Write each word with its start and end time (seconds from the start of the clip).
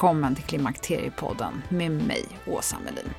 Välkommen 0.00 0.34
till 0.34 0.44
Klimakteriepodden 0.44 1.62
med 1.68 1.90
mig, 1.90 2.24
Åsa 2.46 2.76
Melin. 2.84 3.10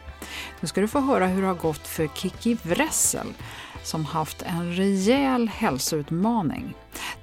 Nu 0.60 0.68
ska 0.68 0.82
du 0.82 0.88
få 0.88 1.00
höra 1.00 1.28
hur 1.28 1.42
det 1.42 1.48
har 1.48 1.56
gått 1.56 1.88
för 1.88 2.08
Kiki 2.08 2.58
Wressel 2.64 3.28
som 3.84 4.06
haft 4.06 4.42
en 4.42 4.74
rejäl 4.74 5.50
hälsoutmaning. 5.50 6.74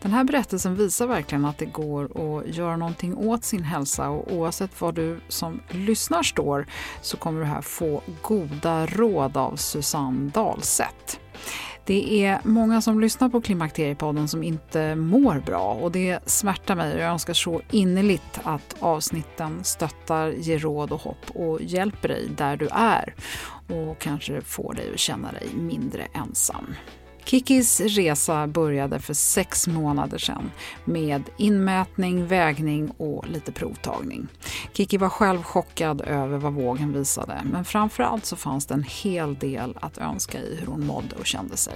Den 0.03 0.13
här 0.13 0.25
berättelsen 0.25 0.75
visar 0.75 1.07
verkligen 1.07 1.45
att 1.45 1.59
det 1.59 1.67
går 1.67 2.05
att 2.05 2.57
göra 2.57 2.77
någonting 2.77 3.17
åt 3.17 3.45
sin 3.45 3.63
hälsa 3.63 4.09
och 4.09 4.33
oavsett 4.33 4.81
var 4.81 4.93
du 4.93 5.21
som 5.29 5.61
lyssnar 5.71 6.23
står 6.23 6.67
så 7.03 7.17
kommer 7.17 7.41
du 7.41 7.47
här 7.47 7.63
få 7.63 8.03
goda 8.23 8.87
råd 8.87 9.37
av 9.37 9.57
Susanne 9.57 10.31
Dahlseth. 10.35 11.19
Det 11.89 12.25
är 12.25 12.41
många 12.45 12.81
som 12.81 13.01
lyssnar 13.01 13.29
på 13.29 13.41
Klimakteriepodden 13.41 14.29
som 14.29 14.43
inte 14.43 14.95
mår 14.95 15.43
bra 15.47 15.73
och 15.73 15.93
det 15.93 16.19
smärtar 16.27 16.75
mig 16.77 16.95
och 16.95 17.01
jag 17.01 17.11
önskar 17.11 17.35
så 17.35 17.61
innerligt 17.71 18.41
att 18.43 18.77
avsnitten 18.79 19.65
stöttar, 19.65 20.29
ger 20.29 20.59
råd 20.59 20.93
och 20.93 21.01
hopp 21.01 21.31
och 21.35 21.63
hjälper 21.63 22.09
dig 22.09 22.29
där 22.37 22.57
du 22.57 22.69
är 22.73 23.15
och 23.69 23.99
kanske 23.99 24.41
får 24.41 24.75
dig 24.75 24.93
att 24.93 24.99
känna 24.99 25.33
dig 25.33 25.49
mindre 25.55 26.07
ensam. 26.13 26.75
Kikis 27.29 27.81
resa 27.81 28.47
började 28.47 28.99
för 28.99 29.15
sex 29.15 29.69
månader 29.69 30.19
sedan 30.19 30.51
med 30.85 31.23
inmätning, 31.37 32.27
vägning 32.27 32.91
och 32.91 33.29
lite 33.29 33.53
provtagning. 33.53 34.29
Kiki 34.73 34.97
var 34.97 35.09
själv 35.09 35.43
chockad 35.43 36.01
över 36.01 36.39
vad 36.39 36.53
vågen 36.53 36.93
visade 36.93 37.41
men 37.53 37.65
framförallt 37.65 38.25
så 38.25 38.37
fanns 38.37 38.67
det 38.67 38.75
en 38.75 38.83
hel 38.83 39.35
del 39.35 39.79
att 39.81 39.99
önska 39.99 40.39
i 40.39 40.57
hur 40.61 40.67
hon 40.67 40.87
mådde 40.87 41.17
och 41.17 41.27
kände 41.27 41.57
sig. 41.57 41.75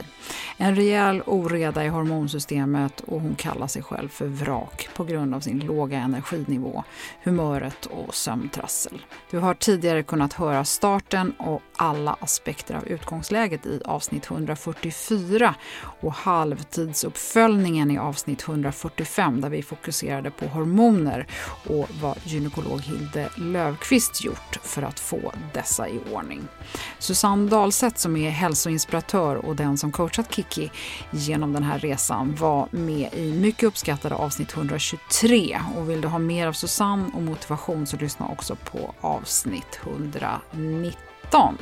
En 0.56 0.76
rejäl 0.76 1.22
oreda 1.26 1.84
i 1.84 1.88
hormonsystemet 1.88 3.00
och 3.00 3.20
hon 3.20 3.34
kallar 3.34 3.66
sig 3.66 3.82
själv 3.82 4.08
för 4.08 4.26
vrak 4.26 4.88
på 4.94 5.04
grund 5.04 5.34
av 5.34 5.40
sin 5.40 5.58
låga 5.58 5.98
energinivå, 5.98 6.84
humöret 7.22 7.86
och 7.86 8.14
sömntrassel. 8.14 9.02
Du 9.30 9.38
har 9.38 9.54
tidigare 9.54 10.02
kunnat 10.02 10.32
höra 10.32 10.64
starten 10.64 11.32
och 11.38 11.62
alla 11.82 12.16
aspekter 12.20 12.74
av 12.74 12.88
utgångsläget 12.88 13.66
i 13.66 13.80
avsnitt 13.84 14.30
144 14.30 15.54
och 16.00 16.12
halvtidsuppföljningen 16.12 17.90
i 17.90 17.98
avsnitt 17.98 18.48
145 18.48 19.40
där 19.40 19.48
vi 19.48 19.62
fokuserade 19.62 20.30
på 20.30 20.46
hormoner 20.46 21.26
och 21.66 21.88
vad 22.02 22.18
gynekolog 22.24 22.80
Hilde 22.80 23.28
Lövqvist 23.36 24.24
gjort 24.24 24.58
för 24.62 24.82
att 24.82 25.00
få 25.00 25.32
dessa 25.54 25.88
i 25.88 26.00
ordning. 26.12 26.48
Susanne 26.98 27.50
Dahlseth 27.50 27.96
som 27.96 28.16
är 28.16 28.30
hälsoinspiratör 28.30 29.36
och 29.36 29.56
den 29.56 29.78
som 29.78 29.92
coachat 29.92 30.34
Kiki 30.34 30.70
genom 31.10 31.52
den 31.52 31.62
här 31.62 31.78
resan 31.78 32.34
var 32.34 32.68
med 32.70 33.14
i 33.14 33.32
mycket 33.32 33.64
uppskattade 33.64 34.14
avsnitt 34.14 34.56
123 34.56 35.60
och 35.76 35.90
vill 35.90 36.00
du 36.00 36.08
ha 36.08 36.18
mer 36.18 36.46
av 36.46 36.52
Susanne 36.52 37.10
och 37.14 37.22
motivation 37.22 37.86
så 37.86 37.96
lyssna 37.96 38.28
också 38.28 38.56
på 38.56 38.94
avsnitt 39.00 39.80
190. 39.82 41.11
13. 41.22 41.58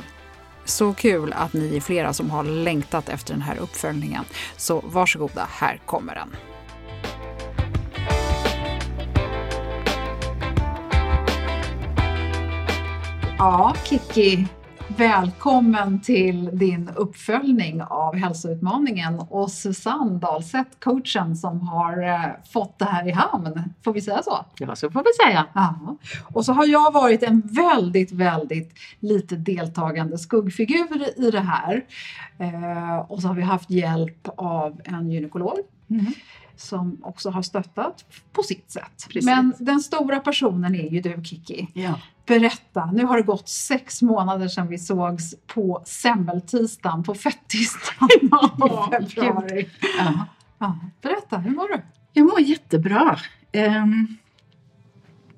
Så 0.65 0.93
kul 0.93 1.33
att 1.33 1.53
ni 1.53 1.75
är 1.75 1.81
flera 1.81 2.13
som 2.13 2.29
har 2.29 2.43
längtat 2.43 3.09
efter 3.09 3.33
den 3.33 3.41
här 3.41 3.57
uppföljningen. 3.57 4.25
Så 4.57 4.81
varsågoda, 4.85 5.47
här 5.49 5.79
kommer 5.85 6.15
den. 6.15 6.35
Ja, 13.37 13.75
Kiki, 13.83 14.47
välkommen 14.97 16.01
till 16.01 16.49
din 16.53 16.89
uppföljning 16.95 17.81
av 17.81 18.15
hälsoutmaningen 18.15 19.19
och 19.19 19.51
Susanne 19.51 20.19
Dahlseth, 20.19 20.69
coachen 20.79 21.35
som 21.35 21.61
har 21.61 22.03
eh, 22.03 22.51
fått 22.53 22.79
det 22.79 22.85
här 22.85 23.07
i 23.07 23.11
hamn. 23.11 23.73
Får 23.83 23.93
vi 23.93 24.01
säga 24.01 24.23
så? 24.23 24.45
Ja, 24.57 24.75
så 24.75 24.91
får 24.91 25.03
vi 25.03 25.25
säga. 25.25 25.45
Ja. 25.53 25.97
Och 26.33 26.45
så 26.45 26.53
har 26.53 26.65
jag 26.65 26.93
varit 26.93 27.23
en 27.23 27.41
väldigt, 27.41 28.11
väldigt 28.11 28.73
lite 28.99 29.35
deltagande 29.35 30.17
skuggfigur 30.17 31.19
i 31.27 31.31
det 31.31 31.39
här. 31.41 31.85
Eh, 32.37 32.97
och 32.97 33.21
så 33.21 33.27
har 33.27 33.35
vi 33.35 33.41
haft 33.41 33.69
hjälp 33.69 34.27
av 34.37 34.81
en 34.83 35.11
gynekolog. 35.11 35.57
Mm. 35.89 36.13
som 36.55 36.97
också 37.03 37.29
har 37.29 37.41
stöttat 37.41 38.05
på 38.31 38.43
sitt 38.43 38.71
sätt. 38.71 39.07
Precis. 39.07 39.25
Men 39.25 39.53
den 39.59 39.79
stora 39.79 40.19
personen 40.19 40.75
är 40.75 40.89
ju 40.89 41.01
du 41.01 41.23
Kiki. 41.23 41.67
Ja. 41.73 41.99
Berätta, 42.31 42.91
nu 42.93 43.05
har 43.05 43.17
det 43.17 43.23
gått 43.23 43.49
sex 43.49 44.01
månader 44.01 44.47
sedan 44.47 44.67
vi 44.67 44.77
sågs 44.77 45.35
på 45.47 45.83
semmeltisdagen 45.85 47.03
på 47.03 47.13
fettisdagen 47.13 48.09
i 49.05 49.09
februari. 49.09 49.69
Ja. 49.97 50.25
Ja, 50.59 50.79
berätta, 51.01 51.37
hur 51.37 51.51
mår 51.51 51.67
du? 51.67 51.81
Jag 52.13 52.25
mår 52.25 52.41
jättebra. 52.41 53.19
Um, 53.53 54.17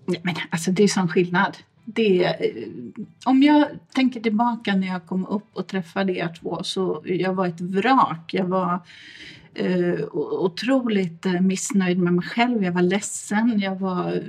men 0.05 0.35
alltså 0.49 0.71
det 0.71 0.83
är 0.83 0.87
sån 0.87 1.07
skillnad. 1.07 1.57
Det, 1.85 2.25
eh, 2.25 2.67
om 3.25 3.43
jag 3.43 3.67
tänker 3.95 4.19
tillbaka 4.19 4.75
när 4.75 4.87
jag 4.87 5.05
kom 5.05 5.25
upp 5.25 5.47
och 5.53 5.67
träffade 5.67 6.17
er 6.17 6.35
två 6.41 6.63
så 6.63 7.01
jag 7.05 7.33
var 7.33 7.47
ett 7.47 7.61
vrak. 7.61 8.33
Jag 8.33 8.45
var 8.45 8.79
eh, 9.53 10.05
otroligt 10.13 11.25
eh, 11.25 11.41
missnöjd 11.41 11.99
med 11.99 12.13
mig 12.13 12.25
själv. 12.25 12.63
Jag 12.63 12.71
var 12.71 12.81
ledsen. 12.81 13.59
Jag 13.59 13.75
var 13.75 14.23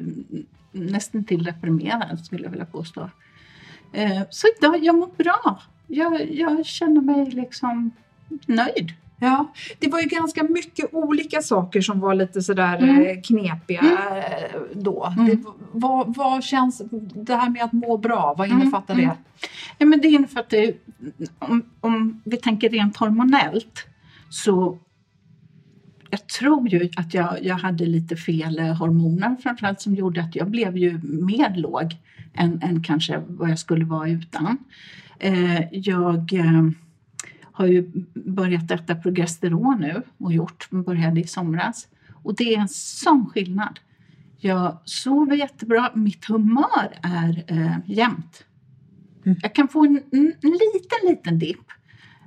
nästan 0.74 1.24
till 1.24 1.44
deprimerad 1.44 2.24
skulle 2.24 2.42
jag 2.42 2.50
vilja 2.50 2.66
påstå. 2.66 3.10
Eh, 3.92 4.22
så 4.30 4.46
idag, 4.58 4.84
jag 4.84 4.94
mår 4.94 5.10
bra. 5.16 5.62
Jag, 5.86 6.34
jag 6.34 6.66
känner 6.66 7.00
mig 7.00 7.30
liksom 7.30 7.90
nöjd. 8.46 8.92
Ja, 9.20 9.52
det 9.78 9.88
var 9.88 10.00
ju 10.00 10.06
ganska 10.06 10.42
mycket 10.42 10.94
olika 10.94 11.42
saker 11.42 11.80
som 11.80 12.00
var 12.00 12.14
lite 12.14 12.42
sådär 12.42 12.76
Mm. 12.76 13.06
eh, 13.06 13.20
knepiga 13.22 13.80
eh, 13.80 14.60
då. 14.74 15.12
Mm. 15.18 15.26
Det, 15.26 15.38
vad, 15.72 16.16
vad 16.16 16.44
känns, 16.44 16.82
det 17.14 17.34
här 17.34 17.50
med 17.50 17.62
att 17.64 17.72
må 17.72 17.96
bra, 17.96 18.34
vad 18.38 18.46
Mm, 18.46 18.60
innefattar 18.62 18.94
mm. 18.94 19.08
det? 19.08 19.16
Ja, 19.78 19.86
men 19.86 20.00
det 20.00 20.08
innefattar, 20.08 20.72
om, 21.38 21.62
om 21.80 22.22
vi 22.24 22.36
tänker 22.36 22.68
rent 22.68 22.96
hormonellt 22.96 23.86
så 24.30 24.78
jag 26.14 26.26
tror 26.26 26.68
ju 26.68 26.90
att 26.96 27.14
jag, 27.14 27.44
jag 27.44 27.56
hade 27.56 27.86
lite 27.86 28.16
fel 28.16 28.58
hormoner 28.58 29.36
framförallt 29.42 29.80
som 29.80 29.94
gjorde 29.94 30.22
att 30.22 30.36
jag 30.36 30.50
blev 30.50 30.76
ju 30.76 31.00
mer 31.02 31.54
låg 31.56 31.96
än, 32.34 32.62
än 32.62 32.82
kanske 32.82 33.22
vad 33.28 33.50
jag 33.50 33.58
skulle 33.58 33.84
vara 33.84 34.08
utan. 34.08 34.58
Eh, 35.18 35.60
jag 35.72 36.32
eh, 36.32 36.70
har 37.42 37.66
ju 37.66 37.90
börjat 38.14 38.70
äta 38.70 38.94
progesteron 38.94 39.80
nu 39.80 40.02
och 40.18 40.32
gjort, 40.32 40.70
började 40.70 41.20
i 41.20 41.26
somras. 41.26 41.88
Och 42.22 42.34
det 42.34 42.54
är 42.54 42.60
en 42.60 42.68
sån 42.68 43.26
skillnad. 43.26 43.80
Jag 44.38 44.78
sover 44.84 45.36
jättebra, 45.36 45.90
mitt 45.94 46.24
humör 46.24 46.98
är 47.02 47.44
eh, 47.46 47.76
jämnt. 47.86 48.44
Mm. 49.24 49.38
Jag 49.42 49.54
kan 49.54 49.68
få 49.68 49.84
en, 49.84 50.02
en, 50.10 50.32
liten, 50.42 51.08
liten 51.08 51.38
dipp 51.38 51.66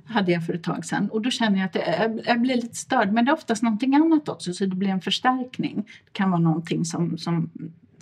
hade 0.08 0.32
jag 0.32 0.46
för 0.46 0.54
ett 0.54 0.62
tag 0.62 0.84
sedan 0.84 1.10
och 1.10 1.22
då 1.22 1.30
känner 1.30 1.58
jag 1.58 1.66
att 1.66 1.74
jag, 1.74 2.20
jag 2.26 2.40
blir 2.40 2.56
lite 2.56 2.76
störd 2.76 3.12
men 3.12 3.24
det 3.24 3.30
är 3.30 3.34
oftast 3.34 3.62
någonting 3.62 3.94
annat 3.94 4.28
också 4.28 4.52
så 4.52 4.66
det 4.66 4.76
blir 4.76 4.88
en 4.88 5.00
förstärkning. 5.00 5.76
Det 6.04 6.12
kan 6.12 6.30
vara 6.30 6.40
någonting 6.40 6.84
som, 6.84 7.18
som 7.18 7.50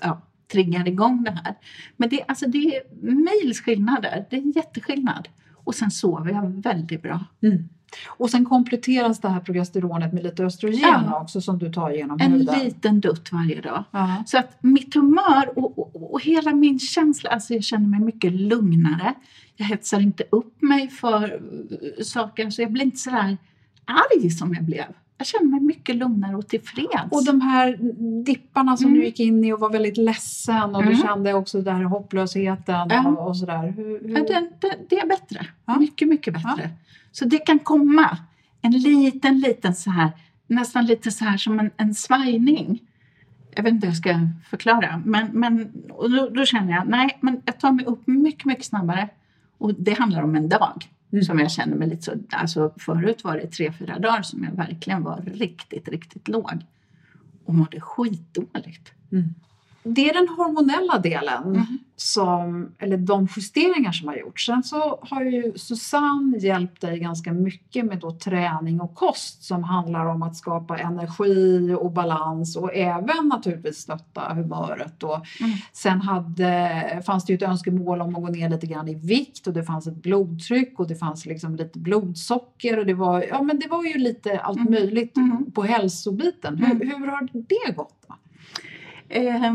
ja, 0.03 0.23
triggar 0.53 0.89
igång 0.89 1.25
det 1.25 1.31
här. 1.31 1.55
Men 1.97 2.09
det, 2.09 2.25
alltså 2.29 2.47
det 2.47 2.59
är 2.59 2.83
mils 3.01 3.61
skillnader, 3.61 4.27
det 4.31 4.37
är 4.37 4.41
en 4.41 4.51
jätteskillnad. 4.51 5.29
Och 5.55 5.75
sen 5.75 5.91
sover 5.91 6.33
jag 6.33 6.63
väldigt 6.63 7.03
bra. 7.03 7.25
Mm. 7.43 7.69
Och 8.07 8.31
sen 8.31 8.45
kompletteras 8.45 9.21
det 9.21 9.29
här 9.29 9.41
progesteronet 9.41 10.13
med 10.13 10.23
lite 10.23 10.45
östrogen 10.45 10.81
ja. 10.81 11.21
också 11.21 11.41
som 11.41 11.59
du 11.59 11.73
tar 11.73 11.91
genom 11.91 12.21
en 12.21 12.33
huden. 12.33 12.55
En 12.55 12.65
liten 12.65 13.01
dutt 13.01 13.33
varje 13.33 13.61
dag. 13.61 13.85
Ja. 13.91 14.23
Så 14.27 14.39
att 14.39 14.63
mitt 14.63 14.95
humör 14.95 15.59
och, 15.59 15.79
och, 15.79 16.13
och, 16.13 16.23
hela 16.23 16.55
min 16.55 16.79
känsla, 16.79 17.31
alltså 17.31 17.55
jag 17.55 17.65
känner 17.65 17.89
mig 17.89 18.01
mycket 18.01 18.33
lugnare. 18.33 19.15
Jag 19.57 19.67
hetsar 19.67 20.01
inte 20.01 20.25
upp 20.31 20.63
mig 20.63 20.89
för 20.89 21.41
saker, 22.03 22.51
så 22.51 22.63
jag 22.63 22.73
blir 22.73 22.85
inte 22.85 22.97
sådär 22.97 23.37
arg 23.85 24.31
som 24.31 24.55
jag 24.55 24.65
blev 24.65 24.85
jag 25.19 25.27
känner 25.27 25.47
mig 25.47 25.61
mycket 25.61 25.97
lugnare 25.97 26.37
och 26.37 26.49
tillfreds. 26.49 27.11
Och 27.11 27.25
de 27.25 27.41
här 27.41 27.79
dipparna 28.25 28.77
som 28.77 28.87
mm. 28.87 28.99
du 28.99 29.05
gick 29.05 29.21
in 29.21 29.45
i 29.45 29.53
och 29.53 29.61
var 29.61 29.71
väldigt 29.71 29.97
ledsen 29.97 30.75
och 30.75 30.83
mm. 30.83 30.95
du 30.95 31.03
kände 31.03 31.35
också 31.35 31.61
den 31.61 31.77
här 31.77 31.85
hopplösheten 31.85 32.91
mm. 32.91 33.07
och, 33.07 33.29
och 33.29 33.37
sådär. 33.37 33.73
Hur, 33.77 34.09
hur... 34.09 34.19
Ja, 34.19 34.25
det, 34.25 34.51
det, 34.61 34.77
det, 34.89 34.99
är 34.99 35.07
bättre. 35.07 35.47
Ja. 35.65 35.79
Mycket, 35.79 36.09
mycket 36.09 36.35
bättre. 36.35 36.63
Ja. 36.63 36.69
Så 37.13 37.25
det 37.25 37.39
kan 37.39 37.59
komma 37.59 38.19
en 38.63 38.73
liten, 38.73 39.41
liten 39.41 39.75
så 39.75 39.91
här, 39.91 40.11
nästan 40.47 40.87
lite 40.87 41.11
så 41.11 41.25
här 41.25 41.37
som 41.37 41.61
en, 41.61 41.71
en 41.77 41.95
svajning. 41.95 42.83
Jag 43.55 43.63
vet 43.63 43.73
inte 43.73 43.87
hur 43.87 43.93
jag 43.93 43.99
ska 43.99 44.29
förklara, 44.51 45.03
men, 45.05 45.27
men 45.33 45.73
och 45.91 46.11
då, 46.11 46.29
då 46.29 46.45
känner 46.45 46.73
jag 46.73 46.89
nej, 46.89 47.19
men 47.21 47.43
jag 47.45 47.61
tar 47.61 47.73
mig 47.73 47.85
upp 47.85 48.07
mycket, 48.07 48.45
mycket 48.45 48.65
snabbare. 48.65 49.09
Och 49.59 49.75
det 49.75 49.99
handlar 49.99 50.23
om 50.23 50.37
en 50.37 50.49
dag. 50.49 50.89
Mm. 51.13 51.25
Som 51.25 51.39
jag 51.39 51.51
känner 51.51 51.77
mig 51.77 51.89
lite 51.89 52.03
så, 52.03 52.13
alltså 52.31 52.75
förut 52.77 53.25
var 53.25 53.37
det 53.37 53.47
tre, 53.47 53.73
fyra 53.73 53.99
dagar 53.99 54.23
som 54.23 54.45
jag 54.45 54.53
verkligen 54.53 55.03
var 55.03 55.23
riktigt, 55.27 55.89
riktigt 55.89 56.29
låg. 56.29 56.65
Och 57.45 57.55
mådde 57.55 57.81
skitdåligt. 57.81 58.93
Mm 59.13 59.35
det 59.89 60.11
är 60.11 60.15
den 60.15 60.29
hormonella 60.29 60.99
delen, 60.99 61.45
mm. 61.45 61.79
som, 61.97 62.75
eller 62.79 62.97
de 62.97 63.29
justeringar 63.37 63.93
som 63.93 64.09
har 64.09 64.17
gjorts. 64.17 64.47
Sen 64.47 64.63
så 64.63 64.99
har 65.03 65.23
ju 65.23 65.53
Susanne 65.57 66.39
hjälpt 66.39 66.81
dig 66.81 66.99
ganska 66.99 67.33
mycket 67.33 67.85
med 67.85 67.99
då 67.99 68.11
träning 68.11 68.81
och 68.81 68.95
kost 68.95 69.45
som 69.45 69.65
handlar 69.65 70.07
om 70.07 70.23
att 70.23 70.37
skapa 70.37 70.79
energi 70.79 71.77
och 71.81 71.93
balans 71.93 72.57
och 72.57 72.75
även 72.75 73.29
naturligtvis 73.29 73.77
stötta 73.77 74.35
humöret. 74.35 75.03
Och 75.03 75.15
mm. 75.41 75.53
Sen 75.73 76.01
hade, 76.01 77.03
fanns 77.07 77.25
det 77.25 77.33
ju 77.33 77.37
ett 77.37 77.43
önskemål 77.43 78.01
om 78.01 78.17
att 78.17 78.23
gå 78.23 78.29
ner 78.29 78.49
lite 78.49 78.67
grann 78.67 78.89
i 78.89 78.95
vikt 78.95 79.47
och 79.47 79.53
det 79.53 79.65
fanns 79.65 79.87
ett 79.87 80.03
blodtryck 80.03 80.81
och 80.81 80.89
det 80.89 80.97
fanns 80.97 81.27
liksom 81.27 81.57
lite 81.57 81.79
blodsocker 81.79 82.79
och 82.79 82.87
det 82.87 82.95
var, 82.95 83.25
ja, 83.29 83.43
men 83.43 83.59
det 83.59 83.69
var 83.69 83.85
ju 83.85 83.99
lite 83.99 84.41
allt 84.41 84.59
mm. 84.59 84.73
möjligt 84.73 85.17
mm. 85.17 85.51
på 85.51 85.63
hälsobiten. 85.63 86.57
Hur, 86.57 86.71
mm. 86.71 86.89
hur 86.89 87.07
har 87.07 87.29
det 87.33 87.73
gått? 87.77 88.07
Eh, 89.09 89.55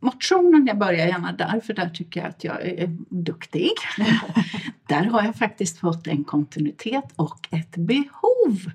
motionen, 0.00 0.66
jag 0.66 0.78
börjar 0.78 1.06
gärna 1.06 1.32
där 1.32 1.60
för 1.60 1.74
där 1.74 1.88
tycker 1.88 2.20
jag 2.20 2.28
att 2.28 2.44
jag 2.44 2.62
är 2.62 2.96
duktig. 3.08 3.70
där 4.86 5.04
har 5.04 5.22
jag 5.22 5.36
faktiskt 5.36 5.78
fått 5.78 6.06
en 6.06 6.24
kontinuitet 6.24 7.12
och 7.16 7.48
ett 7.50 7.76
behov. 7.76 8.70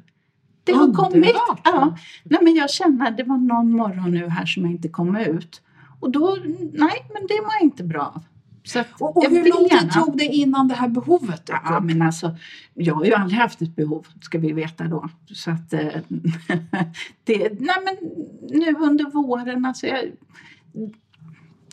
Det 0.64 0.72
har 0.72 0.84
Underbart. 0.84 1.12
kommit. 1.12 1.36
Ja. 1.64 1.98
Nej, 2.24 2.40
men 2.44 2.56
jag 2.56 2.70
känner 2.70 3.08
att 3.08 3.18
det 3.18 3.24
var 3.24 3.38
någon 3.38 3.72
morgon 3.72 4.12
nu 4.12 4.28
här 4.30 4.46
som 4.46 4.64
jag 4.64 4.72
inte 4.72 4.90
kom 4.90 5.16
ut. 5.16 5.62
Och 6.00 6.12
då, 6.12 6.38
nej, 6.74 7.06
men 7.14 7.28
det 7.28 7.42
var 7.44 7.64
inte 7.64 7.84
bra. 7.84 8.22
Så 8.64 8.84
och, 9.00 9.18
och 9.18 9.30
hur 9.30 9.50
lång 9.50 9.70
tid 9.70 9.92
tog 9.92 10.18
det 10.18 10.26
innan 10.26 10.68
det 10.68 10.76
här 10.76 10.88
behovet 10.88 11.46
dök 11.46 11.62
ja, 11.64 11.80
men 11.80 12.02
alltså, 12.02 12.36
Jag 12.74 12.96
har 12.96 13.06
ju 13.06 13.14
aldrig 13.14 13.40
haft 13.40 13.62
ett 13.62 13.76
behov, 13.76 14.08
ska 14.22 14.38
vi 14.40 14.52
veta 14.52 14.84
då. 14.84 15.10
Så 15.26 15.52
att, 15.52 15.74
eh, 15.74 15.80
det, 17.24 17.60
nej 17.60 17.76
men 17.86 17.98
nu 18.50 18.76
under 18.80 19.12
våren, 19.12 19.66
alltså 19.66 19.88
jag, 19.88 20.00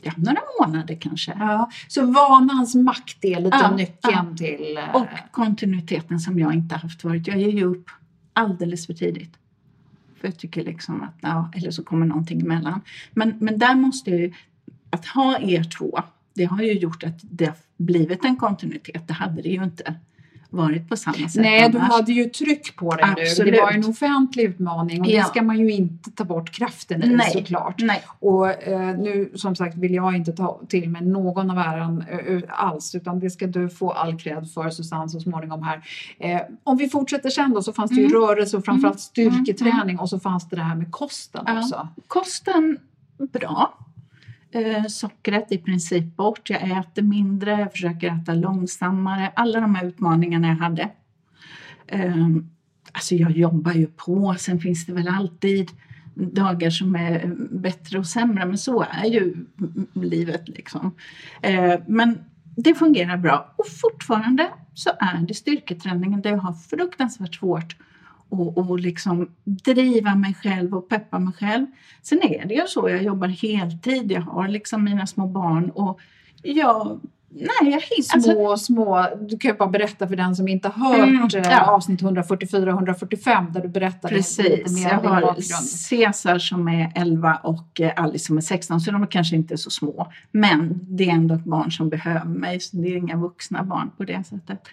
ja, 0.02 0.12
några 0.17 0.41
månader 0.61 0.97
kanske. 1.00 1.37
Ja, 1.38 1.70
så 1.88 2.06
vanans 2.06 2.75
makt 2.75 3.25
är 3.25 3.41
lite 3.41 3.58
ja, 3.61 3.76
nyckeln 3.76 4.37
till... 4.37 4.79
Uh... 4.79 4.97
Och 4.97 5.06
kontinuiteten 5.31 6.20
som 6.20 6.38
jag 6.38 6.55
inte 6.55 6.75
haft 6.75 7.02
förut. 7.02 7.26
Jag 7.26 7.38
ger 7.38 7.50
ju 7.50 7.64
upp 7.64 7.91
alldeles 8.32 8.87
för 8.87 8.94
tidigt. 8.94 9.32
För 10.20 10.29
jag 10.29 10.38
tycker 10.38 10.64
liksom 10.64 11.02
att, 11.02 11.14
ja, 11.20 11.50
eller 11.55 11.70
så 11.70 11.85
kommer 11.85 12.06
någonting 12.06 12.41
emellan. 12.41 12.81
Men, 13.12 13.35
men 13.41 13.58
där 13.58 13.75
måste 13.75 14.11
jag 14.11 14.20
ju, 14.20 14.32
att 14.91 15.06
ha 15.06 15.38
er 15.38 15.64
två, 15.64 16.00
det 16.35 16.44
har 16.44 16.62
ju 16.62 16.73
gjort 16.73 17.05
att 17.05 17.19
det 17.23 17.55
blivit 17.76 18.25
en 18.25 18.37
kontinuitet. 18.37 19.08
Det 19.08 19.14
hade 19.14 19.43
det 19.43 19.49
ju 19.49 19.64
inte 19.64 19.94
varit 20.50 20.88
på 20.88 20.97
samma 20.97 21.29
sätt 21.29 21.43
Nej, 21.43 21.58
annars. 21.58 21.73
du 21.73 21.79
hade 21.79 22.12
ju 22.12 22.25
tryck 22.25 22.76
på 22.76 22.91
dig 22.91 23.05
Absolut. 23.05 23.52
nu. 23.52 23.56
Det 23.56 23.62
var 23.62 23.70
en 23.70 23.85
offentlig 23.85 24.44
utmaning 24.44 25.00
och 25.00 25.06
ja. 25.06 25.23
det 25.23 25.29
ska 25.29 25.43
man 25.43 25.58
ju 25.58 25.73
inte 25.73 26.11
ta 26.11 26.25
bort 26.25 26.50
kraften 26.50 27.02
i 27.02 27.08
Nej. 27.08 27.31
såklart. 27.32 27.82
Nej. 27.82 28.02
Och 28.19 28.50
eh, 28.50 28.99
nu 28.99 29.32
som 29.35 29.56
sagt 29.56 29.76
vill 29.76 29.94
jag 29.94 30.17
inte 30.17 30.32
ta 30.32 30.61
till 30.69 30.91
mig 30.91 31.02
någon 31.02 31.50
av 31.50 31.58
äran 31.58 32.05
eh, 32.26 32.43
alls 32.49 32.94
utan 32.94 33.20
det 33.20 33.31
ska 33.31 33.47
du 33.47 33.69
få 33.69 33.91
all 33.91 34.19
cred 34.19 34.50
för 34.55 34.70
Susanne 34.70 35.08
så 35.08 35.20
småningom 35.20 35.62
här. 35.62 35.82
Eh, 36.19 36.41
om 36.64 36.76
vi 36.76 36.88
fortsätter 36.88 37.31
sen 37.31 37.55
då 37.55 37.62
så 37.62 37.73
fanns 37.73 37.91
det 37.91 37.97
ju 37.97 38.06
mm. 38.06 38.20
rörelse 38.20 38.56
och 38.56 38.64
framförallt 38.64 39.17
mm. 39.17 39.32
styrketräning 39.32 39.81
mm. 39.81 40.00
och 40.00 40.08
så 40.08 40.20
fanns 40.20 40.49
det 40.49 40.56
det 40.56 40.62
här 40.62 40.76
med 40.76 40.91
kosten 40.91 41.44
ja. 41.47 41.58
också. 41.58 41.88
Kosten, 42.08 42.79
bra 43.32 43.75
eh, 44.52 44.85
sockret 44.85 45.52
i 45.52 45.58
princip 45.58 46.17
bort. 46.17 46.50
Jag 46.50 46.79
äter 46.79 47.02
mindre, 47.02 47.50
jag 47.50 47.73
försöker 47.73 48.08
äta 48.08 48.35
långsammare. 48.35 49.32
Alla 49.37 49.61
de 49.61 49.75
här 49.75 49.87
utmaningarna 49.87 50.49
jag 50.49 50.56
hade. 50.56 50.91
Eh, 51.87 52.26
alltså 52.93 53.14
jag 53.14 53.31
jobbar 53.31 53.73
ju 53.73 53.87
på, 53.87 54.35
sen 54.38 54.61
finns 54.61 54.87
det 54.87 54.93
väl 54.93 55.08
alltid 55.08 55.70
dagar 56.14 56.70
som 56.70 56.97
är 56.97 57.35
bättre 57.50 57.99
och 57.99 58.07
sämre, 58.07 58.47
men 58.47 58.59
så 58.59 58.87
är 58.90 59.04
ju 59.04 59.47
livet 59.92 60.49
liksom. 60.49 60.95
Eh, 61.42 61.75
men 61.87 62.19
det 62.57 62.75
fungerar 62.75 63.16
bra 63.16 63.54
och 63.57 63.69
fortfarande 63.69 64.49
så 64.75 64.90
är 64.90 65.26
det 65.26 65.35
styrketräningen 65.35 66.21
där 66.23 66.30
jag 66.30 66.38
har 66.38 66.52
fruktansvärt 66.52 67.35
svårt 67.35 67.76
och, 68.30 68.58
och 68.58 68.80
liksom 68.80 69.30
driva 69.44 70.14
mig 70.14 70.34
själv 70.34 70.75
och 70.75 70.88
peppa 70.88 71.18
mig 71.18 71.34
själv. 71.34 71.66
Sen 72.02 72.22
är 72.22 72.44
det 72.44 72.54
ju 72.54 72.66
så, 72.66 72.88
jag 72.88 73.02
jobbar 73.02 73.28
heltid, 73.28 74.12
jag 74.12 74.20
har 74.20 74.49
liksom 74.49 74.84
mina 74.84 75.06
små 75.06 75.26
barn 75.26 75.70
och 75.70 76.00
jag 76.42 77.00
Nej, 77.32 77.49
jag 77.60 77.80
hinner. 77.80 78.20
Små, 78.20 78.50
alltså, 78.50 78.64
små, 78.64 79.06
du 79.20 79.38
kan 79.38 79.50
ju 79.50 79.56
bara 79.56 79.68
berätta 79.68 80.08
för 80.08 80.16
den 80.16 80.37
som 80.37 80.49
inte 80.49 80.68
har 80.68 80.88
hört 80.88 81.34
mm, 81.34 81.44
ja. 81.50 81.70
avsnitt 81.70 82.02
144 82.02 82.62
och 82.62 82.68
145 82.68 83.52
där 83.52 83.60
du 83.60 83.68
berättar 83.68 84.08
Precis, 84.08 84.49
lite 84.49 84.72
mer 84.72 84.90
jag 84.90 85.10
har. 85.10 85.40
Cesar 85.62 86.38
som 86.38 86.68
är 86.68 86.92
11 86.94 87.40
och 87.42 87.80
eh, 87.80 87.92
Alice 87.96 88.26
som 88.26 88.37
är 88.37 88.40
16 88.40 88.80
så 88.80 88.90
de 88.90 89.02
är 89.02 89.06
kanske 89.06 89.37
inte 89.37 89.58
så 89.58 89.70
små. 89.70 90.12
Men 90.30 90.80
det 90.82 91.04
är 91.04 91.12
ändå 91.12 91.34
ett 91.34 91.44
barn 91.44 91.72
som 91.72 91.88
behöver 91.88 92.25
mig 92.25 92.60
så 92.60 92.76
det 92.76 92.88
är 92.88 92.96
inga 92.96 93.16
vuxna 93.16 93.64
barn 93.64 93.90
på 93.96 94.04
det 94.04 94.26
sättet. 94.26 94.68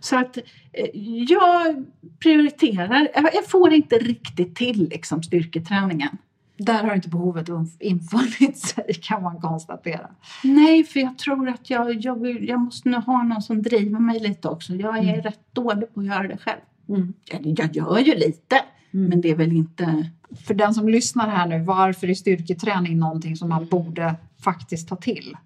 Så 0.00 0.18
att 0.18 0.36
eh, 0.36 0.90
jag 1.28 1.84
prioriterar, 2.18 3.08
jag 3.14 3.46
får 3.48 3.72
inte 3.72 3.98
riktigt 3.98 4.56
till 4.56 4.88
liksom 4.88 5.22
styrketräningen. 5.22 6.18
Där 6.56 6.84
har 6.84 6.94
inte 6.94 7.08
behovet 7.08 7.48
infunnit 7.80 8.58
sig 8.58 8.94
kan 9.02 9.22
man 9.22 9.40
konstatera. 9.40 10.10
Nej, 10.44 10.84
för 10.84 11.00
jag 11.00 11.18
tror 11.18 11.48
att 11.48 11.70
jag, 11.70 12.04
jag, 12.04 12.44
jag 12.44 12.60
måste 12.60 12.88
nog 12.88 13.02
ha 13.02 13.22
någon 13.22 13.42
som 13.42 13.62
driver 13.62 14.00
mig 14.00 14.20
lite 14.20 14.48
också. 14.48 14.74
Jag 14.74 14.98
är 14.98 15.02
mm. 15.02 15.22
rätt 15.22 15.40
dålig 15.52 15.94
på 15.94 16.00
att 16.00 16.06
göra 16.06 16.28
det 16.28 16.36
själv. 16.36 16.60
Mm. 16.88 17.12
Jag, 17.24 17.46
jag 17.46 17.76
gör 17.76 17.98
ju 17.98 18.14
lite, 18.14 18.60
mm. 18.94 19.08
men 19.08 19.20
det 19.20 19.30
är 19.30 19.36
väl 19.36 19.52
inte... 19.52 20.10
För 20.46 20.54
den 20.54 20.74
som 20.74 20.88
lyssnar 20.88 21.28
här 21.28 21.46
nu, 21.46 21.64
varför 21.64 22.10
är 22.10 22.14
styrketräning 22.14 22.98
någonting 22.98 23.36
som 23.36 23.48
man 23.48 23.66
borde 23.66 24.14
faktiskt 24.40 24.88
ta 24.88 24.96
till? 24.96 25.36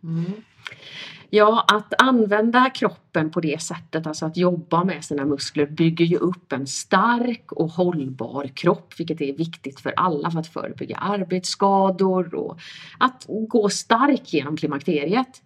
Ja, 1.30 1.64
att 1.68 1.94
använda 1.98 2.70
kroppen 2.70 3.30
på 3.30 3.40
det 3.40 3.62
sättet, 3.62 4.06
alltså 4.06 4.26
att 4.26 4.36
jobba 4.36 4.84
med 4.84 5.04
sina 5.04 5.24
muskler, 5.24 5.66
bygger 5.66 6.04
ju 6.04 6.16
upp 6.16 6.52
en 6.52 6.66
stark 6.66 7.52
och 7.52 7.70
hållbar 7.70 8.50
kropp, 8.54 8.94
vilket 8.98 9.20
är 9.20 9.32
viktigt 9.32 9.80
för 9.80 9.92
alla 9.96 10.30
för 10.30 10.40
att 10.40 10.46
förebygga 10.46 10.96
arbetsskador 10.96 12.34
och 12.34 12.58
att 12.98 13.26
gå 13.28 13.68
stark 13.68 14.32
genom 14.32 14.56
klimakteriet. 14.56 15.42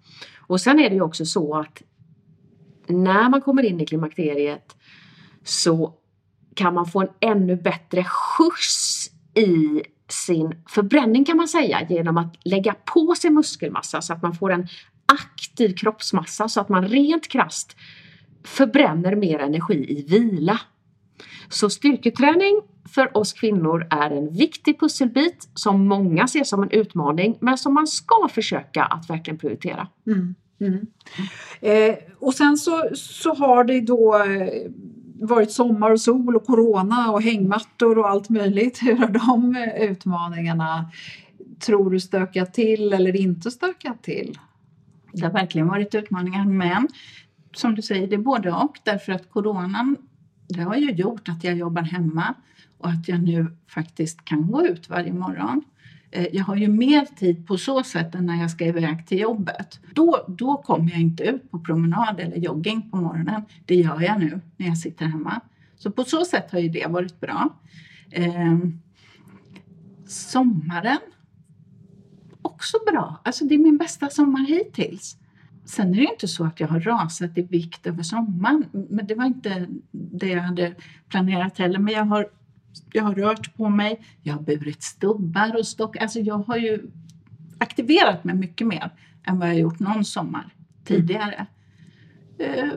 Och 0.47 0.61
sen 0.61 0.81
är 0.81 0.89
det 0.89 0.95
ju 0.95 1.03
också 1.03 1.25
så 1.25 1.59
att 1.59 1.83
när 2.87 3.29
man 3.29 3.41
kommer 3.41 3.63
in 3.63 3.81
i 3.81 3.87
klimakteriet 3.87 4.77
så 5.45 5.95
kan 6.55 6.75
man 6.75 6.87
få 6.87 7.01
en 7.01 7.09
ännu 7.21 7.57
bättre 7.57 8.05
skjuts 8.05 9.11
i 9.35 9.83
sin 10.13 10.63
förbränning 10.69 11.25
kan 11.25 11.37
man 11.37 11.49
säga 11.49 11.87
genom 11.89 12.19
att 12.19 12.37
lägga 12.45 12.75
på 12.75 13.15
sig 13.15 13.31
muskelmassa 13.31 14.01
så 14.01 14.13
att 14.13 14.23
man 14.23 14.35
får 14.35 14.53
en 14.53 14.69
aktiv 15.13 15.75
kroppsmassa 15.75 16.49
så 16.49 16.61
att 16.61 16.69
man 16.69 16.89
rent 16.89 17.29
krast 17.29 17.77
förbränner 18.45 19.17
mer 19.17 19.39
energi 19.39 19.87
i 19.89 20.03
vila. 20.09 20.61
Så 21.49 21.71
styrketräning 21.71 22.61
för 22.95 23.17
oss 23.17 23.33
kvinnor 23.33 23.87
är 23.91 24.11
en 24.11 24.33
viktig 24.33 24.81
pusselbit 24.81 25.49
som 25.55 25.89
många 25.89 26.29
ser 26.29 26.45
som 26.45 26.63
en 26.63 26.71
utmaning 26.71 27.39
men 27.41 27.59
som 27.59 27.75
man 27.75 27.87
ska 27.87 28.29
försöka 28.31 28.85
att 28.85 29.11
verkligen 29.11 29.39
prioritera. 29.39 29.89
Mm. 30.07 30.35
Mm. 30.61 30.87
Eh, 31.61 31.97
och 32.19 32.35
sen 32.35 32.57
så, 32.57 32.89
så 32.95 33.35
har 33.35 33.65
det 33.65 33.81
då 33.81 34.17
eh, 34.17 34.71
varit 35.21 35.53
sommar 35.53 35.91
och 35.91 36.01
sol 36.01 36.37
och 36.37 36.47
corona 36.47 37.13
och 37.13 37.23
hängmattor 37.23 37.99
och 37.99 38.09
allt 38.09 38.29
möjligt. 38.29 38.79
Hur 38.83 38.97
har 38.97 39.09
de 39.09 39.57
utmaningarna, 39.81 40.91
tror 41.67 41.91
du, 41.91 42.01
stökat 42.01 42.55
till 42.55 42.93
eller 42.93 43.17
inte 43.17 43.51
stökat 43.51 44.03
till? 44.03 44.39
Det 45.13 45.25
har 45.25 45.33
verkligen 45.33 45.69
varit 45.69 45.95
utmaningar 45.95 46.45
men 46.45 46.89
som 47.53 47.75
du 47.75 47.83
säger, 47.83 48.07
det 48.07 48.15
är 48.15 48.19
både 48.19 48.53
och 48.53 48.79
därför 48.85 49.13
att 49.13 49.31
coronan 49.31 49.97
det 50.49 50.63
har 50.63 50.77
ju 50.77 50.91
gjort 50.91 51.29
att 51.29 51.45
jag 51.45 51.57
jobbar 51.57 51.83
hemma 51.83 52.35
och 52.79 52.89
att 52.89 53.09
jag 53.09 53.23
nu 53.23 53.57
faktiskt 53.67 54.25
kan 54.25 54.47
gå 54.47 54.67
ut 54.67 54.89
varje 54.89 55.13
morgon. 55.13 55.63
Eh, 56.11 56.27
jag 56.33 56.45
har 56.45 56.57
ju 56.57 56.69
mer 56.69 57.05
tid 57.05 57.47
på 57.47 57.59
så 57.59 57.83
sätt 57.83 58.15
än 58.15 58.27
när 58.27 58.41
jag 58.41 58.51
ska 58.51 58.65
iväg 58.65 59.07
till 59.07 59.19
jobbet. 59.19 59.81
Då, 59.95 60.25
då 60.29 60.57
kommer 60.57 60.91
jag 60.91 61.01
inte 61.01 61.23
ut 61.23 61.51
på 61.51 61.59
promenad 61.59 62.21
eller 62.21 62.37
jogging 62.37 62.91
på 62.91 62.97
morgonen. 62.97 63.43
Det 63.67 63.75
gör 63.75 64.01
jag 64.01 64.21
nu 64.21 64.41
när 64.57 64.67
jag 64.67 64.79
sitter 64.79 65.07
hemma. 65.07 65.41
Så 65.77 65.91
på 65.91 66.05
så 66.05 66.25
sätt 66.25 66.53
har 66.53 66.59
ju 66.59 66.69
det 66.69 66.87
varit 66.87 67.21
bra. 67.21 67.49
Eh, 68.11 68.59
sommaren, 70.07 70.99
också 72.61 72.77
bra. 72.93 73.21
Alltså 73.25 73.45
det 73.45 73.55
är 73.55 73.59
min 73.59 73.77
bästa 73.77 74.11
sommar 74.11 74.47
hittills. 74.47 75.17
Sen 75.65 75.95
är 75.95 75.97
det 75.97 76.13
inte 76.13 76.29
så 76.29 76.45
att 76.45 76.61
jag 76.61 76.69
har 76.69 76.81
rasat 76.81 77.39
i 77.39 77.43
vikt 77.43 77.87
över 77.87 78.03
sommaren, 78.03 78.65
men 78.73 79.07
det 79.07 79.15
var 79.15 79.25
inte 79.25 79.67
det 79.93 80.29
jag 80.29 80.43
hade 80.43 80.75
planerat 81.09 81.59
heller. 81.59 81.79
Men 81.79 81.95
jag 81.95 82.05
har, 82.05 82.29
jag 82.93 83.05
har 83.05 83.15
rört 83.15 83.57
på 83.57 83.69
mig, 83.69 84.01
jag 84.23 84.35
har 84.35 84.43
burit 84.43 84.83
stubbar 84.83 85.57
och 85.59 85.67
stock. 85.67 85.97
Alltså 85.97 86.21
jag 86.21 86.39
har 86.39 86.57
ju 86.57 86.91
aktiverat 87.59 88.25
mig 88.25 88.35
mycket 88.35 88.67
mer 88.67 88.91
än 89.25 89.39
vad 89.39 89.49
jag 89.49 89.59
gjort 89.59 89.79
någon 89.79 90.05
sommar 90.05 90.55
tidigare. 90.85 91.47
Mm. 92.39 92.71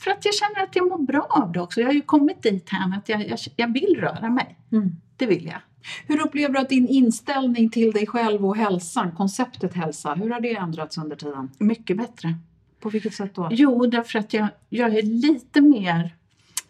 För 0.00 0.10
att 0.10 0.24
jag 0.24 0.34
känner 0.34 0.62
att 0.62 0.76
jag 0.76 0.88
mår 0.88 0.98
bra 0.98 1.26
av 1.30 1.52
det 1.52 1.60
också. 1.60 1.80
Jag 1.80 1.88
har 1.88 1.94
ju 1.94 2.02
kommit 2.02 2.42
dit 2.42 2.68
här 2.70 2.98
att 2.98 3.08
jag, 3.08 3.28
jag, 3.28 3.38
jag 3.56 3.72
vill 3.72 3.96
röra 4.00 4.30
mig. 4.30 4.58
Mm. 4.72 4.96
Det 5.16 5.26
vill 5.26 5.46
jag. 5.46 5.60
Hur 6.06 6.20
upplever 6.20 6.54
du 6.54 6.60
att 6.60 6.68
din 6.68 6.88
inställning 6.88 7.70
till 7.70 7.92
dig 7.92 8.06
själv 8.06 8.46
och 8.46 8.56
hälsan, 8.56 9.12
konceptet 9.12 9.74
hälsa, 9.74 10.14
hur 10.14 10.30
har 10.30 10.40
det 10.40 10.56
ändrats 10.56 10.98
under 10.98 11.16
tiden? 11.16 11.50
Mycket 11.58 11.96
bättre. 11.96 12.34
På 12.80 12.88
vilket 12.88 13.14
sätt 13.14 13.34
då? 13.34 13.48
Jo, 13.50 13.86
därför 13.86 14.18
att 14.18 14.32
jag, 14.32 14.48
jag 14.68 14.94
är 14.94 15.02
lite 15.02 15.60
mer 15.60 16.16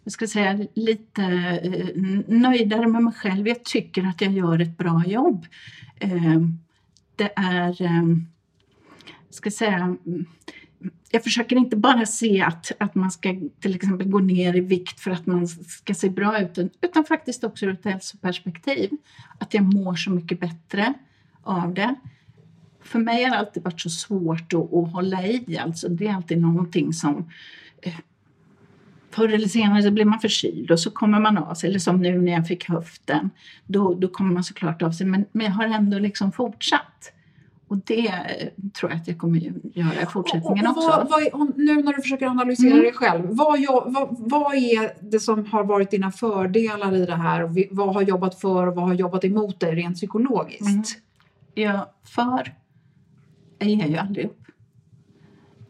jag 0.06 0.12
ska 0.12 0.26
säga 0.26 0.66
lite 0.74 1.22
eh, 1.62 2.02
nöjdare 2.26 2.86
med 2.86 3.02
mig 3.02 3.14
själv. 3.14 3.48
Jag 3.48 3.64
tycker 3.64 4.06
att 4.06 4.20
jag 4.20 4.32
gör 4.32 4.58
ett 4.58 4.78
bra 4.78 5.02
jobb. 5.06 5.46
Eh, 5.96 6.40
det 7.16 7.32
är, 7.36 7.82
eh, 7.82 8.02
ska 9.30 9.50
säga, 9.50 9.96
jag 11.10 11.24
försöker 11.24 11.56
inte 11.56 11.76
bara 11.76 12.06
se 12.06 12.42
att, 12.42 12.72
att 12.78 12.94
man 12.94 13.10
ska 13.10 13.40
till 13.60 13.74
exempel 13.74 14.08
gå 14.08 14.18
ner 14.18 14.56
i 14.56 14.60
vikt 14.60 15.00
för 15.00 15.10
att 15.10 15.26
man 15.26 15.48
ska 15.48 15.94
se 15.94 16.10
bra 16.10 16.40
ut, 16.40 16.58
utan 16.80 17.04
faktiskt 17.04 17.44
också 17.44 17.66
ur 17.66 17.72
ett 17.72 17.84
hälsoperspektiv. 17.84 18.90
Att 19.38 19.54
jag 19.54 19.74
mår 19.74 19.94
så 19.94 20.10
mycket 20.10 20.40
bättre 20.40 20.94
av 21.42 21.74
det. 21.74 21.94
För 22.82 22.98
mig 22.98 23.24
har 23.24 23.30
det 23.30 23.38
alltid 23.38 23.62
varit 23.62 23.80
så 23.80 23.90
svårt 23.90 24.52
att, 24.52 24.74
att 24.74 24.92
hålla 24.92 25.26
i. 25.26 25.58
Alltså, 25.58 25.88
det 25.88 26.06
är 26.06 26.14
alltid 26.14 26.40
någonting 26.40 26.92
som 26.92 27.30
eh, 27.82 27.94
Förr 29.10 29.28
eller 29.28 29.48
senare 29.48 29.82
så 29.82 29.90
blir 29.90 30.04
man 30.04 30.20
förkyld 30.20 30.70
och 30.70 30.80
så 30.80 30.90
kommer 30.90 31.20
man 31.20 31.38
av 31.38 31.54
sig. 31.54 31.70
Eller 31.70 31.78
som 31.78 32.00
nu 32.00 32.18
när 32.18 32.32
jag 32.32 32.46
fick 32.46 32.68
höften. 32.68 33.30
Då, 33.66 33.94
då 33.94 34.08
kommer 34.08 34.32
man 34.32 34.44
såklart 34.44 34.82
av 34.82 34.90
sig. 34.90 35.06
Men, 35.06 35.24
men 35.32 35.46
jag 35.46 35.52
har 35.52 35.64
ändå 35.64 35.98
liksom 35.98 36.32
fortsatt. 36.32 37.12
Och 37.68 37.76
det 37.76 38.12
tror 38.74 38.90
jag 38.90 39.00
att 39.00 39.08
jag 39.08 39.18
kommer 39.18 39.38
göra 39.74 40.02
i 40.02 40.06
fortsättningen 40.06 40.66
och, 40.66 40.76
och 40.76 40.82
vad, 40.82 41.02
också. 41.02 41.36
Vad, 41.38 41.58
nu 41.58 41.82
när 41.82 41.92
du 41.92 42.02
försöker 42.02 42.26
analysera 42.26 42.70
mm. 42.70 42.82
dig 42.82 42.92
själv, 42.92 43.24
vad, 43.28 43.60
vad, 43.86 44.16
vad, 44.18 44.54
är 44.54 45.10
det 45.10 45.20
som 45.20 45.46
har 45.46 45.64
varit 45.64 45.90
dina 45.90 46.10
fördelar 46.10 46.94
i 46.94 47.06
det 47.06 47.14
här? 47.14 47.66
Vad 47.70 47.94
har 47.94 48.02
jobbat 48.02 48.40
för 48.40 48.66
och 48.66 48.74
vad 48.74 48.84
har 48.84 48.94
jobbat 48.94 49.24
emot 49.24 49.60
dig 49.60 49.74
rent 49.74 49.96
psykologiskt? 49.96 50.62
Mm. 50.62 50.82
Ja, 51.54 51.94
för 52.04 52.54
jag 53.58 53.68
ger 53.68 53.86
ju 53.86 53.96
aldrig 53.96 54.26
upp. 54.26 54.42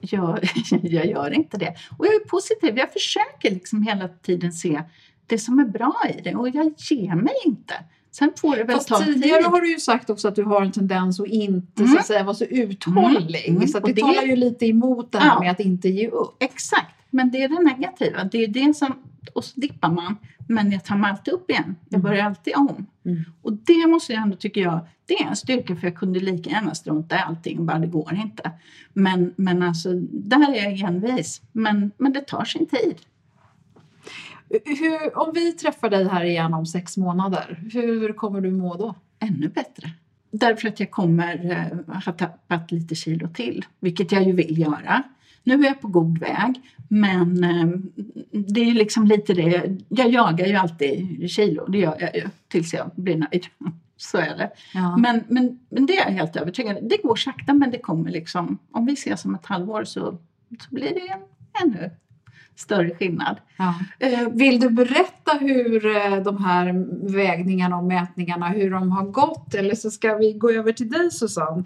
Jag, 0.00 0.38
jag 0.82 1.06
gör 1.06 1.30
inte 1.30 1.56
det. 1.58 1.74
Och 1.98 2.06
jag 2.06 2.14
är 2.14 2.28
positiv. 2.28 2.78
Jag 2.78 2.92
försöker 2.92 3.50
liksom 3.50 3.82
hela 3.82 4.08
tiden 4.08 4.52
se 4.52 4.82
det 5.26 5.38
som 5.38 5.58
är 5.58 5.64
bra 5.64 5.94
i 6.18 6.20
det 6.20 6.34
och 6.34 6.48
jag 6.48 6.74
ger 6.76 7.14
mig 7.14 7.34
inte. 7.44 7.74
Sen 8.18 8.32
får 8.36 8.56
det 8.56 8.64
väl 8.64 8.76
Fast 8.76 8.88
ta 8.88 8.98
tidigare 8.98 9.42
tid. 9.42 9.50
har 9.50 9.60
du 9.60 9.72
ju 9.72 9.78
sagt 9.78 10.10
också 10.10 10.28
att 10.28 10.34
du 10.34 10.44
har 10.44 10.62
en 10.62 10.72
tendens 10.72 11.20
att 11.20 11.26
inte 11.26 11.82
mm. 11.82 11.92
så 11.92 11.98
att 11.98 12.06
säga, 12.06 12.22
vara 12.22 12.34
så 12.34 12.44
uthållig. 12.44 13.48
Mm. 13.48 13.68
Så 13.68 13.78
det, 13.78 13.92
det 13.92 14.00
talar 14.00 14.22
ju 14.22 14.36
lite 14.36 14.66
emot 14.66 15.12
det 15.12 15.18
här 15.18 15.34
ja. 15.34 15.40
med 15.40 15.50
att 15.50 15.60
inte 15.60 15.88
ge 15.88 16.08
upp. 16.08 16.36
Exakt, 16.40 16.94
men 17.10 17.30
det 17.30 17.42
är 17.42 17.48
det 17.48 17.62
negativa. 17.62 18.24
Det 18.24 18.44
är 18.44 18.48
det 18.48 18.76
som, 18.76 18.94
och 19.34 19.44
så 19.44 19.60
dippar 19.60 19.90
man, 19.90 20.16
men 20.48 20.72
jag 20.72 20.84
tar 20.84 20.96
mig 20.96 21.10
alltid 21.10 21.34
upp 21.34 21.50
igen. 21.50 21.76
Jag 21.88 22.00
börjar 22.00 22.20
mm. 22.20 22.26
alltid 22.26 22.56
om. 22.56 22.86
Mm. 23.04 23.24
Och 23.42 23.52
det 23.52 23.86
måste 23.86 24.12
jag 24.12 24.22
ändå, 24.22 24.36
tycker 24.36 24.60
jag, 24.60 24.86
det 25.06 25.14
är 25.14 25.26
en 25.26 25.36
styrka 25.36 25.76
för 25.76 25.86
jag 25.86 25.96
kunde 25.96 26.20
lika 26.20 26.50
gärna 26.50 26.74
strunta 26.74 27.16
i 27.16 27.18
allting, 27.18 27.66
bara 27.66 27.78
det 27.78 27.86
går 27.86 28.14
inte. 28.14 28.50
Men, 28.92 29.34
men 29.36 29.62
alltså, 29.62 29.92
där 30.10 30.54
är 30.54 30.70
jag 30.70 30.80
envis. 30.80 31.40
Men, 31.52 31.90
men 31.98 32.12
det 32.12 32.20
tar 32.20 32.44
sin 32.44 32.66
tid. 32.66 32.96
Hur, 34.48 35.18
om 35.18 35.32
vi 35.34 35.52
träffar 35.52 35.90
dig 35.90 36.08
här 36.08 36.24
igen 36.24 36.54
om 36.54 36.66
sex 36.66 36.96
månader, 36.96 37.60
hur 37.72 38.12
kommer 38.12 38.40
du 38.40 38.50
må 38.50 38.74
då? 38.74 38.94
Ännu 39.18 39.48
bättre. 39.48 39.90
Därför 40.30 40.68
att 40.68 40.80
jag 40.80 40.90
kommer 40.90 41.50
eh, 41.50 41.96
ha 42.04 42.12
tappat 42.12 42.72
lite 42.72 42.94
kilo 42.94 43.28
till, 43.28 43.64
vilket 43.80 44.12
jag 44.12 44.22
ju 44.22 44.32
vill 44.32 44.58
göra. 44.58 45.02
Nu 45.44 45.54
är 45.54 45.64
jag 45.64 45.80
på 45.80 45.88
god 45.88 46.18
väg, 46.18 46.60
men 46.88 47.44
eh, 47.44 47.68
det 48.30 48.60
är 48.60 48.74
liksom 48.74 49.06
lite 49.06 49.34
det. 49.34 49.76
Jag 49.88 50.10
jagar 50.10 50.46
ju 50.46 50.54
alltid 50.54 51.30
kilo, 51.30 51.66
det 51.66 51.78
gör 51.78 51.96
jag 52.00 52.16
ju 52.16 52.28
tills 52.48 52.74
jag 52.74 52.90
blir 52.94 53.16
nöjd. 53.16 53.46
Så 53.98 54.18
är 54.18 54.36
det. 54.36 54.50
Ja. 54.74 54.96
Men, 54.96 55.24
men, 55.28 55.58
men 55.68 55.86
det 55.86 55.96
är 55.96 56.04
jag 56.04 56.12
helt 56.12 56.36
övertygad 56.36 56.78
Det 56.82 56.96
går 56.96 57.16
sakta 57.16 57.54
men 57.54 57.70
det 57.70 57.78
kommer 57.78 58.10
liksom, 58.10 58.58
om 58.70 58.86
vi 58.86 58.92
ses 58.92 59.24
om 59.24 59.34
ett 59.34 59.46
halvår 59.46 59.84
så, 59.84 60.18
så 60.60 60.68
blir 60.70 60.94
det 60.94 61.18
ännu 61.64 61.90
större 62.56 62.94
skillnad. 62.94 63.36
Ja. 63.56 63.74
Eh, 63.98 64.28
vill 64.32 64.60
du 64.60 64.70
berätta 64.70 65.32
hur 65.40 65.86
eh, 65.86 66.16
de 66.22 66.44
här 66.44 66.86
vägningarna 67.12 67.76
och 67.76 67.84
mätningarna, 67.84 68.48
hur 68.48 68.70
de 68.70 68.90
har 68.90 69.04
gått? 69.04 69.54
Eller 69.54 69.74
så 69.74 69.90
ska 69.90 70.14
vi 70.14 70.32
gå 70.32 70.50
över 70.50 70.72
till 70.72 70.90
dig 70.90 71.10
Susanne. 71.10 71.64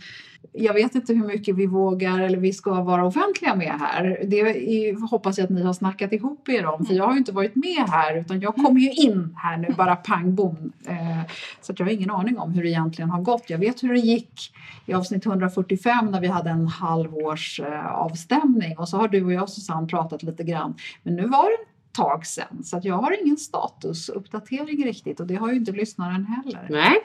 Jag 0.53 0.75
vet 0.75 0.95
inte 0.95 1.15
hur 1.15 1.27
mycket 1.27 1.57
vi 1.57 1.67
vågar 1.67 2.21
eller 2.21 2.39
vi 2.39 2.53
ska 2.53 2.83
vara 2.83 3.07
offentliga 3.07 3.55
med 3.55 3.73
här. 3.81 4.25
Det 4.29 4.41
är, 4.41 5.11
hoppas 5.11 5.39
jag 5.39 5.45
att 5.45 5.51
ni 5.51 5.63
har 5.63 5.73
snackat 5.73 6.13
ihop 6.13 6.49
er 6.49 6.67
om, 6.67 6.87
för 6.87 6.95
jag 6.95 7.05
har 7.05 7.13
ju 7.13 7.19
inte 7.19 7.33
varit 7.33 7.57
med 7.57 7.89
här 7.89 8.17
utan 8.17 8.41
jag 8.41 8.55
kom 8.55 8.79
ju 8.79 8.91
in 8.93 9.37
här 9.37 9.57
nu 9.57 9.75
bara 9.77 9.97
pang 9.97 10.35
bom. 10.35 10.73
Eh, 10.87 11.31
så 11.61 11.73
jag 11.77 11.87
har 11.87 11.93
ingen 11.93 12.11
aning 12.11 12.39
om 12.39 12.53
hur 12.53 12.63
det 12.63 12.69
egentligen 12.69 13.11
har 13.11 13.21
gått. 13.21 13.51
Jag 13.51 13.59
vet 13.59 13.83
hur 13.83 13.93
det 13.93 14.01
gick 14.01 14.53
i 14.87 14.93
avsnitt 14.93 15.27
145 15.27 16.07
när 16.07 16.21
vi 16.21 16.27
hade 16.27 16.51
en 16.51 16.67
halvårs 16.67 17.61
avstämning 17.93 18.79
och 18.79 18.89
så 18.89 18.97
har 18.97 19.09
du 19.09 19.25
och 19.25 19.33
jag 19.33 19.49
Susanne 19.49 19.87
pratat 19.87 20.23
lite 20.23 20.45
grann. 20.45 20.75
Men 21.03 21.17
nu 21.17 21.27
var 21.27 21.45
det 21.45 21.70
tag 21.93 22.27
sedan 22.27 22.65
så 22.65 22.77
att 22.77 22.85
jag 22.85 22.95
har 22.95 23.23
ingen 23.23 23.37
statusuppdatering 23.37 24.85
riktigt 24.85 25.21
och 25.21 25.27
det 25.27 25.35
har 25.35 25.51
ju 25.51 25.57
inte 25.57 25.73
lyssnaren 25.73 26.27
heller. 26.27 26.67
Nej, 26.71 26.97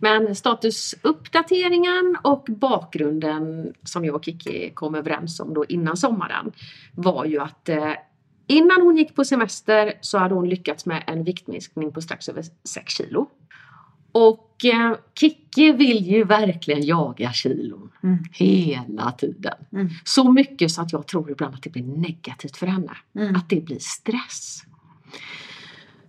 men 0.00 0.34
statusuppdateringen 0.34 2.16
och 2.22 2.46
bakgrunden 2.48 3.74
som 3.84 4.04
jag 4.04 4.14
och 4.14 4.24
Kiki 4.24 4.70
kom 4.74 4.94
överens 4.94 5.40
om 5.40 5.54
då 5.54 5.64
innan 5.64 5.96
sommaren 5.96 6.52
var 6.94 7.24
ju 7.24 7.40
att 7.40 7.68
eh, 7.68 7.92
innan 8.46 8.82
hon 8.82 8.96
gick 8.96 9.14
på 9.14 9.24
semester 9.24 9.92
så 10.00 10.18
hade 10.18 10.34
hon 10.34 10.48
lyckats 10.48 10.86
med 10.86 11.02
en 11.06 11.24
viktminskning 11.24 11.92
på 11.92 12.00
strax 12.00 12.28
över 12.28 12.44
6 12.64 12.92
kilo. 12.92 13.26
Och 14.12 14.64
eh, 14.64 14.96
Kikki 15.14 15.72
vill 15.72 16.06
ju 16.06 16.24
verkligen 16.24 16.86
jaga 16.86 17.32
kilon 17.32 17.90
mm. 18.02 18.18
hela 18.32 19.12
tiden. 19.12 19.54
Mm. 19.72 19.88
Så 20.04 20.32
mycket 20.32 20.70
så 20.70 20.82
att 20.82 20.92
jag 20.92 21.06
tror 21.06 21.30
ibland 21.30 21.54
att 21.54 21.62
det 21.62 21.70
blir 21.70 21.82
negativt 21.82 22.56
för 22.56 22.66
henne. 22.66 22.92
Mm. 23.14 23.36
Att 23.36 23.48
det 23.48 23.60
blir 23.60 23.78
stress. 23.80 24.62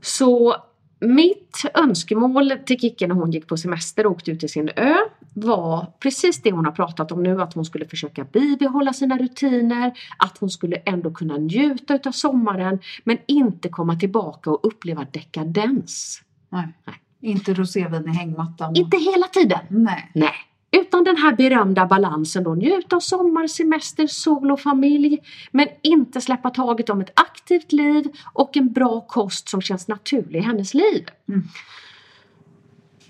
Så 0.02 0.56
mitt 1.00 1.62
önskemål 1.74 2.54
till 2.66 2.80
Kikki 2.80 3.08
när 3.08 3.16
hon 3.16 3.32
gick 3.32 3.48
på 3.48 3.58
semester 3.58 4.06
och 4.06 4.12
åkte 4.12 4.32
ut 4.32 4.40
till 4.40 4.50
sin 4.50 4.70
ö 4.76 4.96
var 5.34 5.94
precis 6.00 6.42
det 6.42 6.52
hon 6.52 6.66
har 6.66 6.72
pratat 6.72 7.12
om 7.12 7.24
nu, 7.24 7.42
att 7.42 7.54
hon 7.54 7.66
skulle 7.66 7.88
försöka 7.88 8.24
bibehålla 8.24 8.94
sina 8.94 9.18
rutiner, 9.18 9.92
att 10.18 10.38
hon 10.38 10.50
skulle 10.50 10.76
ändå 10.76 11.12
kunna 11.12 11.38
njuta 11.38 11.96
utav 11.96 12.12
sommaren 12.12 12.80
men 13.04 13.18
inte 13.26 13.70
komma 13.70 13.96
tillbaka 13.96 14.50
och 14.52 14.60
uppleva 14.68 15.06
dekadens. 15.12 16.22
Nej. 16.50 16.68
Nej. 16.86 17.01
Inte 17.22 17.54
rosévin 17.54 18.10
i 18.10 18.12
hängmattan? 18.12 18.76
Inte 18.76 18.98
hela 18.98 19.28
tiden. 19.28 19.60
Nej. 19.70 20.12
Nej. 20.14 20.34
Utan 20.72 21.04
den 21.04 21.18
här 21.18 21.36
berömda 21.36 21.86
balansen 21.86 22.44
då, 22.44 22.56
njuta 22.56 22.96
av 22.96 23.00
sommar, 23.00 23.48
semester, 23.48 24.08
sol 24.08 24.52
och 24.52 24.60
familj, 24.60 25.20
men 25.52 25.68
inte 25.82 26.22
släppa 26.22 26.50
taget 26.50 26.90
om 26.90 27.02
ett 27.02 27.12
aktivt 27.16 27.72
liv 27.72 28.12
och 28.34 28.58
en 28.58 28.74
bra 28.74 29.02
kost 29.02 29.50
som 29.50 29.62
känns 29.62 29.88
naturlig 29.88 30.40
i 30.40 30.44
hennes 30.44 30.74
liv. 30.74 31.06
Mm. 31.30 31.44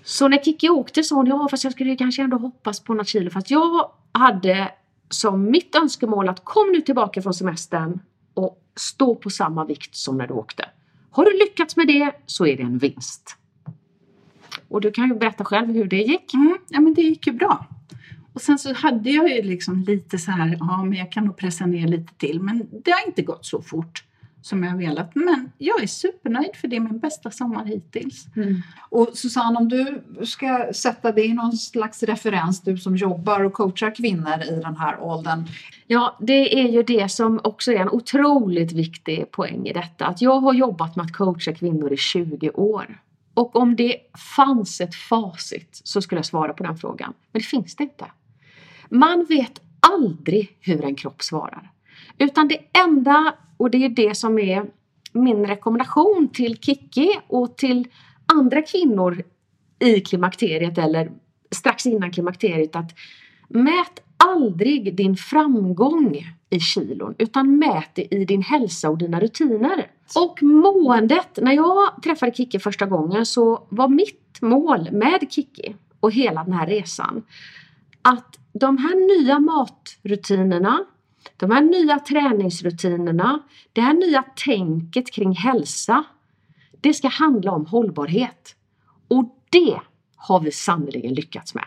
Så 0.04 0.28
när 0.28 0.38
Kikki 0.38 0.68
åkte 0.68 1.02
sa 1.02 1.16
hon, 1.16 1.26
ja 1.26 1.48
fast 1.50 1.64
jag 1.64 1.72
skulle 1.72 1.96
kanske 1.96 2.22
ändå 2.22 2.36
hoppas 2.36 2.80
på 2.80 2.94
något 2.94 3.08
kilo, 3.08 3.30
fast 3.30 3.50
jag 3.50 3.90
hade 4.12 4.70
som 5.08 5.50
mitt 5.50 5.74
önskemål 5.74 6.28
att 6.28 6.44
kom 6.44 6.72
nu 6.72 6.80
tillbaka 6.80 7.22
från 7.22 7.34
semestern 7.34 8.00
och 8.34 8.58
stå 8.76 9.14
på 9.14 9.30
samma 9.30 9.64
vikt 9.64 9.96
som 9.96 10.18
när 10.18 10.26
du 10.26 10.34
åkte. 10.34 10.68
Har 11.10 11.24
du 11.24 11.38
lyckats 11.38 11.76
med 11.76 11.86
det 11.86 12.12
så 12.26 12.46
är 12.46 12.56
det 12.56 12.62
en 12.62 12.78
vinst. 12.78 13.36
Och 14.72 14.80
du 14.80 14.90
kan 14.90 15.08
ju 15.08 15.14
berätta 15.14 15.44
själv 15.44 15.74
hur 15.74 15.86
det 15.86 16.02
gick. 16.02 16.34
Mm, 16.34 16.58
ja, 16.68 16.80
men 16.80 16.94
det 16.94 17.02
gick 17.02 17.26
ju 17.26 17.32
bra. 17.32 17.66
Och 18.32 18.40
sen 18.40 18.58
så 18.58 18.74
hade 18.74 19.10
jag 19.10 19.30
ju 19.30 19.42
liksom 19.42 19.84
lite 19.84 20.18
så 20.18 20.30
här, 20.30 20.56
ja 20.60 20.84
men 20.84 20.98
jag 20.98 21.12
kan 21.12 21.24
nog 21.24 21.36
pressa 21.36 21.66
ner 21.66 21.88
lite 21.88 22.14
till. 22.14 22.40
Men 22.40 22.68
det 22.84 22.90
har 22.90 23.06
inte 23.06 23.22
gått 23.22 23.46
så 23.46 23.62
fort 23.62 24.04
som 24.42 24.64
jag 24.64 24.76
velat. 24.76 25.14
Men 25.14 25.52
jag 25.58 25.82
är 25.82 25.86
supernöjd 25.86 26.56
för 26.56 26.68
det 26.68 26.76
är 26.76 26.80
min 26.80 26.98
bästa 26.98 27.30
sommar 27.30 27.64
hittills. 27.64 28.26
Och 28.90 29.08
Susanne, 29.14 29.58
om 29.58 29.68
du 29.68 30.02
ska 30.24 30.72
sätta 30.74 31.12
dig 31.12 31.26
i 31.26 31.32
någon 31.32 31.52
slags 31.52 32.02
referens, 32.02 32.60
du 32.60 32.78
som 32.78 32.96
jobbar 32.96 33.44
och 33.44 33.52
coachar 33.52 33.94
kvinnor 33.94 34.42
i 34.50 34.60
den 34.62 34.76
här 34.76 35.00
åldern. 35.00 35.44
Ja, 35.86 36.16
det 36.20 36.60
är 36.60 36.68
ju 36.68 36.82
det 36.82 37.10
som 37.10 37.40
också 37.44 37.72
är 37.72 37.76
en 37.76 37.88
otroligt 37.88 38.72
viktig 38.72 39.30
poäng 39.30 39.66
i 39.66 39.72
detta. 39.72 40.06
Att 40.06 40.22
jag 40.22 40.40
har 40.40 40.54
jobbat 40.54 40.96
med 40.96 41.04
att 41.04 41.12
coacha 41.12 41.52
kvinnor 41.52 41.92
i 41.92 41.96
20 41.96 42.50
år. 42.50 42.98
Och 43.34 43.56
om 43.56 43.76
det 43.76 43.96
fanns 44.36 44.80
ett 44.80 44.94
facit 44.94 45.80
så 45.84 46.02
skulle 46.02 46.18
jag 46.18 46.26
svara 46.26 46.52
på 46.52 46.62
den 46.62 46.76
frågan. 46.76 47.14
Men 47.32 47.42
det 47.42 47.46
finns 47.46 47.76
det 47.76 47.82
inte. 47.82 48.04
Man 48.88 49.24
vet 49.24 49.60
aldrig 49.80 50.56
hur 50.60 50.84
en 50.84 50.94
kropp 50.94 51.22
svarar. 51.22 51.70
Utan 52.18 52.48
det 52.48 52.58
enda, 52.84 53.34
och 53.56 53.70
det 53.70 53.84
är 53.84 53.88
det 53.88 54.14
som 54.14 54.38
är 54.38 54.64
min 55.12 55.46
rekommendation 55.46 56.28
till 56.32 56.56
Kiki 56.58 57.10
och 57.26 57.56
till 57.56 57.88
andra 58.26 58.62
kvinnor 58.62 59.22
i 59.78 60.00
klimakteriet 60.00 60.78
eller 60.78 61.10
strax 61.50 61.86
innan 61.86 62.12
klimakteriet 62.12 62.76
att 62.76 62.94
mät 63.48 64.02
aldrig 64.26 64.96
din 64.96 65.16
framgång 65.16 66.36
i 66.50 66.60
kilon 66.60 67.14
utan 67.18 67.58
mät 67.58 67.94
det 67.94 68.14
i 68.14 68.24
din 68.24 68.42
hälsa 68.42 68.90
och 68.90 68.98
dina 68.98 69.20
rutiner. 69.20 69.90
Och 70.16 70.42
måendet, 70.42 71.38
när 71.42 71.52
jag 71.52 72.02
träffade 72.02 72.34
Kiki 72.34 72.58
första 72.58 72.86
gången 72.86 73.26
så 73.26 73.66
var 73.68 73.88
mitt 73.88 74.42
mål 74.42 74.88
med 74.92 75.26
Kiki 75.30 75.76
och 76.00 76.12
hela 76.12 76.44
den 76.44 76.52
här 76.52 76.66
resan 76.66 77.22
att 78.02 78.38
de 78.52 78.78
här 78.78 79.20
nya 79.20 79.38
matrutinerna, 79.38 80.84
de 81.36 81.50
här 81.50 81.62
nya 81.62 81.98
träningsrutinerna, 81.98 83.42
det 83.72 83.80
här 83.80 83.94
nya 83.94 84.24
tänket 84.46 85.12
kring 85.12 85.32
hälsa, 85.32 86.04
det 86.80 86.94
ska 86.94 87.08
handla 87.08 87.52
om 87.52 87.66
hållbarhet. 87.66 88.56
Och 89.08 89.38
det 89.50 89.80
har 90.28 90.40
vi 90.40 90.52
sannerligen 90.52 91.14
lyckats 91.14 91.54
med. 91.54 91.64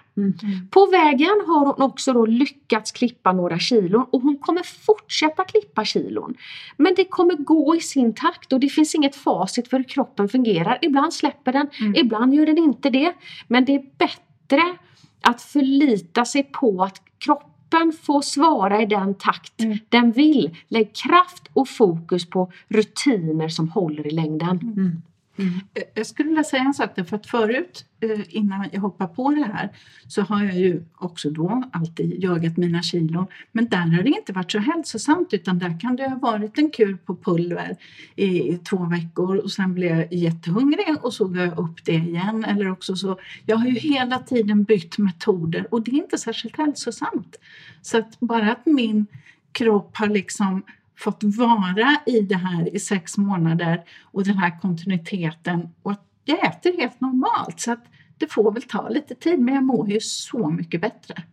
På 0.69 0.85
vägen 0.85 1.41
har 1.47 1.65
hon 1.65 1.81
också 1.81 2.13
då 2.13 2.25
lyckats 2.25 2.91
klippa 2.91 3.33
några 3.33 3.59
kilon 3.59 4.05
och 4.11 4.21
hon 4.21 4.37
kommer 4.37 4.63
fortsätta 4.63 5.43
klippa 5.43 5.85
kilon. 5.85 6.35
Men 6.77 6.93
det 6.95 7.05
kommer 7.05 7.35
gå 7.35 7.75
i 7.75 7.79
sin 7.79 8.13
takt 8.13 8.53
och 8.53 8.59
det 8.59 8.69
finns 8.69 8.95
inget 8.95 9.15
facit 9.15 9.67
för 9.67 9.77
hur 9.77 9.83
kroppen 9.83 10.29
fungerar. 10.29 10.79
Ibland 10.81 11.13
släpper 11.13 11.53
den, 11.53 11.67
ibland 11.95 12.33
gör 12.33 12.45
den 12.45 12.57
inte 12.57 12.89
det. 12.89 13.13
Men 13.47 13.65
det 13.65 13.75
är 13.75 13.83
bättre 13.97 14.77
att 15.21 15.41
förlita 15.41 16.25
sig 16.25 16.43
på 16.43 16.83
att 16.83 17.01
kroppen 17.17 17.93
får 18.01 18.21
svara 18.21 18.81
i 18.81 18.85
den 18.85 19.13
takt 19.13 19.53
den 19.89 20.11
vill. 20.11 20.57
Lägg 20.67 20.95
kraft 20.95 21.49
och 21.53 21.69
fokus 21.69 22.29
på 22.29 22.51
rutiner 22.67 23.49
som 23.49 23.69
håller 23.69 24.07
i 24.07 24.11
längden. 24.11 25.01
Mm. 25.37 25.53
Eh, 25.73 25.83
jag 25.93 26.05
skulle 26.05 26.29
vilja 26.29 26.43
säga 26.43 26.63
en 26.63 26.73
sak 26.73 26.95
där, 26.95 27.03
för 27.03 27.15
att 27.15 27.25
förut 27.27 27.85
eh, 27.99 28.35
innan 28.35 28.69
jag 28.71 28.81
hoppar 28.81 29.07
på 29.07 29.29
det 29.29 29.43
här 29.43 29.69
så 30.07 30.21
har 30.21 30.43
jag 30.43 30.55
ju 30.55 30.83
också 30.95 31.29
då 31.29 31.63
alltid 31.73 32.23
jagat 32.23 32.57
mina 32.57 32.81
kilon. 32.81 33.27
Men 33.51 33.67
där 33.69 33.77
har 33.77 34.03
det 34.03 34.09
inte 34.09 34.33
varit 34.33 34.51
så 34.51 34.59
hälsosamt 34.59 35.33
utan 35.33 35.59
där 35.59 35.79
kan 35.79 35.95
det 35.95 36.09
ha 36.09 36.17
varit 36.17 36.57
en 36.57 36.69
kur 36.69 36.97
på 37.05 37.15
pulver 37.15 37.77
i, 38.15 38.53
i 38.53 38.57
två 38.57 38.77
veckor 38.77 39.37
och 39.37 39.51
sen 39.51 39.73
blev 39.73 39.97
jag 39.97 40.13
jättehungrig 40.13 40.95
och 41.01 41.13
så 41.13 41.25
gav 41.25 41.45
jag 41.45 41.59
upp 41.59 41.85
det 41.85 41.93
igen. 41.95 42.45
Eller 42.45 42.71
också 42.71 42.95
så, 42.95 43.19
jag 43.45 43.57
har 43.57 43.67
ju 43.67 43.79
hela 43.79 44.19
tiden 44.19 44.63
bytt 44.63 44.97
metoder 44.97 45.67
och 45.71 45.81
det 45.81 45.91
är 45.91 45.95
inte 45.95 46.17
särskilt 46.17 46.57
hälsosamt. 46.57 47.35
Så 47.81 47.97
att 47.97 48.19
bara 48.19 48.51
att 48.51 48.65
min 48.65 49.07
kropp 49.51 49.97
har 49.97 50.07
liksom 50.07 50.63
fått 50.97 51.23
vara 51.23 51.97
i 52.05 52.19
det 52.19 52.35
här 52.35 52.75
i 52.75 52.79
sex 52.79 53.17
månader 53.17 53.83
och 54.03 54.23
den 54.23 54.37
här 54.37 54.59
kontinuiteten 54.61 55.69
och 55.81 55.91
att 55.91 56.05
jag 56.25 56.45
äter 56.45 56.77
helt 56.77 57.01
normalt. 57.01 57.59
Så 57.59 57.71
att 57.71 57.83
det 58.17 58.31
får 58.31 58.51
väl 58.51 58.63
ta 58.63 58.89
lite 58.89 59.15
tid 59.15 59.39
men 59.39 59.53
jag 59.53 59.63
mår 59.63 59.89
ju 59.89 59.99
så 59.99 60.49
mycket 60.49 60.81
bättre. 60.81 61.23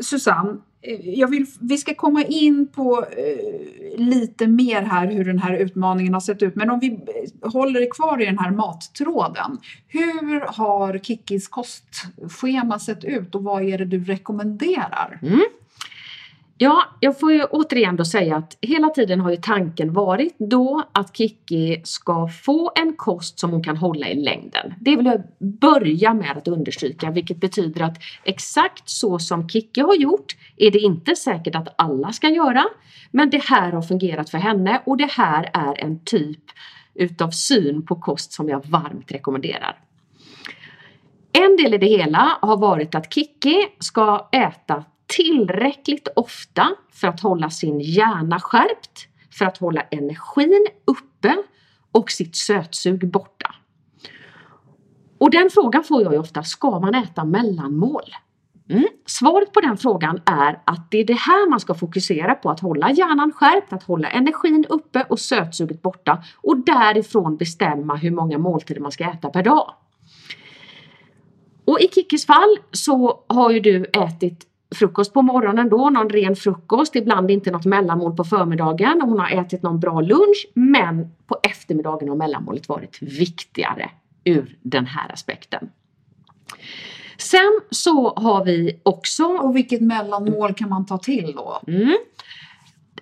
Susanne, 0.00 0.58
eh, 0.82 1.08
jag 1.08 1.28
vill, 1.28 1.46
vi 1.60 1.76
ska 1.76 1.94
komma 1.94 2.22
in 2.24 2.66
på 2.66 3.04
eh, 3.16 3.98
lite 3.98 4.46
mer 4.46 4.82
här 4.82 5.06
hur 5.06 5.24
den 5.24 5.38
här 5.38 5.56
utmaningen 5.56 6.14
har 6.14 6.20
sett 6.20 6.42
ut. 6.42 6.54
Men 6.54 6.70
om 6.70 6.80
vi 6.80 6.88
eh, 6.90 7.50
håller 7.52 7.90
kvar 7.90 8.22
i 8.22 8.24
den 8.24 8.38
här 8.38 8.50
mattråden. 8.50 9.58
Hur 9.88 10.40
har 10.40 10.98
Kikkis 10.98 11.48
kostschema 11.48 12.78
sett 12.78 13.04
ut 13.04 13.34
och 13.34 13.42
vad 13.42 13.62
är 13.62 13.78
det 13.78 13.84
du 13.84 14.04
rekommenderar? 14.04 15.18
Ja, 16.62 16.84
jag 17.00 17.20
får 17.20 17.32
ju 17.32 17.44
återigen 17.44 17.96
då 17.96 18.04
säga 18.04 18.36
att 18.36 18.58
hela 18.60 18.88
tiden 18.88 19.20
har 19.20 19.30
ju 19.30 19.36
tanken 19.36 19.92
varit 19.92 20.36
då 20.38 20.82
att 20.92 21.16
Kiki 21.16 21.80
ska 21.84 22.28
få 22.28 22.72
en 22.74 22.96
kost 22.96 23.38
som 23.38 23.50
hon 23.50 23.62
kan 23.62 23.76
hålla 23.76 24.08
i 24.08 24.14
längden. 24.14 24.74
Det 24.80 24.96
vill 24.96 25.06
jag 25.06 25.22
börja 25.38 26.14
med 26.14 26.36
att 26.36 26.48
understryka, 26.48 27.10
vilket 27.10 27.40
betyder 27.40 27.82
att 27.82 27.98
exakt 28.24 28.88
så 28.88 29.18
som 29.18 29.48
Kiki 29.48 29.80
har 29.80 29.94
gjort 29.94 30.36
är 30.56 30.70
det 30.70 30.78
inte 30.78 31.16
säkert 31.16 31.54
att 31.54 31.74
alla 31.78 32.12
ska 32.12 32.28
göra. 32.28 32.64
Men 33.10 33.30
det 33.30 33.42
här 33.42 33.72
har 33.72 33.82
fungerat 33.82 34.30
för 34.30 34.38
henne 34.38 34.82
och 34.86 34.96
det 34.96 35.10
här 35.10 35.50
är 35.52 35.84
en 35.84 36.04
typ 36.04 36.44
utav 36.94 37.30
syn 37.30 37.86
på 37.86 37.96
kost 37.96 38.32
som 38.32 38.48
jag 38.48 38.66
varmt 38.66 39.12
rekommenderar. 39.12 39.78
En 41.32 41.56
del 41.56 41.74
i 41.74 41.78
det 41.78 41.86
hela 41.86 42.38
har 42.42 42.56
varit 42.56 42.94
att 42.94 43.14
Kiki 43.14 43.66
ska 43.78 44.28
äta 44.32 44.84
tillräckligt 45.16 46.08
ofta 46.16 46.68
för 46.92 47.08
att 47.08 47.20
hålla 47.20 47.50
sin 47.50 47.80
hjärna 47.80 48.40
skärpt, 48.40 49.08
för 49.30 49.44
att 49.44 49.58
hålla 49.58 49.80
energin 49.80 50.66
uppe 50.84 51.36
och 51.92 52.10
sitt 52.10 52.36
sötsug 52.36 53.10
borta. 53.10 53.54
Och 55.18 55.30
den 55.30 55.50
frågan 55.50 55.84
får 55.84 56.02
jag 56.02 56.12
ju 56.12 56.18
ofta, 56.18 56.42
ska 56.42 56.80
man 56.80 56.94
äta 56.94 57.24
mellanmål? 57.24 58.02
Mm. 58.70 58.86
Svaret 59.06 59.52
på 59.52 59.60
den 59.60 59.76
frågan 59.76 60.20
är 60.26 60.58
att 60.64 60.90
det 60.90 60.98
är 60.98 61.04
det 61.04 61.18
här 61.18 61.50
man 61.50 61.60
ska 61.60 61.74
fokusera 61.74 62.34
på, 62.34 62.50
att 62.50 62.60
hålla 62.60 62.90
hjärnan 62.90 63.32
skärpt, 63.32 63.72
att 63.72 63.82
hålla 63.82 64.08
energin 64.08 64.64
uppe 64.68 65.06
och 65.08 65.18
sötsuget 65.18 65.82
borta 65.82 66.24
och 66.36 66.64
därifrån 66.64 67.36
bestämma 67.36 67.96
hur 67.96 68.10
många 68.10 68.38
måltider 68.38 68.80
man 68.80 68.92
ska 68.92 69.04
äta 69.04 69.30
per 69.30 69.42
dag. 69.42 69.74
Och 71.64 71.80
i 71.80 71.88
Kickis 71.88 72.26
fall 72.26 72.56
så 72.72 73.24
har 73.26 73.50
ju 73.50 73.60
du 73.60 73.84
ätit 73.84 74.46
frukost 74.74 75.12
på 75.12 75.22
morgonen 75.22 75.68
då, 75.68 75.90
någon 75.90 76.08
ren 76.10 76.36
frukost, 76.36 76.96
ibland 76.96 77.30
inte 77.30 77.50
något 77.50 77.64
mellanmål 77.64 78.16
på 78.16 78.24
förmiddagen 78.24 79.02
och 79.02 79.08
hon 79.08 79.18
har 79.18 79.30
ätit 79.30 79.62
någon 79.62 79.80
bra 79.80 80.00
lunch 80.00 80.46
men 80.54 81.12
på 81.26 81.38
eftermiddagen 81.42 82.08
har 82.08 82.16
mellanmålet 82.16 82.68
varit 82.68 82.98
viktigare 83.02 83.90
ur 84.24 84.58
den 84.62 84.86
här 84.86 85.12
aspekten. 85.12 85.68
Sen 87.18 87.60
så 87.70 88.14
har 88.14 88.44
vi 88.44 88.80
också 88.82 89.24
Och 89.24 89.56
vilket 89.56 89.80
mellanmål 89.80 90.54
kan 90.54 90.68
man 90.68 90.86
ta 90.86 90.98
till 90.98 91.32
då? 91.36 91.60
Mm. 91.66 91.96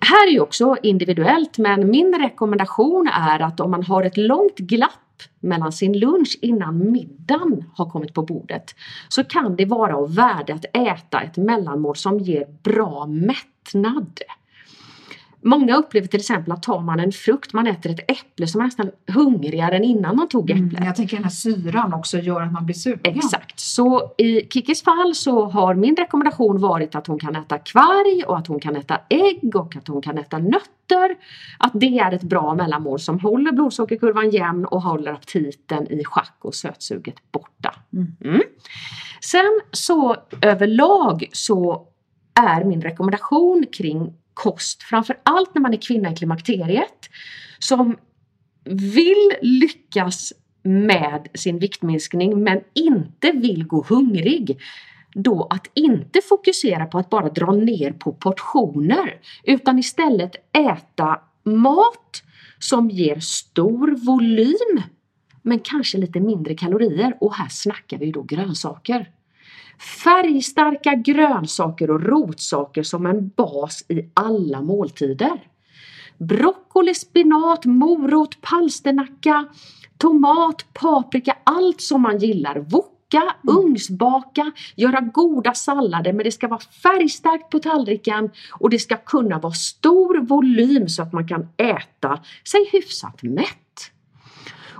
Här 0.01 0.27
är 0.27 0.31
ju 0.31 0.39
också 0.39 0.75
individuellt 0.83 1.57
men 1.57 1.89
min 1.89 2.19
rekommendation 2.21 3.07
är 3.07 3.39
att 3.39 3.59
om 3.59 3.71
man 3.71 3.83
har 3.83 4.03
ett 4.03 4.17
långt 4.17 4.57
glapp 4.57 5.10
mellan 5.39 5.71
sin 5.71 5.99
lunch 5.99 6.37
innan 6.41 6.91
middagen 6.91 7.65
har 7.73 7.89
kommit 7.89 8.13
på 8.13 8.21
bordet 8.21 8.75
så 9.09 9.23
kan 9.23 9.55
det 9.55 9.65
vara 9.65 9.95
av 9.95 10.15
värde 10.15 10.53
att 10.53 10.65
äta 10.73 11.21
ett 11.21 11.37
mellanmål 11.37 11.95
som 11.95 12.19
ger 12.19 12.47
bra 12.63 13.05
mättnad. 13.05 14.19
Många 15.43 15.75
upplever 15.75 16.07
till 16.07 16.19
exempel 16.19 16.51
att 16.51 16.63
tar 16.63 16.79
man 16.79 16.99
en 16.99 17.11
frukt, 17.11 17.53
man 17.53 17.67
äter 17.67 17.91
ett 17.91 18.11
äpple 18.11 18.47
så 18.47 18.57
är 18.57 18.59
man 18.59 18.67
nästan 18.67 18.91
hungrigare 19.07 19.75
än 19.75 19.83
innan 19.83 20.15
man 20.15 20.27
tog 20.27 20.49
äpplet. 20.49 20.73
Mm, 20.73 20.85
jag 20.85 20.95
tänker 20.95 21.17
den 21.17 21.23
här 21.23 21.31
syran 21.31 21.93
också 21.93 22.17
gör 22.17 22.41
att 22.41 22.51
man 22.51 22.65
blir 22.65 22.75
sugen. 22.75 22.99
Exakt, 23.03 23.59
så 23.59 24.13
i 24.17 24.41
Kikis 24.41 24.83
fall 24.83 25.15
så 25.15 25.45
har 25.45 25.75
min 25.75 25.95
rekommendation 25.95 26.61
varit 26.61 26.95
att 26.95 27.07
hon 27.07 27.19
kan 27.19 27.35
äta 27.35 27.57
kvarg 27.57 28.23
och 28.23 28.37
att 28.37 28.47
hon 28.47 28.59
kan 28.59 28.75
äta 28.75 28.99
ägg 29.09 29.55
och 29.55 29.75
att 29.75 29.87
hon 29.87 30.01
kan 30.01 30.17
äta 30.17 30.37
nötter. 30.37 31.15
Att 31.59 31.71
det 31.73 31.99
är 31.99 32.11
ett 32.11 32.23
bra 32.23 32.55
mellanmål 32.55 32.99
som 32.99 33.19
håller 33.19 33.51
blodsockerkurvan 33.51 34.29
jämn 34.29 34.65
och 34.65 34.81
håller 34.81 35.11
aptiten 35.11 35.87
i 35.87 36.03
schack 36.03 36.37
och 36.41 36.55
sötsuget 36.55 37.31
borta. 37.31 37.75
Mm. 37.93 38.41
Sen 39.21 39.61
så 39.71 40.15
överlag 40.41 41.25
så 41.31 41.87
är 42.33 42.63
min 42.63 42.81
rekommendation 42.81 43.65
kring 43.71 44.13
kost, 44.33 44.83
framför 44.83 45.19
allt 45.23 45.55
när 45.55 45.61
man 45.61 45.73
är 45.73 45.81
kvinna 45.81 46.11
i 46.11 46.15
klimakteriet, 46.15 47.09
som 47.59 47.97
vill 48.65 49.31
lyckas 49.41 50.33
med 50.63 51.27
sin 51.33 51.59
viktminskning 51.59 52.43
men 52.43 52.61
inte 52.73 53.31
vill 53.31 53.63
gå 53.67 53.85
hungrig. 53.89 54.59
Då 55.13 55.47
att 55.49 55.67
inte 55.73 56.21
fokusera 56.29 56.85
på 56.85 56.97
att 56.97 57.09
bara 57.09 57.29
dra 57.29 57.51
ner 57.51 57.91
på 57.91 58.13
portioner 58.13 59.19
utan 59.43 59.79
istället 59.79 60.35
äta 60.57 61.21
mat 61.43 62.23
som 62.59 62.89
ger 62.89 63.19
stor 63.19 64.05
volym 64.05 64.83
men 65.41 65.59
kanske 65.59 65.97
lite 65.97 66.19
mindre 66.19 66.55
kalorier 66.55 67.17
och 67.19 67.35
här 67.35 67.47
snackar 67.49 67.97
vi 67.97 68.11
då 68.11 68.23
grönsaker. 68.23 69.09
Färgstarka 70.03 70.95
grönsaker 70.95 71.91
och 71.91 72.03
rotsaker 72.03 72.83
som 72.83 73.05
en 73.05 73.27
bas 73.27 73.85
i 73.87 74.09
alla 74.13 74.61
måltider. 74.61 75.41
Broccoli, 76.17 76.93
spinat, 76.93 77.65
morot, 77.65 78.41
palsternacka, 78.41 79.47
tomat, 79.97 80.65
paprika, 80.73 81.37
allt 81.43 81.81
som 81.81 82.01
man 82.01 82.17
gillar. 82.17 82.59
Woka, 82.59 83.35
ugnsbaka, 83.47 84.51
göra 84.75 84.99
goda 85.01 85.53
sallader 85.53 86.13
men 86.13 86.23
det 86.23 86.31
ska 86.31 86.47
vara 86.47 86.59
färgstarkt 86.59 87.49
på 87.49 87.59
tallriken 87.59 88.29
och 88.51 88.69
det 88.69 88.79
ska 88.79 88.97
kunna 88.97 89.39
vara 89.39 89.53
stor 89.53 90.21
volym 90.21 90.89
så 90.89 91.01
att 91.01 91.13
man 91.13 91.27
kan 91.27 91.47
äta 91.57 92.19
sig 92.43 92.69
hyfsat 92.71 93.23
mätt. 93.23 93.70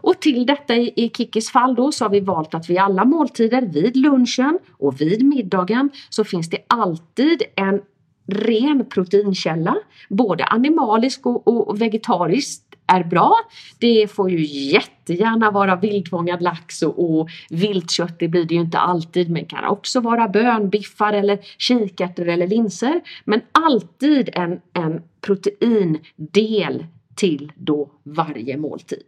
Och 0.01 0.19
till 0.19 0.45
detta 0.45 0.75
i, 0.75 0.93
i 0.95 1.09
Kikkis 1.09 1.51
fall 1.51 1.75
då 1.75 1.91
så 1.91 2.05
har 2.05 2.09
vi 2.09 2.19
valt 2.19 2.53
att 2.53 2.69
vid 2.69 2.77
alla 2.77 3.05
måltider, 3.05 3.61
vid 3.61 3.95
lunchen 3.97 4.59
och 4.77 5.01
vid 5.01 5.25
middagen 5.25 5.89
så 6.09 6.23
finns 6.23 6.49
det 6.49 6.57
alltid 6.67 7.43
en 7.55 7.81
ren 8.27 8.85
proteinkälla. 8.89 9.75
Både 10.09 10.45
animalisk 10.45 11.25
och, 11.25 11.47
och 11.69 11.81
vegetariskt 11.81 12.71
är 12.87 13.03
bra. 13.03 13.35
Det 13.79 14.07
får 14.11 14.31
ju 14.31 14.45
jättegärna 14.45 15.51
vara 15.51 15.75
vildfångad 15.75 16.41
lax 16.41 16.81
och, 16.81 17.19
och 17.19 17.29
viltkött, 17.49 18.19
det 18.19 18.27
blir 18.27 18.45
det 18.45 18.55
ju 18.55 18.61
inte 18.61 18.79
alltid, 18.79 19.29
men 19.29 19.45
kan 19.45 19.65
också 19.65 19.99
vara 19.99 20.27
bönbiffar 20.27 21.13
eller 21.13 21.39
kikärtor 21.57 22.27
eller 22.27 22.47
linser. 22.47 23.01
Men 23.25 23.41
alltid 23.51 24.29
en, 24.33 24.59
en 24.73 25.01
proteindel 25.21 26.85
till 27.15 27.51
då 27.55 27.89
varje 28.03 28.57
måltid. 28.57 29.03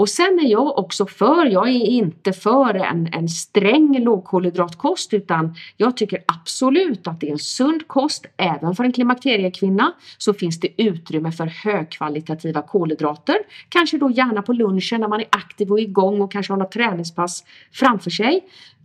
Och 0.00 0.08
sen 0.08 0.38
är 0.42 0.48
jag 0.48 0.78
också 0.78 1.06
för, 1.06 1.46
jag 1.46 1.68
är 1.68 1.86
inte 1.86 2.32
för 2.32 2.74
en, 2.74 3.08
en 3.14 3.28
sträng 3.28 4.04
lågkolhydratkost 4.04 5.14
utan 5.14 5.54
jag 5.76 5.96
tycker 5.96 6.18
absolut 6.26 7.06
att 7.06 7.20
det 7.20 7.28
är 7.28 7.32
en 7.32 7.38
sund 7.38 7.88
kost 7.88 8.26
även 8.36 8.74
för 8.74 8.84
en 8.84 8.92
klimakteriekvinna 8.92 9.92
så 10.18 10.34
finns 10.34 10.60
det 10.60 10.82
utrymme 10.82 11.32
för 11.32 11.46
högkvalitativa 11.46 12.62
kolhydrater. 12.62 13.36
Kanske 13.68 13.98
då 13.98 14.10
gärna 14.10 14.42
på 14.42 14.52
lunchen 14.52 15.00
när 15.00 15.08
man 15.08 15.20
är 15.20 15.28
aktiv 15.30 15.72
och 15.72 15.80
igång 15.80 16.20
och 16.20 16.32
kanske 16.32 16.52
har 16.52 16.58
något 16.58 16.72
träningspass 16.72 17.44
framför 17.72 18.10
sig. 18.10 18.40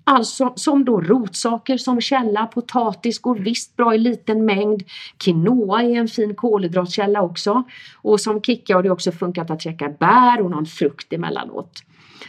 Alltså 0.07 0.53
som 0.55 0.85
då 0.85 1.01
rotsaker 1.01 1.77
som 1.77 2.01
källa, 2.01 2.45
potatis 2.45 3.19
går 3.19 3.35
visst 3.35 3.75
bra 3.75 3.95
i 3.95 3.97
liten 3.97 4.45
mängd. 4.45 4.83
Quinoa 5.17 5.83
är 5.83 5.95
en 5.95 6.07
fin 6.07 6.35
kolhydratkälla 6.35 7.21
också. 7.21 7.63
Och 8.01 8.21
som 8.21 8.41
Kicka 8.41 8.75
har 8.75 8.83
det 8.83 8.91
också 8.91 9.11
funkat 9.11 9.51
att 9.51 9.61
käka 9.61 9.89
bär 9.89 10.41
och 10.41 10.51
någon 10.51 10.65
frukt 10.65 11.13
emellanåt. 11.13 11.83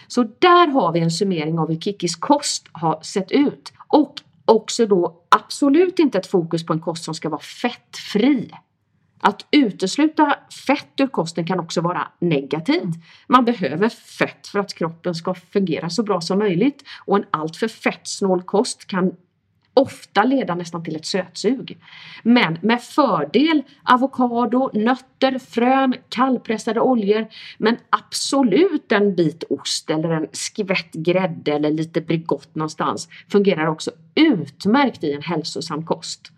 Så 0.09 0.23
där 0.23 0.67
har 0.67 0.93
vi 0.93 1.01
en 1.01 1.11
summering 1.11 1.59
av 1.59 1.69
hur 1.69 1.81
Kickis 1.81 2.17
kost 2.17 2.67
har 2.73 3.01
sett 3.03 3.33
ut. 3.33 3.73
Och 3.89 4.15
också 4.45 4.87
då 4.87 5.23
absolut 5.29 5.99
inte 5.99 6.19
ett 6.19 6.27
fokus 6.27 6.67
på 6.67 6.73
en 6.73 6.81
kost 6.81 7.05
som 7.05 7.15
ska 7.15 7.29
vara 7.29 7.41
fettfri. 7.41 8.51
Att 9.21 9.47
utesluta 9.51 10.37
fett 10.67 11.01
ur 11.01 11.07
kosten 11.07 11.47
kan 11.47 11.61
också 11.61 11.81
vara 11.81 12.09
negativt. 12.19 12.95
Man 13.27 13.45
behöver 13.45 13.89
fett 13.89 14.47
för 14.47 14.59
att 14.59 14.75
kroppen 14.75 15.15
ska 15.15 15.35
fungera 15.35 15.91
så 15.91 16.03
bra 16.03 16.21
som 16.21 16.39
möjligt 16.39 16.85
och 17.07 17.17
en 17.17 17.25
alltför 17.31 17.69
fettsnål 17.69 18.43
kost 18.43 18.87
kan 18.87 19.13
ofta 19.77 20.25
leda 20.25 20.55
nästan 20.55 20.85
till 20.85 20.97
ett 20.97 21.07
sötsug. 21.07 21.79
Men 22.23 22.59
med 22.63 22.83
fördel 22.83 23.63
avokado, 23.83 24.71
nötter, 24.75 25.39
frön, 25.39 25.95
kallpressade 26.09 26.81
oljor 26.81 27.27
men 27.59 27.77
absolut 27.91 28.93
en 28.93 29.15
bit 29.15 29.45
ost 29.49 29.91
eller 29.91 30.11
en 30.11 30.27
skvätt 30.33 30.93
grädde 30.93 31.53
eller 31.53 31.71
lite 31.71 32.01
Bregott 32.01 32.55
någonstans 32.55 33.09
fungerar 33.29 33.67
också 33.67 33.91
utmärkt 34.15 35.05
i 35.05 35.13
en 35.13 35.23
hälsosam 35.23 35.87
kost. 35.87 36.33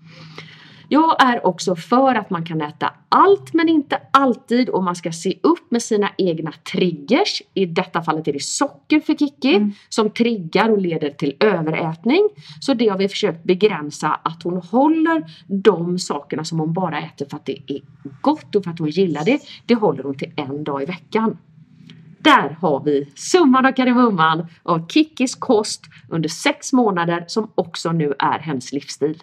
Jag 0.91 1.23
är 1.23 1.47
också 1.47 1.77
för 1.77 2.15
att 2.15 2.31
man 2.31 2.45
kan 2.45 2.61
äta 2.61 2.93
allt 3.09 3.55
men 3.55 3.69
inte 3.69 4.01
alltid 4.11 4.69
och 4.69 4.85
man 4.85 4.97
ska 4.97 5.13
se 5.13 5.39
upp 5.43 5.71
med 5.71 5.83
sina 5.83 6.11
egna 6.19 6.53
triggers. 6.73 7.43
I 7.55 7.67
detta 7.67 8.03
fallet 8.03 8.29
är 8.29 8.33
det 8.33 8.43
socker 8.43 9.01
för 9.01 9.15
Kikki 9.15 9.55
mm. 9.55 9.73
som 9.89 10.11
triggar 10.11 10.69
och 10.69 10.79
leder 10.79 11.11
till 11.11 11.37
överätning. 11.41 12.29
Så 12.61 12.75
det 12.75 12.89
har 12.89 12.99
vi 12.99 13.09
försökt 13.09 13.45
begränsa 13.45 14.09
att 14.09 14.43
hon 14.43 14.57
håller 14.57 15.25
de 15.47 15.99
sakerna 15.99 16.45
som 16.45 16.59
hon 16.59 16.73
bara 16.73 16.99
äter 16.99 17.27
för 17.31 17.37
att 17.37 17.47
det 17.47 17.59
är 17.67 17.81
gott 18.21 18.55
och 18.55 18.65
för 18.65 18.71
att 18.71 18.79
hon 18.79 18.91
gillar 18.91 19.25
det. 19.25 19.41
Det 19.67 19.75
håller 19.75 20.03
hon 20.03 20.15
till 20.15 20.33
en 20.37 20.65
dag 20.65 20.83
i 20.83 20.87
veckan. 20.87 21.39
Där 22.21 22.57
har 22.61 22.85
vi 22.85 23.13
summan 23.15 23.67
och 23.67 23.77
kardemumman 23.77 24.47
av 24.63 24.89
Kikkis 24.89 25.35
kost 25.35 25.85
under 26.09 26.29
sex 26.29 26.73
månader 26.73 27.25
som 27.27 27.51
också 27.55 27.93
nu 27.93 28.15
är 28.19 28.39
hennes 28.39 28.73
livsstil. 28.73 29.23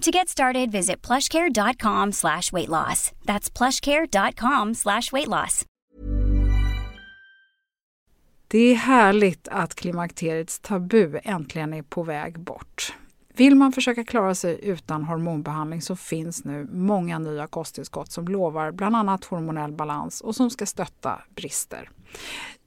To 0.00 0.10
get 0.10 0.28
started, 0.28 0.72
visit 0.72 1.06
plushcare.com 1.06 2.12
slash 2.12 2.52
weight 2.52 2.68
loss. 2.68 3.12
That's 3.24 3.50
plushcare.com 3.58 4.74
slash 4.74 5.12
weight 5.12 5.28
loss. 5.28 5.64
Det 8.48 8.58
är 8.58 8.74
härligt 8.74 9.48
att 9.48 9.74
klimakteriets 9.74 10.60
tabu 10.60 11.20
äntligen 11.24 11.74
är 11.74 11.82
på 11.82 12.02
väg 12.02 12.40
bort. 12.40 12.94
Vill 13.34 13.54
man 13.54 13.72
försöka 13.72 14.04
klara 14.04 14.34
sig 14.34 14.60
utan 14.62 15.04
hormonbehandling 15.04 15.82
så 15.82 15.96
finns 15.96 16.44
nu 16.44 16.68
många 16.72 17.18
nya 17.18 17.46
kosttillskott 17.46 18.12
som 18.12 18.28
lovar 18.28 18.72
bland 18.72 18.96
annat 18.96 19.24
hormonell 19.24 19.72
balans 19.72 20.20
och 20.20 20.36
som 20.36 20.50
ska 20.50 20.66
stötta 20.66 21.22
brister. 21.36 21.90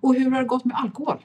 Och 0.00 0.14
hur 0.14 0.30
har 0.30 0.38
det 0.38 0.48
gått 0.48 0.64
med 0.64 0.76
alkohol? 0.76 1.18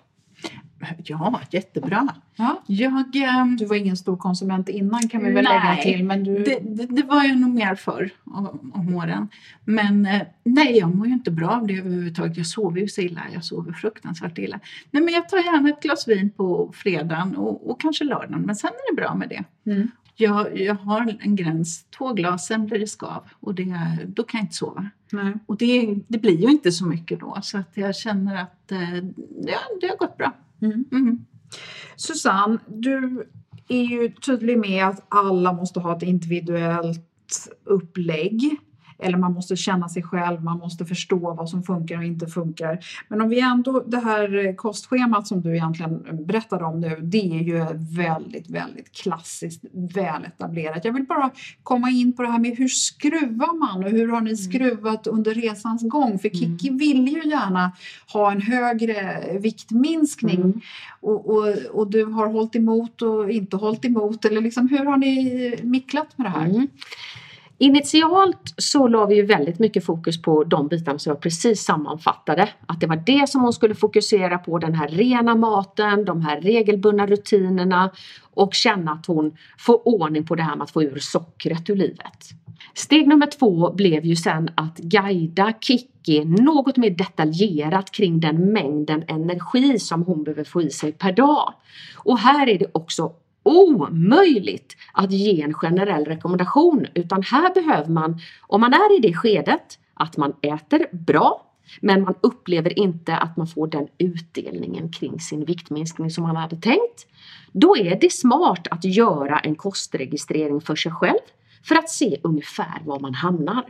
Ja, 1.04 1.41
jättebra. 1.51 2.08
Ja. 2.36 2.62
Jag, 2.67 3.15
ehm, 3.15 3.58
Du 3.58 3.65
var 3.65 3.75
ingen 3.75 3.97
stor 3.97 4.17
konsument 4.17 4.69
innan 4.69 5.08
kan 5.10 5.23
vi 5.23 5.32
väl 5.32 5.43
lägga 5.43 5.63
Nej, 5.63 5.84
till. 5.84 6.04
Men 6.04 6.23
du... 6.23 6.43
det, 6.43 6.60
det, 6.62 6.86
det 6.86 7.04
var 7.04 7.23
jag 7.23 7.39
nog 7.39 7.49
mer 7.49 7.75
förr 7.75 8.10
om, 8.23 8.71
om 8.73 8.95
åren. 8.95 9.28
Men 9.65 10.06
eh, 10.06 10.21
nej, 10.43 10.78
jag 10.78 10.95
mår 10.95 11.08
ju 11.08 11.13
inte 11.13 11.32
bra 11.32 11.49
av 11.49 11.67
det 11.67 11.78
överhuvudtaget. 11.78 12.38
Jag 12.38 12.45
sover 12.45 12.82
ju 12.82 12.88
så 12.88 13.01
illa. 13.01 13.21
Jag 13.34 13.43
sover 13.43 13.71
fruktansvärt 13.71 14.38
illa. 14.38 14.60
Nej, 14.91 15.04
men 15.04 15.13
jag 15.13 15.30
tar 15.30 15.38
gärna 15.38 15.69
ett 15.69 15.82
glas 15.82 16.08
vin 16.08 16.30
på 16.30 16.71
fredagen 16.73 17.36
och, 17.36 17.69
och 17.69 17.82
kanske 17.82 18.04
lördagen. 18.04 18.41
Men 18.41 18.56
sen 18.56 18.69
är 18.69 18.95
det 18.95 19.01
bra 19.01 19.15
med 19.15 19.30
det. 19.30 19.71
Mm. 19.71 19.91
Jag, 20.15 20.60
jag 20.60 20.75
har 20.75 21.17
en 21.19 21.36
gräns. 21.36 21.86
Två 21.97 22.13
glas, 22.13 22.47
sen 22.47 22.65
blir 22.65 22.80
det 22.80 22.88
skav. 22.88 23.23
Och 23.39 23.56
det, 23.56 23.97
då 24.08 24.23
kan 24.23 24.38
jag 24.38 24.43
inte 24.43 24.56
sova. 24.56 24.89
Nej. 25.12 25.34
Och 25.45 25.58
det, 25.58 25.99
det 26.08 26.17
blir 26.17 26.38
ju 26.38 26.47
inte 26.47 26.71
så 26.71 26.86
mycket 26.86 27.19
då. 27.19 27.38
Så 27.41 27.58
att 27.58 27.71
jag 27.73 27.95
känner 27.95 28.41
att 28.41 28.71
eh, 28.71 28.95
ja, 29.45 29.60
det 29.82 29.88
har 29.88 29.97
gått 29.97 30.17
bra. 30.17 30.32
Mm. 30.62 30.86
Mm. 30.91 31.25
Susanne, 31.95 32.58
du 32.67 33.30
är 33.67 33.84
ju 33.84 34.12
tydlig 34.12 34.58
med 34.58 34.86
att 34.86 35.06
alla 35.10 35.54
måste 35.54 35.80
ha 35.80 35.97
ett 35.97 36.04
individuellt 36.04 37.49
upplägg. 37.63 38.58
Eller 38.99 39.17
man 39.17 39.34
måste 39.34 39.55
känna 39.55 39.89
sig 39.89 40.03
själv, 40.03 40.43
man 40.43 40.58
måste 40.58 40.86
förstå 40.86 41.34
vad 41.34 41.49
som 41.49 41.63
funkar 41.63 41.97
och 41.97 42.03
inte 42.03 42.27
funkar. 42.27 42.79
Men 43.08 43.21
om 43.21 43.29
vi 43.29 43.39
ändå, 43.39 43.84
det 43.88 43.99
här 43.99 44.55
kostschemat 44.55 45.27
som 45.27 45.41
du 45.41 45.55
egentligen 45.55 46.25
berättade 46.25 46.65
om 46.65 46.79
nu, 46.79 46.99
det 47.01 47.39
är 47.39 47.43
ju 47.43 47.65
väldigt, 47.97 48.49
väldigt 48.49 48.91
klassiskt 48.91 49.65
väletablerat. 49.73 50.86
Jag 50.86 50.93
vill 50.93 51.05
bara 51.05 51.31
komma 51.63 51.89
in 51.89 52.13
på 52.13 52.21
det 52.21 52.31
här 52.31 52.39
med 52.39 52.58
hur 52.58 52.67
skruvar 52.67 53.60
man 53.60 53.84
och 53.84 53.89
hur 53.89 54.08
har 54.08 54.21
ni 54.21 54.38
skruvat 54.38 55.08
under 55.08 55.34
resans 55.34 55.84
gång? 55.84 56.19
För 56.19 56.29
Kiki 56.29 56.69
vill 56.69 57.08
ju 57.08 57.29
gärna 57.29 57.71
ha 58.13 58.31
en 58.31 58.41
högre 58.41 59.23
viktminskning 59.39 60.62
och, 61.01 61.29
och, 61.29 61.47
och 61.71 61.89
du 61.89 62.05
har 62.05 62.27
hållit 62.27 62.55
emot 62.55 63.01
och 63.01 63.31
inte 63.31 63.58
hållit 63.58 63.86
emot. 63.86 64.25
Eller 64.25 64.41
liksom, 64.41 64.67
hur 64.67 64.86
har 64.86 64.97
ni 64.97 65.60
micklat 65.63 66.17
med 66.17 66.25
det 66.25 66.31
här? 66.31 66.45
Mm. 66.45 66.67
Initialt 67.58 68.54
så 68.58 68.88
la 68.88 69.06
vi 69.06 69.15
ju 69.15 69.26
väldigt 69.26 69.60
mycket 69.60 69.86
fokus 69.86 70.22
på 70.22 70.44
de 70.44 70.68
bitarna 70.68 71.00
som 71.00 71.10
jag 71.10 71.22
precis 71.22 71.63
sammanfattade. 71.63 72.50
Att 72.65 72.80
det 72.80 72.88
var 72.88 73.04
det 73.06 73.30
som 73.30 73.41
hon 73.41 73.54
skulle 73.54 73.76
fokusera 73.76 74.38
på, 74.38 74.60
den 74.60 74.74
här 74.74 74.88
rena 74.88 75.36
maten, 75.36 76.06
de 76.06 76.22
här 76.22 76.41
regelbundna 76.41 77.08
rutinerna 77.08 77.91
och 78.34 78.54
känna 78.54 78.91
att 78.91 79.06
hon 79.06 79.38
får 79.60 79.88
ordning 79.88 80.26
på 80.26 80.36
det 80.36 80.44
här 80.44 80.56
med 80.56 80.63
att 80.63 80.72
få 80.72 80.84
ur 80.84 81.00
sockret 81.00 81.70
ur 81.70 81.76
livet. 81.76 82.30
Steg 82.74 83.08
nummer 83.08 83.28
två 83.28 83.74
blev 83.74 84.06
ju 84.06 84.15
sen 84.15 84.50
att 84.56 84.78
guida 84.78 85.54
Kiki 85.62 86.26
något 86.26 86.78
mer 86.78 86.89
detaljerat 86.89 87.91
kring 87.91 88.20
den 88.20 88.54
mängden 88.54 89.04
energi 89.08 89.80
som 89.80 90.04
hon 90.04 90.24
behöver 90.24 90.44
få 90.44 90.62
i 90.62 90.70
sig 90.70 90.91
per 90.91 91.12
dag. 91.12 91.54
Och 91.96 92.20
här 92.20 92.50
är 92.50 92.60
det 92.60 92.68
också 92.72 93.12
omöjligt 93.45 94.77
att 94.93 95.12
ge 95.12 95.41
en 95.41 95.53
generell 95.53 96.05
rekommendation 96.05 96.88
utan 96.93 97.23
här 97.23 97.53
behöver 97.53 97.89
man, 97.89 98.19
om 98.41 98.62
man 98.62 98.73
är 98.73 98.97
i 98.97 99.01
det 99.01 99.13
skedet, 99.13 99.79
att 99.93 100.17
man 100.17 100.34
äter 100.41 100.88
bra 100.91 101.41
men 101.81 102.03
man 102.03 102.15
upplever 102.21 102.79
inte 102.79 103.17
att 103.17 103.38
man 103.38 103.47
får 103.47 103.67
den 103.67 103.88
utdelningen 103.97 104.91
kring 104.91 105.19
sin 105.19 105.45
viktminskning 105.45 106.10
som 106.10 106.23
man 106.23 106.36
hade 106.36 106.55
tänkt. 106.55 107.08
Då 107.51 107.77
är 107.77 107.99
det 107.99 108.12
smart 108.12 108.67
att 108.71 108.84
göra 108.84 109.39
en 109.39 109.55
kostregistrering 109.55 110.62
för 110.62 110.75
sig 110.75 110.91
själv 110.91 111.19
för 111.63 111.75
att 111.75 111.89
se 111.89 112.19
ungefär 112.23 112.81
var 112.86 112.99
man 112.99 113.13
hamnar. 113.13 113.65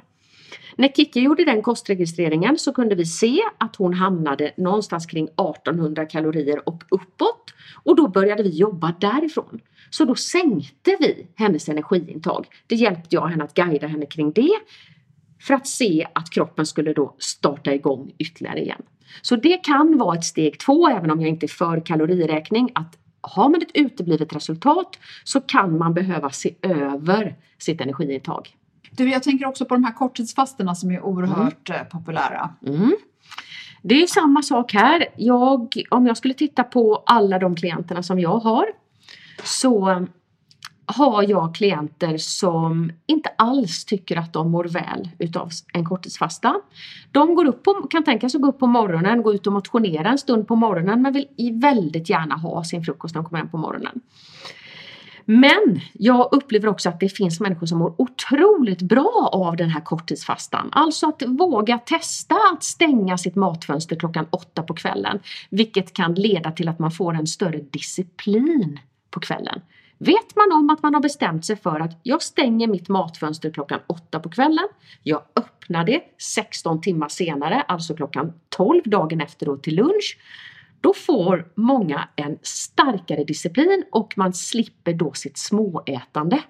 När 0.75 0.87
Kikki 0.87 1.19
gjorde 1.19 1.45
den 1.45 1.61
kostregistreringen 1.61 2.57
så 2.57 2.73
kunde 2.73 2.95
vi 2.95 3.05
se 3.05 3.41
att 3.57 3.75
hon 3.75 3.93
hamnade 3.93 4.51
någonstans 4.57 5.05
kring 5.05 5.25
1800 5.25 6.05
kalorier 6.05 6.69
och 6.69 6.83
uppåt 6.89 7.53
och 7.85 7.95
då 7.95 8.07
började 8.07 8.43
vi 8.43 8.49
jobba 8.49 8.95
därifrån. 8.99 9.59
Så 9.89 10.05
då 10.05 10.15
sänkte 10.15 10.97
vi 10.99 11.27
hennes 11.35 11.69
energiintag. 11.69 12.47
Det 12.67 12.75
hjälpte 12.75 13.15
jag 13.15 13.27
henne 13.27 13.43
att 13.43 13.53
guida 13.53 13.87
henne 13.87 14.05
kring 14.05 14.31
det 14.31 14.53
för 15.41 15.53
att 15.53 15.67
se 15.67 16.07
att 16.13 16.29
kroppen 16.29 16.65
skulle 16.65 16.93
då 16.93 17.15
starta 17.19 17.73
igång 17.73 18.11
ytterligare 18.17 18.59
igen. 18.61 18.81
Så 19.21 19.35
det 19.35 19.57
kan 19.57 19.97
vara 19.97 20.17
ett 20.17 20.23
steg 20.23 20.59
två, 20.59 20.87
även 20.87 21.11
om 21.11 21.21
jag 21.21 21.29
inte 21.29 21.45
är 21.45 21.47
för 21.47 21.85
kaloriräkning, 21.85 22.71
att 22.75 22.97
har 23.21 23.49
man 23.49 23.61
ett 23.61 23.71
uteblivet 23.73 24.35
resultat 24.35 24.99
så 25.23 25.41
kan 25.41 25.77
man 25.77 25.93
behöva 25.93 26.29
se 26.29 26.55
över 26.61 27.35
sitt 27.57 27.81
energiintag. 27.81 28.55
Du, 28.91 29.09
jag 29.09 29.23
tänker 29.23 29.45
också 29.47 29.65
på 29.65 29.75
de 29.75 29.83
här 29.83 29.93
korttidsfasterna 29.93 30.75
som 30.75 30.91
är 30.91 31.01
oerhört 31.01 31.69
mm. 31.69 31.85
populära. 31.91 32.49
Mm. 32.67 32.95
Det 33.87 34.03
är 34.03 34.07
samma 34.07 34.41
sak 34.41 34.73
här. 34.73 35.05
Jag, 35.15 35.73
om 35.89 36.07
jag 36.07 36.17
skulle 36.17 36.33
titta 36.33 36.63
på 36.63 37.03
alla 37.05 37.39
de 37.39 37.55
klienterna 37.55 38.03
som 38.03 38.19
jag 38.19 38.39
har 38.39 38.65
så 39.43 40.05
har 40.85 41.23
jag 41.23 41.55
klienter 41.55 42.17
som 42.17 42.91
inte 43.05 43.29
alls 43.37 43.85
tycker 43.85 44.17
att 44.17 44.33
de 44.33 44.51
mår 44.51 44.63
väl 44.63 45.09
utav 45.19 45.49
en 45.73 45.85
korttidsfasta. 45.85 46.55
De 47.11 47.35
går 47.35 47.45
upp 47.45 47.63
på, 47.63 47.73
kan 47.73 48.03
tänka 48.03 48.29
sig 48.29 48.37
att 48.37 48.41
gå 48.41 48.49
upp 48.49 48.59
på 48.59 48.67
morgonen, 48.67 49.21
gå 49.21 49.33
ut 49.33 49.47
och 49.47 49.53
motionera 49.53 50.09
en 50.09 50.17
stund 50.17 50.47
på 50.47 50.55
morgonen 50.55 51.01
men 51.01 51.13
vill 51.13 51.59
väldigt 51.61 52.09
gärna 52.09 52.35
ha 52.35 52.63
sin 52.63 52.83
frukost 52.83 53.15
när 53.15 53.21
de 53.21 53.29
kommer 53.29 53.39
hem 53.39 53.49
på 53.49 53.57
morgonen. 53.57 54.01
Men 55.25 55.81
jag 55.93 56.29
upplever 56.31 56.67
också 56.67 56.89
att 56.89 56.99
det 56.99 57.09
finns 57.09 57.39
människor 57.39 57.67
som 57.67 57.77
mår 57.77 57.95
otroligt 57.97 58.81
bra 58.81 59.29
av 59.31 59.55
den 59.55 59.69
här 59.69 59.81
korttidsfastan. 59.81 60.69
Alltså 60.71 61.07
att 61.07 61.23
våga 61.27 61.77
testa 61.77 62.35
att 62.53 62.63
stänga 62.63 63.17
sitt 63.17 63.35
matfönster 63.35 63.95
klockan 63.95 64.27
åtta 64.29 64.63
på 64.63 64.73
kvällen. 64.73 65.19
Vilket 65.49 65.93
kan 65.93 66.13
leda 66.13 66.51
till 66.51 66.69
att 66.69 66.79
man 66.79 66.91
får 66.91 67.13
en 67.13 67.27
större 67.27 67.57
disciplin 67.57 68.79
på 69.11 69.19
kvällen. 69.19 69.61
Vet 69.97 70.35
man 70.35 70.51
om 70.51 70.69
att 70.69 70.83
man 70.83 70.93
har 70.93 71.01
bestämt 71.01 71.45
sig 71.45 71.55
för 71.55 71.79
att 71.79 71.99
jag 72.03 72.21
stänger 72.21 72.67
mitt 72.67 72.89
matfönster 72.89 73.49
klockan 73.51 73.79
åtta 73.87 74.19
på 74.19 74.29
kvällen. 74.29 74.67
Jag 75.03 75.21
öppnar 75.35 75.85
det 75.85 76.01
16 76.17 76.81
timmar 76.81 77.09
senare, 77.09 77.61
alltså 77.61 77.95
klockan 77.95 78.33
12 78.49 78.81
dagen 78.85 79.21
efter 79.21 79.45
då 79.45 79.57
till 79.57 79.75
lunch. 79.75 80.17
Då 80.85 80.93
får 80.93 81.47
många 81.55 82.09
en 82.15 82.37
starkare 82.41 83.23
disciplin 83.23 83.83
och 83.91 84.13
man 84.17 84.33
slipper 84.33 84.93
då 84.93 85.13
sitt 85.13 85.37
småätande. 85.37 86.43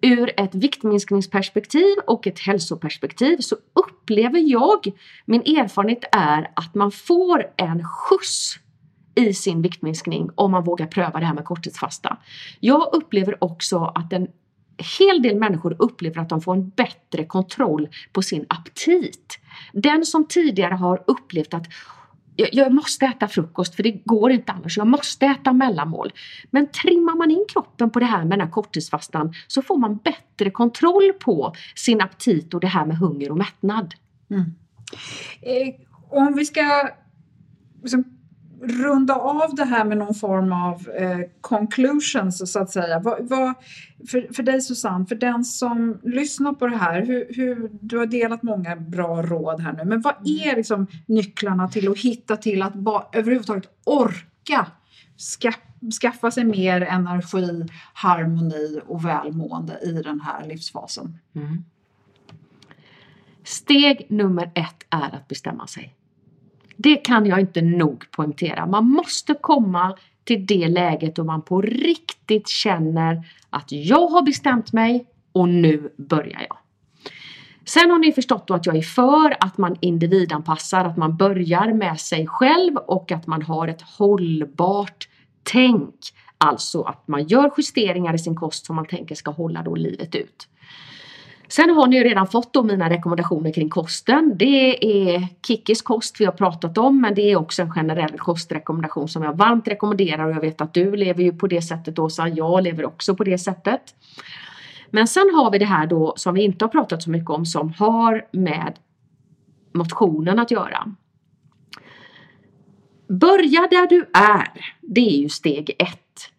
Ur 0.00 0.40
ett 0.40 0.54
viktminskningsperspektiv 0.54 1.96
och 2.06 2.26
ett 2.26 2.38
hälsoperspektiv 2.38 3.36
så 3.40 3.56
upplever 3.72 4.38
jag, 4.38 4.92
min 5.24 5.40
erfarenhet 5.40 6.04
är 6.12 6.50
att 6.56 6.74
man 6.74 6.90
får 6.90 7.46
en 7.56 7.84
skjuts 7.84 8.56
i 9.14 9.34
sin 9.34 9.62
viktminskning 9.62 10.30
om 10.34 10.50
man 10.50 10.64
vågar 10.64 10.86
pröva 10.86 11.20
det 11.20 11.26
här 11.26 11.34
med 11.34 11.44
korttidsfasta. 11.44 12.16
Jag 12.60 12.88
upplever 12.92 13.44
också 13.44 13.92
att 13.94 14.12
en 14.12 14.28
hel 14.98 15.22
del 15.22 15.36
människor 15.36 15.76
upplever 15.78 16.20
att 16.20 16.28
de 16.28 16.40
får 16.40 16.54
en 16.54 16.68
bättre 16.68 17.24
kontroll 17.24 17.88
på 18.12 18.22
sin 18.22 18.46
aptit. 18.48 19.38
Den 19.72 20.06
som 20.06 20.26
tidigare 20.26 20.74
har 20.74 21.04
upplevt 21.06 21.54
att 21.54 21.66
jag, 22.40 22.48
jag 22.54 22.72
måste 22.72 23.06
äta 23.06 23.28
frukost 23.28 23.74
för 23.74 23.82
det 23.82 23.90
går 24.04 24.30
inte 24.30 24.52
annars. 24.52 24.76
Jag 24.76 24.86
måste 24.86 25.26
äta 25.26 25.52
mellanmål. 25.52 26.12
Men 26.50 26.70
trimmar 26.70 27.16
man 27.16 27.30
in 27.30 27.44
kroppen 27.52 27.90
på 27.90 27.98
det 27.98 28.06
här 28.06 28.24
med 28.24 28.38
den 28.38 28.40
här 28.40 28.52
korttidsfastan 28.52 29.32
så 29.46 29.62
får 29.62 29.78
man 29.78 29.96
bättre 29.96 30.50
kontroll 30.50 31.12
på 31.20 31.54
sin 31.74 32.00
aptit 32.00 32.54
och 32.54 32.60
det 32.60 32.66
här 32.66 32.86
med 32.86 32.96
hunger 32.96 33.30
och 33.30 33.38
mättnad. 33.38 33.94
Mm. 34.30 34.54
Eh, 35.42 35.74
om 36.10 36.34
vi 36.34 36.44
ska 36.44 36.90
liksom, 37.82 38.19
runda 38.62 39.14
av 39.14 39.54
det 39.54 39.64
här 39.64 39.84
med 39.84 39.98
någon 39.98 40.14
form 40.14 40.52
av 40.52 40.88
eh, 40.88 41.20
conclusions 41.40 42.52
så 42.52 42.58
att 42.58 42.70
säga. 42.70 43.00
Vad, 43.00 43.28
vad, 43.28 43.54
för, 44.08 44.34
för 44.34 44.42
dig 44.42 44.60
Susanne, 44.60 45.06
för 45.06 45.14
den 45.14 45.44
som 45.44 46.00
lyssnar 46.02 46.52
på 46.52 46.66
det 46.66 46.76
här, 46.76 47.06
hur, 47.06 47.26
hur, 47.30 47.70
du 47.80 47.98
har 47.98 48.06
delat 48.06 48.42
många 48.42 48.76
bra 48.76 49.22
råd 49.22 49.60
här 49.60 49.72
nu, 49.72 49.84
men 49.84 50.00
vad 50.00 50.14
mm. 50.16 50.50
är 50.50 50.56
liksom 50.56 50.86
nycklarna 51.06 51.68
till 51.68 51.90
att 51.90 51.98
hitta 51.98 52.36
till 52.36 52.62
att 52.62 52.74
ba, 52.74 53.08
överhuvudtaget 53.12 53.70
orka 53.84 54.66
ska, 55.16 55.52
skaffa 56.00 56.30
sig 56.30 56.44
mer 56.44 56.80
energi, 56.80 57.66
harmoni 57.94 58.80
och 58.86 59.04
välmående 59.04 59.78
i 59.82 59.92
den 59.92 60.20
här 60.20 60.46
livsfasen? 60.46 61.18
Mm. 61.34 61.64
Steg 63.44 64.06
nummer 64.10 64.50
ett 64.54 64.86
är 64.90 65.14
att 65.14 65.28
bestämma 65.28 65.66
sig. 65.66 65.94
Det 66.82 66.96
kan 66.96 67.26
jag 67.26 67.40
inte 67.40 67.62
nog 67.62 68.10
poängtera. 68.10 68.66
Man 68.66 68.84
måste 68.84 69.34
komma 69.34 69.96
till 70.24 70.46
det 70.46 70.68
läget 70.68 71.16
då 71.16 71.24
man 71.24 71.42
på 71.42 71.60
riktigt 71.60 72.48
känner 72.48 73.22
att 73.50 73.72
jag 73.72 74.06
har 74.06 74.22
bestämt 74.22 74.72
mig 74.72 75.06
och 75.32 75.48
nu 75.48 75.92
börjar 75.96 76.46
jag. 76.48 76.56
Sen 77.64 77.90
har 77.90 77.98
ni 77.98 78.12
förstått 78.12 78.46
då 78.46 78.54
att 78.54 78.66
jag 78.66 78.76
är 78.76 78.82
för 78.82 79.36
att 79.40 79.58
man 79.58 79.76
individanpassar, 79.80 80.84
att 80.84 80.96
man 80.96 81.16
börjar 81.16 81.72
med 81.72 82.00
sig 82.00 82.26
själv 82.26 82.76
och 82.76 83.12
att 83.12 83.26
man 83.26 83.42
har 83.42 83.68
ett 83.68 83.82
hållbart 83.82 85.08
tänk. 85.42 85.94
Alltså 86.38 86.82
att 86.82 87.08
man 87.08 87.26
gör 87.26 87.50
justeringar 87.56 88.14
i 88.14 88.18
sin 88.18 88.36
kost 88.36 88.66
som 88.66 88.76
man 88.76 88.86
tänker 88.86 89.14
ska 89.14 89.30
hålla 89.30 89.62
då 89.62 89.74
livet 89.74 90.14
ut. 90.14 90.48
Sen 91.50 91.70
har 91.70 91.86
ni 91.86 91.96
ju 91.96 92.04
redan 92.04 92.26
fått 92.26 92.52
då 92.52 92.62
mina 92.62 92.90
rekommendationer 92.90 93.52
kring 93.52 93.68
kosten. 93.68 94.32
Det 94.36 94.84
är 94.84 95.28
Kickis 95.46 95.82
kost 95.82 96.20
vi 96.20 96.24
har 96.24 96.32
pratat 96.32 96.78
om 96.78 97.00
men 97.00 97.14
det 97.14 97.32
är 97.32 97.36
också 97.36 97.62
en 97.62 97.72
generell 97.72 98.18
kostrekommendation 98.18 99.08
som 99.08 99.22
jag 99.22 99.36
varmt 99.36 99.68
rekommenderar 99.68 100.24
och 100.24 100.30
jag 100.30 100.40
vet 100.40 100.60
att 100.60 100.74
du 100.74 100.96
lever 100.96 101.22
ju 101.22 101.32
på 101.32 101.46
det 101.46 101.62
sättet 101.62 101.98
Åsa. 101.98 102.28
Jag 102.28 102.62
lever 102.62 102.86
också 102.86 103.14
på 103.14 103.24
det 103.24 103.38
sättet. 103.38 103.80
Men 104.90 105.08
sen 105.08 105.34
har 105.34 105.50
vi 105.50 105.58
det 105.58 105.64
här 105.64 105.86
då 105.86 106.12
som 106.16 106.34
vi 106.34 106.42
inte 106.42 106.64
har 106.64 106.70
pratat 106.70 107.02
så 107.02 107.10
mycket 107.10 107.30
om 107.30 107.46
som 107.46 107.72
har 107.78 108.26
med 108.32 108.78
motionen 109.72 110.38
att 110.38 110.50
göra. 110.50 110.94
Börja 113.08 113.60
där 113.70 113.88
du 113.88 114.10
är. 114.14 114.76
Det 114.80 115.00
är 115.00 115.18
ju 115.22 115.28
steg 115.28 115.70
ett. 115.78 116.30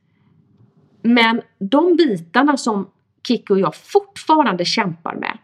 Men 1.02 1.42
de 1.60 1.96
bitarna 1.96 2.58
som 2.58 2.88
Kikki 3.28 3.54
och 3.54 3.60
jag 3.60 3.76
fortfarande 3.76 4.66
kämpar 4.66 5.16
med, 5.16 5.38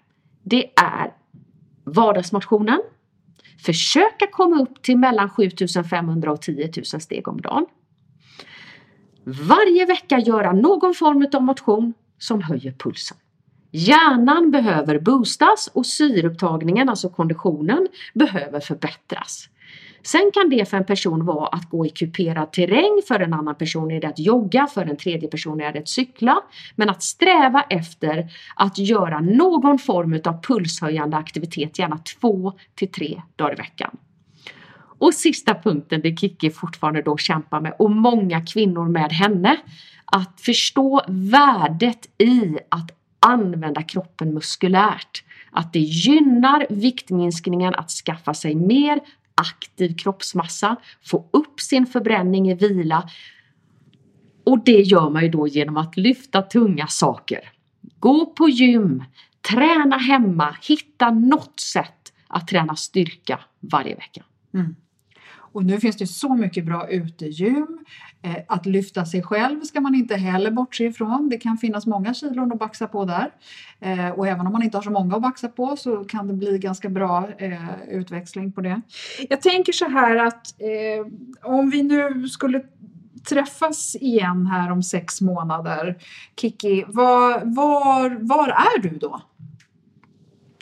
det 0.43 0.71
är 0.75 1.13
vardagsmotionen. 1.83 2.81
Försöka 3.65 4.27
komma 4.31 4.61
upp 4.61 4.81
till 4.81 4.97
mellan 4.97 5.29
7500 5.29 6.31
och 6.31 6.41
10 6.41 6.71
000 6.93 7.01
steg 7.01 7.27
om 7.27 7.41
dagen. 7.41 7.65
Varje 9.23 9.85
vecka 9.85 10.19
göra 10.19 10.51
någon 10.51 10.93
form 10.93 11.27
av 11.33 11.41
motion 11.41 11.93
som 12.17 12.41
höjer 12.41 12.71
pulsen. 12.71 13.17
Hjärnan 13.71 14.51
behöver 14.51 14.99
boostas 14.99 15.69
och 15.73 15.85
syreupptagningen, 15.85 16.89
alltså 16.89 17.09
konditionen, 17.09 17.87
behöver 18.13 18.59
förbättras. 18.59 19.49
Sen 20.07 20.31
kan 20.33 20.49
det 20.49 20.69
för 20.69 20.77
en 20.77 20.85
person 20.85 21.25
vara 21.25 21.47
att 21.47 21.69
gå 21.69 21.85
i 21.85 21.89
kuperad 21.89 22.53
terräng, 22.53 23.01
för 23.07 23.19
en 23.19 23.33
annan 23.33 23.55
person 23.55 23.91
är 23.91 24.01
det 24.01 24.07
att 24.07 24.19
jogga, 24.19 24.67
för 24.67 24.81
en 24.81 24.97
tredje 24.97 25.29
person 25.29 25.61
är 25.61 25.73
det 25.73 25.79
att 25.79 25.87
cykla. 25.87 26.41
Men 26.75 26.89
att 26.89 27.03
sträva 27.03 27.61
efter 27.69 28.29
att 28.55 28.77
göra 28.77 29.19
någon 29.19 29.79
form 29.79 30.21
av 30.25 30.41
pulshöjande 30.43 31.17
aktivitet, 31.17 31.79
gärna 31.79 31.97
två 31.97 32.53
till 32.75 32.91
tre 32.91 33.21
dagar 33.35 33.53
i 33.53 33.55
veckan. 33.55 33.97
Och 34.99 35.13
sista 35.13 35.55
punkten, 35.55 36.01
det 36.01 36.17
Kikki 36.17 36.49
fortfarande 36.49 37.01
då 37.01 37.17
kämpar 37.17 37.61
med 37.61 37.73
och 37.79 37.91
många 37.91 38.45
kvinnor 38.45 38.87
med 38.89 39.11
henne, 39.11 39.57
att 40.05 40.41
förstå 40.41 41.01
värdet 41.07 42.21
i 42.21 42.57
att 42.69 42.91
använda 43.19 43.81
kroppen 43.81 44.33
muskulärt. 44.33 45.23
Att 45.51 45.73
det 45.73 45.79
gynnar 45.79 46.67
viktminskningen 46.69 47.75
att 47.75 47.89
skaffa 47.89 48.33
sig 48.33 48.55
mer 48.55 48.99
aktiv 49.37 49.95
kroppsmassa, 49.97 50.75
få 51.05 51.29
upp 51.31 51.59
sin 51.59 51.85
förbränning 51.85 52.49
i 52.49 52.53
vila. 52.53 53.09
Och 54.43 54.63
det 54.63 54.81
gör 54.81 55.09
man 55.09 55.23
ju 55.23 55.29
då 55.29 55.47
genom 55.47 55.77
att 55.77 55.97
lyfta 55.97 56.41
tunga 56.41 56.87
saker. 56.87 57.51
Gå 57.99 58.25
på 58.25 58.49
gym, 58.49 59.03
träna 59.49 59.97
hemma, 59.97 60.55
hitta 60.61 61.11
något 61.11 61.59
sätt 61.59 62.13
att 62.27 62.47
träna 62.47 62.75
styrka 62.75 63.39
varje 63.59 63.95
vecka. 63.95 64.23
Mm. 64.53 64.75
Och 65.57 65.65
nu 65.65 65.79
finns 65.79 65.95
det 65.97 66.07
så 66.07 66.35
mycket 66.35 66.65
bra 66.65 66.89
utegym. 66.89 67.79
Eh, 68.21 68.35
att 68.47 68.65
lyfta 68.65 69.05
sig 69.05 69.23
själv 69.23 69.61
ska 69.61 69.81
man 69.81 69.95
inte 69.95 70.15
heller 70.15 70.51
bortse 70.51 70.83
ifrån. 70.83 71.29
Det 71.29 71.37
kan 71.37 71.57
finnas 71.57 71.85
många 71.85 72.13
kilon 72.13 72.51
att 72.51 72.59
baxa 72.59 72.87
på 72.87 73.05
där. 73.05 73.31
Eh, 73.79 74.09
och 74.09 74.27
även 74.27 74.47
om 74.47 74.53
man 74.53 74.63
inte 74.63 74.77
har 74.77 74.81
så 74.81 74.91
många 74.91 75.15
att 75.15 75.21
baxa 75.21 75.47
på 75.47 75.75
så 75.75 76.03
kan 76.03 76.27
det 76.27 76.33
bli 76.33 76.59
ganska 76.59 76.89
bra 76.89 77.29
eh, 77.37 77.89
utväxling 77.89 78.51
på 78.51 78.61
det. 78.61 78.81
Jag 79.29 79.41
tänker 79.41 79.73
så 79.73 79.89
här 79.89 80.15
att 80.15 80.61
eh, 80.61 81.07
om 81.51 81.69
vi 81.69 81.83
nu 81.83 82.29
skulle 82.29 82.61
träffas 83.29 83.95
igen 83.95 84.45
här 84.45 84.71
om 84.71 84.83
sex 84.83 85.21
månader. 85.21 85.97
Kiki, 86.41 86.83
var, 86.87 87.55
var, 87.55 88.09
var 88.09 88.47
är 88.47 88.79
du 88.81 88.97
då? 88.97 89.21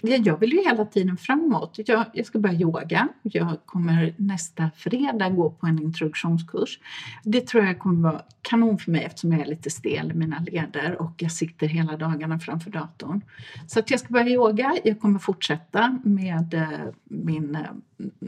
Jag 0.08 0.40
vill 0.40 0.54
ju 0.54 0.64
hela 0.64 0.86
tiden 0.86 1.18
framåt. 1.18 1.80
Jag, 1.86 2.06
jag, 2.14 2.26
ska 2.26 2.40
börja 2.40 2.60
yoga. 2.60 3.08
Jag 3.22 3.58
kommer 3.66 4.14
nästa 4.18 4.72
fredag 4.76 5.30
gå 5.30 5.50
på 5.50 5.68
en 5.68 5.82
introduktionskurs. 5.82 6.80
Det 7.24 7.48
tror 7.48 7.66
jag 7.66 7.80
kommer 7.80 8.12
vara 8.12 8.22
kanon 8.42 8.78
för 8.78 8.92
mig 8.92 9.04
eftersom 9.04 9.32
jag 9.32 9.42
är 9.42 9.46
lite 9.46 9.70
stel 9.70 10.12
i 10.12 10.14
mina 10.14 10.40
leder 10.40 11.02
och 11.02 11.14
jag 11.18 11.32
sitter 11.32 11.68
hela 11.68 11.98
dagarna 11.98 12.40
framför 12.40 12.72
datorn. 12.72 13.22
Så 13.68 13.80
att 13.80 13.92
jag 13.92 14.00
ska 14.00 14.14
börja 14.14 14.30
yoga. 14.30 14.76
Jag 14.84 15.00
kommer 15.00 15.20
fortsätta 15.20 16.00
med 16.04 16.54
eh, 16.54 16.94
min 17.04 17.56
eh, 17.56 17.62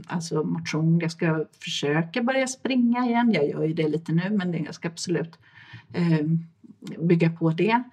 alltså 0.08 0.44
motion. 0.44 1.00
Jag 1.00 1.12
ska 1.12 1.46
försöka 1.64 2.24
börja 2.24 2.48
springa 2.48 3.06
igen. 3.06 3.32
Jag 3.32 3.50
gör 3.50 3.64
ju 3.64 3.74
det 3.74 3.88
lite 3.88 4.12
nu 4.12 4.30
men 4.30 4.64
jag 4.64 4.76
ska 4.76 4.88
absolut 4.88 5.40
eh, 5.94 6.26
bygga 7.00 7.30
på 7.30 7.50
det. 7.50 7.84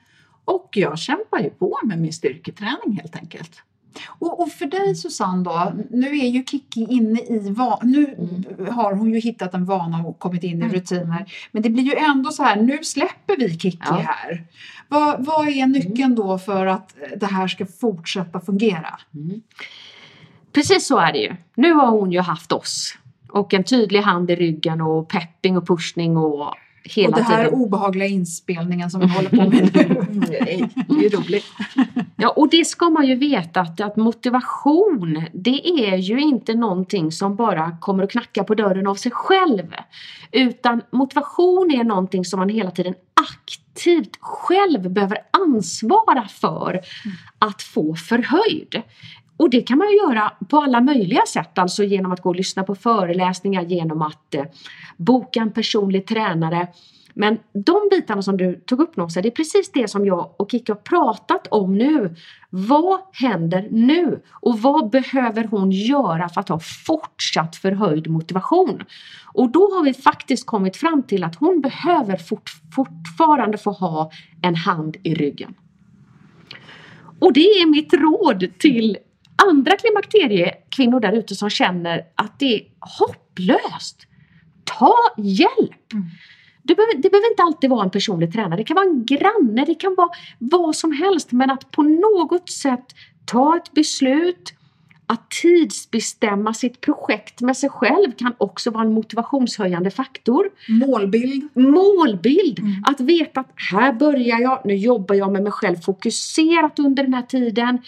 Och 0.44 0.68
jag 0.72 0.98
kämpar 0.98 1.38
ju 1.38 1.50
på 1.50 1.78
med 1.84 1.98
min 1.98 2.12
styrketräning 2.12 2.98
helt 3.00 3.16
enkelt. 3.16 3.62
Och, 4.06 4.40
och, 4.40 4.50
för 4.50 4.66
dig 4.66 4.94
Susanne 4.94 5.44
då, 5.44 5.72
nu 5.90 6.18
är 6.18 6.28
ju 6.28 6.44
Kiki 6.44 6.86
inne 6.90 7.20
i, 7.20 7.54
nu 7.82 8.14
mm. 8.18 8.74
har 8.74 8.94
hon 8.94 9.12
ju 9.12 9.20
hittat 9.20 9.54
en 9.54 9.64
vana 9.64 9.98
och 10.06 10.18
kommit 10.18 10.42
in 10.42 10.50
i 10.50 10.64
mm. 10.64 10.72
rutiner. 10.72 11.32
Men 11.52 11.62
det 11.62 11.70
blir 11.70 11.84
ju 11.84 11.94
ändå 11.94 12.30
så 12.30 12.42
här, 12.42 12.56
nu 12.56 12.78
släpper 12.82 13.36
vi 13.36 13.58
Kiki 13.58 13.78
ja. 13.80 13.94
här. 13.94 14.44
Vad, 14.88 15.24
vad 15.24 15.48
är 15.48 15.66
nyckeln 15.66 16.14
då 16.14 16.38
för 16.38 16.66
att 16.66 16.94
det 17.16 17.26
här 17.26 17.48
ska 17.48 17.66
fortsätta 17.66 18.40
fungera? 18.40 18.98
Mm. 19.14 19.42
Precis 20.52 20.86
så 20.86 20.98
är 20.98 21.12
det 21.12 21.18
ju. 21.18 21.36
Nu 21.54 21.72
har 21.72 21.86
hon 21.86 22.12
ju 22.12 22.20
haft 22.20 22.52
oss 22.52 22.98
och 23.34 23.54
en 23.54 23.64
tydlig 23.64 24.00
hand 24.00 24.30
i 24.30 24.36
ryggen 24.36 24.80
och 24.80 25.08
pepping 25.08 25.56
och 25.56 25.66
pushning 25.66 26.16
och 26.16 26.54
hela 26.84 27.08
Och 27.08 27.14
det 27.14 27.22
här 27.22 27.44
tiden. 27.44 27.60
obehagliga 27.60 28.08
inspelningen 28.08 28.90
som 28.90 29.00
vi 29.00 29.06
håller 29.14 29.30
på 29.30 29.36
med 29.36 29.50
nu. 29.50 29.70
det 30.88 31.06
är 31.06 31.16
roligt. 31.16 31.44
Ja, 32.16 32.28
och 32.28 32.50
det 32.50 32.64
ska 32.64 32.90
man 32.90 33.06
ju 33.06 33.14
veta 33.14 33.60
att, 33.60 33.80
att 33.80 33.96
motivation, 33.96 35.24
det 35.32 35.68
är 35.68 35.96
ju 35.96 36.20
inte 36.20 36.54
någonting 36.54 37.12
som 37.12 37.36
bara 37.36 37.76
kommer 37.80 38.04
att 38.04 38.10
knacka 38.10 38.44
på 38.44 38.54
dörren 38.54 38.86
av 38.86 38.94
sig 38.94 39.12
själv. 39.12 39.74
Utan 40.32 40.82
motivation 40.90 41.70
är 41.70 41.84
någonting 41.84 42.24
som 42.24 42.38
man 42.38 42.48
hela 42.48 42.70
tiden 42.70 42.94
aktivt 43.14 44.16
själv 44.20 44.90
behöver 44.90 45.18
ansvara 45.30 46.28
för 46.28 46.80
att 47.38 47.62
få 47.62 47.94
förhöjd. 47.94 48.82
Och 49.44 49.50
det 49.50 49.60
kan 49.60 49.78
man 49.78 49.88
ju 49.90 49.96
göra 49.96 50.32
på 50.48 50.58
alla 50.58 50.80
möjliga 50.80 51.22
sätt, 51.26 51.58
alltså 51.58 51.84
genom 51.84 52.12
att 52.12 52.20
gå 52.20 52.28
och 52.28 52.36
lyssna 52.36 52.62
på 52.64 52.74
föreläsningar, 52.74 53.62
genom 53.62 54.02
att 54.02 54.34
eh, 54.34 54.44
boka 54.96 55.40
en 55.40 55.52
personlig 55.52 56.06
tränare. 56.06 56.68
Men 57.14 57.38
de 57.52 57.88
bitarna 57.90 58.22
som 58.22 58.36
du 58.36 58.54
tog 58.54 58.80
upp 58.80 58.96
Nossa, 58.96 59.22
det 59.22 59.28
är 59.28 59.30
precis 59.30 59.72
det 59.72 59.88
som 59.88 60.06
jag 60.06 60.34
och 60.36 60.50
Kikki 60.50 60.72
har 60.72 60.76
pratat 60.76 61.46
om 61.50 61.78
nu. 61.78 62.14
Vad 62.50 63.00
händer 63.12 63.68
nu? 63.70 64.22
Och 64.30 64.58
vad 64.58 64.90
behöver 64.90 65.44
hon 65.44 65.70
göra 65.70 66.28
för 66.28 66.40
att 66.40 66.48
ha 66.48 66.60
fortsatt 66.86 67.56
förhöjd 67.56 68.10
motivation? 68.10 68.84
Och 69.34 69.52
då 69.52 69.60
har 69.60 69.84
vi 69.84 69.94
faktiskt 69.94 70.46
kommit 70.46 70.76
fram 70.76 71.02
till 71.02 71.24
att 71.24 71.36
hon 71.36 71.60
behöver 71.60 72.16
fort, 72.16 72.50
fortfarande 72.76 73.58
få 73.58 73.70
ha 73.70 74.10
en 74.42 74.54
hand 74.54 74.96
i 75.02 75.14
ryggen. 75.14 75.54
Och 77.18 77.32
det 77.32 77.40
är 77.40 77.70
mitt 77.70 77.94
råd 77.94 78.58
till 78.58 78.96
andra 79.48 79.76
klimakteriekvinnor 79.76 81.00
där 81.00 81.12
ute 81.12 81.34
som 81.34 81.50
känner 81.50 82.02
att 82.14 82.38
det 82.38 82.54
är 82.54 82.62
hopplöst. 82.80 84.06
Ta 84.64 84.94
hjälp! 85.18 85.92
Mm. 85.92 86.06
Det 86.62 86.74
behöver, 86.74 86.94
det 86.94 87.10
behöver 87.10 87.30
inte 87.30 87.42
alltid 87.42 87.70
vara 87.70 87.84
en 87.84 87.90
personlig 87.90 88.32
tränare, 88.32 88.56
det 88.56 88.64
kan 88.64 88.74
vara 88.74 88.86
en 88.86 89.04
granne, 89.04 89.64
det 89.64 89.74
kan 89.74 89.94
vara 89.94 90.08
vad 90.38 90.76
som 90.76 90.92
helst. 90.92 91.32
Men 91.32 91.50
att 91.50 91.70
på 91.70 91.82
något 91.82 92.50
sätt 92.50 92.86
ta 93.24 93.56
ett 93.56 93.72
beslut, 93.72 94.52
att 95.06 95.30
tidsbestämma 95.30 96.54
sitt 96.54 96.80
projekt 96.80 97.40
med 97.40 97.56
sig 97.56 97.70
själv 97.70 98.12
kan 98.12 98.34
också 98.38 98.70
vara 98.70 98.84
en 98.84 98.92
motivationshöjande 98.92 99.90
faktor. 99.90 100.50
Målbild. 100.68 101.48
Målbild! 101.54 102.58
Mm. 102.58 102.72
Att 102.86 103.00
veta 103.00 103.40
att 103.40 103.52
här 103.72 103.92
börjar 103.92 104.38
jag, 104.38 104.60
nu 104.64 104.74
jobbar 104.76 105.14
jag 105.14 105.32
med 105.32 105.42
mig 105.42 105.52
själv 105.52 105.76
fokuserat 105.76 106.78
under 106.78 107.02
den 107.02 107.14
här 107.14 107.22
tiden. 107.22 107.78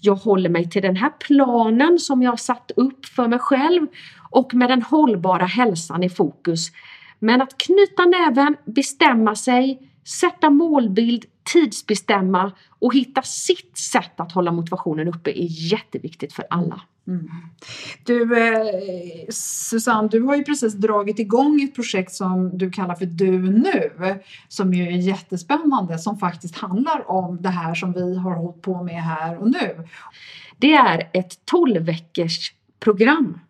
Jag 0.00 0.14
håller 0.14 0.50
mig 0.50 0.70
till 0.70 0.82
den 0.82 0.96
här 0.96 1.10
planen 1.18 1.98
som 1.98 2.22
jag 2.22 2.40
satt 2.40 2.70
upp 2.76 3.06
för 3.06 3.28
mig 3.28 3.38
själv 3.38 3.86
och 4.30 4.54
med 4.54 4.70
den 4.70 4.82
hållbara 4.82 5.44
hälsan 5.44 6.02
i 6.02 6.10
fokus. 6.10 6.68
Men 7.18 7.42
att 7.42 7.58
knyta 7.58 8.04
näven, 8.04 8.56
bestämma 8.64 9.34
sig, 9.34 9.88
sätta 10.20 10.50
målbild, 10.50 11.24
tidsbestämma 11.44 12.52
och 12.78 12.94
hitta 12.94 13.22
sitt 13.22 13.78
sätt 13.78 14.20
att 14.20 14.32
hålla 14.32 14.52
motivationen 14.52 15.08
uppe 15.08 15.30
är 15.30 15.46
jätteviktigt 15.48 16.32
för 16.32 16.46
alla. 16.50 16.80
Mm. 17.06 17.28
Du 18.04 18.38
eh, 18.38 19.26
Susanne, 19.30 20.08
du 20.08 20.22
har 20.22 20.36
ju 20.36 20.44
precis 20.44 20.74
dragit 20.74 21.18
igång 21.18 21.62
ett 21.62 21.74
projekt 21.74 22.12
som 22.12 22.58
du 22.58 22.70
kallar 22.70 22.94
för 22.94 23.06
Du 23.06 23.38
nu 23.50 24.20
som 24.48 24.74
ju 24.74 24.86
är 24.86 24.90
jättespännande 24.90 25.98
som 25.98 26.18
faktiskt 26.18 26.56
handlar 26.56 27.10
om 27.10 27.42
det 27.42 27.48
här 27.48 27.74
som 27.74 27.92
vi 27.92 28.16
har 28.16 28.34
hållit 28.34 28.62
på 28.62 28.82
med 28.82 29.02
här 29.02 29.38
och 29.38 29.50
nu. 29.50 29.88
Det 30.58 30.72
är 30.72 31.10
ett 31.12 31.44
12 31.44 31.82
veckors 31.82 32.52
program 32.80 33.40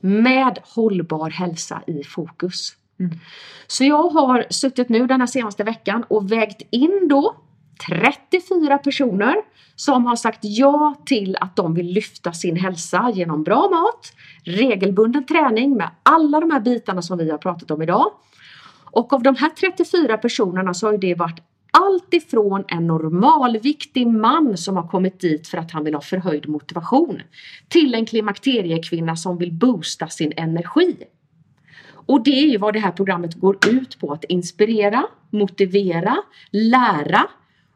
med 0.00 0.58
hållbar 0.62 1.30
hälsa 1.30 1.82
i 1.86 2.04
fokus. 2.04 2.76
Mm. 3.00 3.18
Så 3.66 3.84
jag 3.84 4.08
har 4.08 4.46
suttit 4.50 4.88
nu 4.88 5.06
den 5.06 5.20
här 5.20 5.26
senaste 5.26 5.64
veckan 5.64 6.04
och 6.08 6.32
vägt 6.32 6.62
in 6.70 7.08
då 7.08 7.36
34 7.88 8.78
personer 8.78 9.36
som 9.76 10.06
har 10.06 10.16
sagt 10.16 10.38
ja 10.42 10.94
till 11.06 11.36
att 11.40 11.56
de 11.56 11.74
vill 11.74 11.86
lyfta 11.86 12.32
sin 12.32 12.56
hälsa 12.56 13.10
genom 13.14 13.42
bra 13.42 13.68
mat, 13.70 14.12
regelbunden 14.44 15.26
träning 15.26 15.76
med 15.76 15.90
alla 16.02 16.40
de 16.40 16.50
här 16.50 16.60
bitarna 16.60 17.02
som 17.02 17.18
vi 17.18 17.30
har 17.30 17.38
pratat 17.38 17.70
om 17.70 17.82
idag. 17.82 18.06
Och 18.84 19.12
av 19.12 19.22
de 19.22 19.36
här 19.36 19.50
34 19.50 20.18
personerna 20.18 20.74
så 20.74 20.86
har 20.86 20.98
det 20.98 21.14
varit 21.14 21.40
allt 21.70 22.14
ifrån 22.14 22.64
en 22.68 22.86
normalviktig 22.86 24.06
man 24.06 24.56
som 24.56 24.76
har 24.76 24.88
kommit 24.88 25.20
dit 25.20 25.48
för 25.48 25.58
att 25.58 25.70
han 25.70 25.84
vill 25.84 25.94
ha 25.94 26.00
förhöjd 26.00 26.48
motivation 26.48 27.22
till 27.68 27.94
en 27.94 28.06
klimakteriekvinna 28.06 29.16
som 29.16 29.38
vill 29.38 29.52
boosta 29.52 30.08
sin 30.08 30.32
energi. 30.36 30.96
Och 32.06 32.24
det 32.24 32.30
är 32.30 32.46
ju 32.46 32.58
vad 32.58 32.74
det 32.74 32.80
här 32.80 32.92
programmet 32.92 33.34
går 33.34 33.58
ut 33.66 33.98
på, 33.98 34.12
att 34.12 34.24
inspirera, 34.24 35.04
motivera, 35.30 36.16
lära 36.50 37.28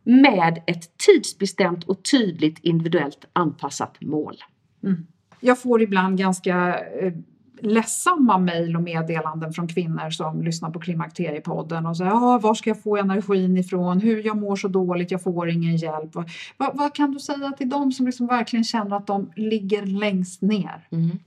med 0.05 0.63
ett 0.67 0.99
tidsbestämt 0.99 1.85
och 1.85 2.03
tydligt 2.11 2.59
individuellt 2.63 3.25
anpassat 3.33 4.01
mål. 4.01 4.37
Mm. 4.85 5.07
Jag 5.41 5.63
får 5.63 5.83
ibland 5.83 6.19
ganska 6.19 6.79
eh, 6.79 7.13
ledsamma 7.61 8.39
mejl 8.39 8.77
och 8.77 8.83
meddelanden 8.83 9.53
från 9.53 9.69
kvinnor 9.69 10.11
som 10.11 10.43
lyssnar 10.43 10.71
på 10.71 10.81
Klimakteriepodden 10.81 11.87
och 11.87 11.97
säger 11.97 12.11
ah, 12.11 12.39
var 12.39 12.55
ska 12.55 12.71
jag 12.71 12.83
få 12.83 12.97
energin 12.97 13.57
ifrån, 13.57 14.01
hur 14.01 14.27
jag 14.27 14.37
mår 14.37 14.57
så 14.57 14.69
dåligt, 14.69 15.11
jag 15.11 15.23
får 15.23 15.49
ingen 15.49 15.77
hjälp. 15.77 16.15
Vad, 16.57 16.77
vad 16.77 16.95
kan 16.95 17.11
du 17.11 17.19
säga 17.19 17.53
till 17.53 17.69
dem 17.69 17.93
som 17.93 18.07
liksom 18.07 18.27
verkligen 18.27 18.65
känner 18.65 18.97
att 18.97 19.07
de 19.07 19.33
ligger 19.37 19.87
längst 19.87 20.43
ner? 20.43 20.87
Mm. 20.91 21.19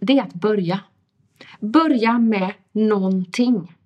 Det 0.00 0.18
är 0.18 0.22
att 0.22 0.34
börja. 0.34 0.80
Börja 1.60 2.18
med 2.18 2.52
någonting. 2.72 3.76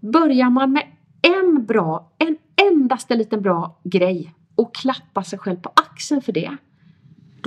Börjar 0.00 0.50
man 0.50 0.72
med 0.72 0.86
en 1.22 1.66
bra, 1.66 2.12
en 2.18 2.36
endaste 2.72 3.14
liten 3.14 3.42
bra 3.42 3.80
grej 3.84 4.34
och 4.54 4.74
klappa 4.74 5.24
sig 5.24 5.38
själv 5.38 5.56
på 5.56 5.72
axeln 5.74 6.22
för 6.22 6.32
det 6.32 6.56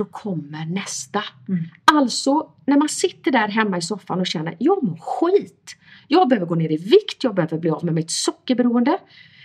då 0.00 0.04
kommer 0.04 0.66
nästa. 0.66 1.22
Mm. 1.48 1.64
Alltså, 1.84 2.52
när 2.66 2.78
man 2.78 2.88
sitter 2.88 3.30
där 3.30 3.48
hemma 3.48 3.78
i 3.78 3.82
soffan 3.82 4.20
och 4.20 4.26
känner 4.26 4.56
jag 4.58 4.82
mår 4.82 4.96
skit. 4.96 5.76
Jag 6.08 6.28
behöver 6.28 6.46
gå 6.46 6.54
ner 6.54 6.72
i 6.72 6.76
vikt, 6.76 7.24
jag 7.24 7.34
behöver 7.34 7.58
bli 7.58 7.70
av 7.70 7.84
med 7.84 7.94
mitt 7.94 8.10
sockerberoende. 8.10 8.98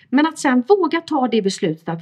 Men 0.09 0.25
att 0.25 0.39
sen 0.39 0.63
våga 0.67 1.01
ta 1.01 1.27
det 1.27 1.41
beslutet 1.41 1.89
att 1.89 2.01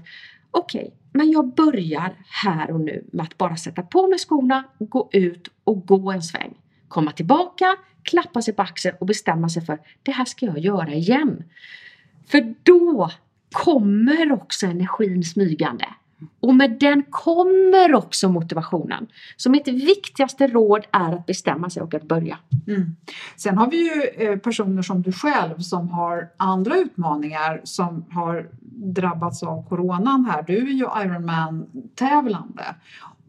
okej, 0.51 0.83
okay, 0.83 0.91
men 1.11 1.31
jag 1.31 1.55
börjar 1.55 2.15
här 2.43 2.71
och 2.71 2.79
nu 2.79 3.05
med 3.11 3.23
att 3.23 3.37
bara 3.37 3.55
sätta 3.55 3.81
på 3.81 4.07
mig 4.07 4.19
skorna, 4.19 4.63
gå 4.79 5.09
ut 5.11 5.47
och 5.63 5.85
gå 5.85 6.11
en 6.11 6.21
sväng. 6.21 6.53
Komma 6.87 7.11
tillbaka, 7.11 7.75
klappa 8.03 8.41
sig 8.41 8.53
på 8.53 8.61
axeln 8.61 8.95
och 8.99 9.05
bestämma 9.05 9.49
sig 9.49 9.65
för 9.65 9.79
det 10.03 10.11
här 10.11 10.25
ska 10.25 10.45
jag 10.45 10.59
göra 10.59 10.93
igen. 10.93 11.43
För 12.27 12.55
då 12.63 13.11
kommer 13.51 14.31
också 14.31 14.65
energin 14.65 15.23
smygande. 15.23 15.85
Och 16.39 16.55
med 16.55 16.71
den 16.79 17.03
kommer 17.03 17.93
också 17.93 18.29
motivationen. 18.29 19.07
Så 19.37 19.49
mitt 19.49 19.67
viktigaste 19.67 20.47
råd 20.47 20.85
är 20.91 21.13
att 21.13 21.25
bestämma 21.25 21.69
sig 21.69 21.83
och 21.83 21.93
att 21.93 22.03
börja. 22.03 22.37
Mm. 22.67 22.95
Sen 23.35 23.57
har 23.57 23.71
vi 23.71 23.77
ju 23.77 24.27
eh, 24.27 24.37
personer 24.37 24.81
som 24.81 25.01
du 25.01 25.11
själv 25.11 25.59
som 25.59 25.89
har 25.89 26.29
andra 26.37 26.77
utmaningar 26.77 27.61
som 27.63 28.05
har 28.11 28.49
drabbats 28.75 29.43
av 29.43 29.69
coronan 29.69 30.25
här. 30.25 30.43
Du 30.43 30.57
är 30.57 30.71
ju 30.71 30.85
Ironman-tävlande 30.85 32.75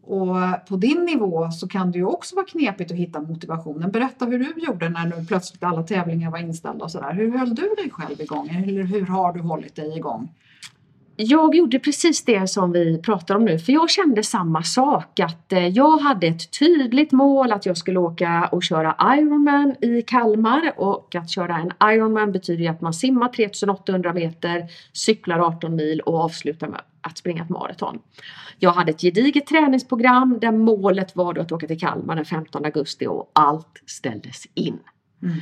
och 0.07 0.67
på 0.67 0.75
din 0.75 1.05
nivå 1.05 1.51
så 1.51 1.67
kan 1.67 1.91
det 1.91 1.97
ju 1.97 2.05
också 2.05 2.35
vara 2.35 2.45
knepigt 2.45 2.91
att 2.91 2.97
hitta 2.97 3.21
motivationen. 3.21 3.91
Berätta 3.91 4.25
hur 4.25 4.39
du 4.39 4.65
gjorde 4.65 4.89
när 4.89 5.05
nu 5.05 5.25
plötsligt 5.25 5.63
alla 5.63 5.83
tävlingar 5.83 6.31
var 6.31 6.39
inställda 6.39 6.85
och 6.85 6.91
sådär. 6.91 7.13
Hur 7.13 7.37
höll 7.37 7.55
du 7.55 7.61
dig 7.61 7.89
själv 7.91 8.21
igång? 8.21 8.49
Eller 8.49 8.83
hur 8.83 9.05
har 9.05 9.33
du 9.33 9.39
hållit 9.39 9.75
dig 9.75 9.97
igång? 9.97 10.29
jag 11.17 11.55
gjorde 11.55 11.79
precis 11.79 12.25
det 12.25 12.47
som 12.47 12.71
vi 12.71 13.01
pratar 13.01 13.35
om 13.35 13.45
nu 13.45 13.59
för 13.59 13.73
jag 13.73 13.89
kände 13.89 14.23
samma 14.23 14.63
sak 14.63 15.19
att 15.19 15.53
eh, 15.53 15.67
jag 15.67 15.97
hade 15.97 16.27
ett 16.27 16.59
tydligt 16.59 17.11
mål 17.11 17.51
att 17.51 17.65
jag 17.65 17.77
skulle 17.77 17.99
åka 17.99 18.49
och 18.51 18.63
köra 18.63 18.95
Ironman 19.17 19.75
i 19.81 20.01
Kalmar 20.01 20.73
och 20.77 21.15
att 21.15 21.29
köra 21.29 21.57
en 21.57 21.89
Ironman 21.93 22.31
betyder 22.31 22.63
ju 22.63 22.67
att 22.67 22.81
man 22.81 22.93
simmar 22.93 23.29
3800 23.29 24.13
meter, 24.13 24.63
cyklar 24.93 25.39
18 25.39 25.75
mil 25.75 25.99
och 25.99 26.19
avslutar 26.19 26.67
med 26.67 26.81
att 27.05 27.17
springa 27.17 27.43
ett 27.43 27.49
maraton. 27.49 27.99
Jag 28.59 28.71
hade 28.71 28.91
ett 28.91 29.01
gediget 29.01 29.47
träningsprogram 29.47 30.39
där 30.41 30.51
målet 30.51 31.15
var 31.15 31.39
att 31.39 31.51
åka 31.51 31.67
till 31.67 31.79
Kalmar 31.79 32.15
den 32.15 32.25
15 32.25 32.65
augusti 32.65 33.07
och 33.07 33.31
allt 33.33 33.81
ställdes 33.85 34.47
in. 34.53 34.79
Mm. 35.23 35.41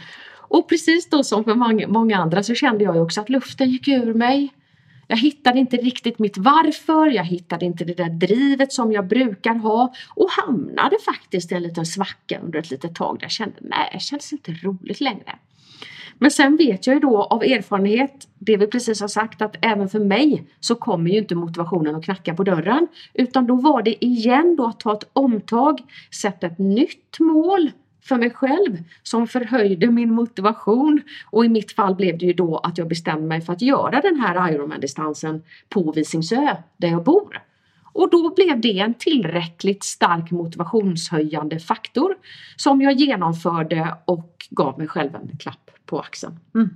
Och 0.53 0.69
precis 0.69 1.09
då 1.09 1.23
som 1.23 1.43
för 1.43 1.87
många 1.87 2.17
andra 2.17 2.43
så 2.43 2.55
kände 2.55 2.83
jag 2.83 2.97
också 2.97 3.21
att 3.21 3.29
luften 3.29 3.69
gick 3.69 3.87
ur 3.87 4.13
mig. 4.13 4.53
Jag 5.07 5.17
hittade 5.17 5.59
inte 5.59 5.77
riktigt 5.77 6.19
mitt 6.19 6.37
varför, 6.37 7.07
jag 7.07 7.23
hittade 7.23 7.65
inte 7.65 7.85
det 7.85 7.93
där 7.93 8.09
drivet 8.09 8.73
som 8.73 8.91
jag 8.91 9.07
brukar 9.07 9.55
ha 9.55 9.93
och 10.15 10.29
hamnade 10.29 10.97
faktiskt 11.05 11.51
i 11.51 11.55
en 11.55 11.63
liten 11.63 11.85
svacka 11.85 12.39
under 12.39 12.59
ett 12.59 12.71
litet 12.71 12.95
tag 12.95 13.19
där 13.19 13.25
jag 13.25 13.31
kände 13.31 13.55
nej, 13.61 13.89
det 13.93 13.99
känns 13.99 14.33
inte 14.33 14.51
roligt 14.51 15.01
längre. 15.01 15.35
Men 16.19 16.31
sen 16.31 16.57
vet 16.57 16.87
jag 16.87 16.93
ju 16.93 16.99
då 16.99 17.23
av 17.23 17.43
erfarenhet, 17.43 18.27
det 18.39 18.57
vi 18.57 18.67
precis 18.67 19.01
har 19.01 19.07
sagt, 19.07 19.41
att 19.41 19.55
även 19.61 19.89
för 19.89 19.99
mig 19.99 20.47
så 20.59 20.75
kommer 20.75 21.09
ju 21.09 21.17
inte 21.17 21.35
motivationen 21.35 21.95
att 21.95 22.05
knacka 22.05 22.33
på 22.33 22.43
dörren. 22.43 22.87
Utan 23.13 23.47
då 23.47 23.55
var 23.55 23.81
det 23.81 24.05
igen 24.05 24.55
då 24.55 24.65
att 24.65 24.79
ta 24.79 24.93
ett 24.93 25.09
omtag, 25.13 25.79
sätta 26.11 26.47
ett 26.47 26.59
nytt 26.59 27.19
mål 27.19 27.71
för 28.03 28.15
mig 28.15 28.29
själv 28.29 28.77
som 29.03 29.27
förhöjde 29.27 29.91
min 29.91 30.13
motivation. 30.13 31.01
Och 31.29 31.45
i 31.45 31.49
mitt 31.49 31.71
fall 31.71 31.95
blev 31.95 32.17
det 32.17 32.25
ju 32.25 32.33
då 32.33 32.57
att 32.57 32.77
jag 32.77 32.87
bestämde 32.87 33.27
mig 33.27 33.41
för 33.41 33.53
att 33.53 33.61
göra 33.61 34.01
den 34.01 34.19
här 34.19 34.51
Ironman-distansen 34.51 35.43
på 35.69 35.91
Visingsö 35.91 36.55
där 36.77 36.87
jag 36.87 37.03
bor. 37.03 37.41
Och 37.93 38.09
då 38.09 38.33
blev 38.35 38.61
det 38.61 38.79
en 38.79 38.93
tillräckligt 38.93 39.83
stark 39.83 40.31
motivationshöjande 40.31 41.59
faktor 41.59 42.15
som 42.55 42.81
jag 42.81 42.93
genomförde 42.93 43.95
och 44.05 44.47
gav 44.49 44.77
mig 44.77 44.87
själv 44.87 45.15
en 45.15 45.37
klapp 45.37 45.62
på 45.85 45.99
axeln. 45.99 46.39
Mm. 46.55 46.69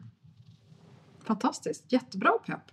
Fantastiskt, 1.23 1.91
jättebra 1.91 2.31
pepp. 2.45 2.71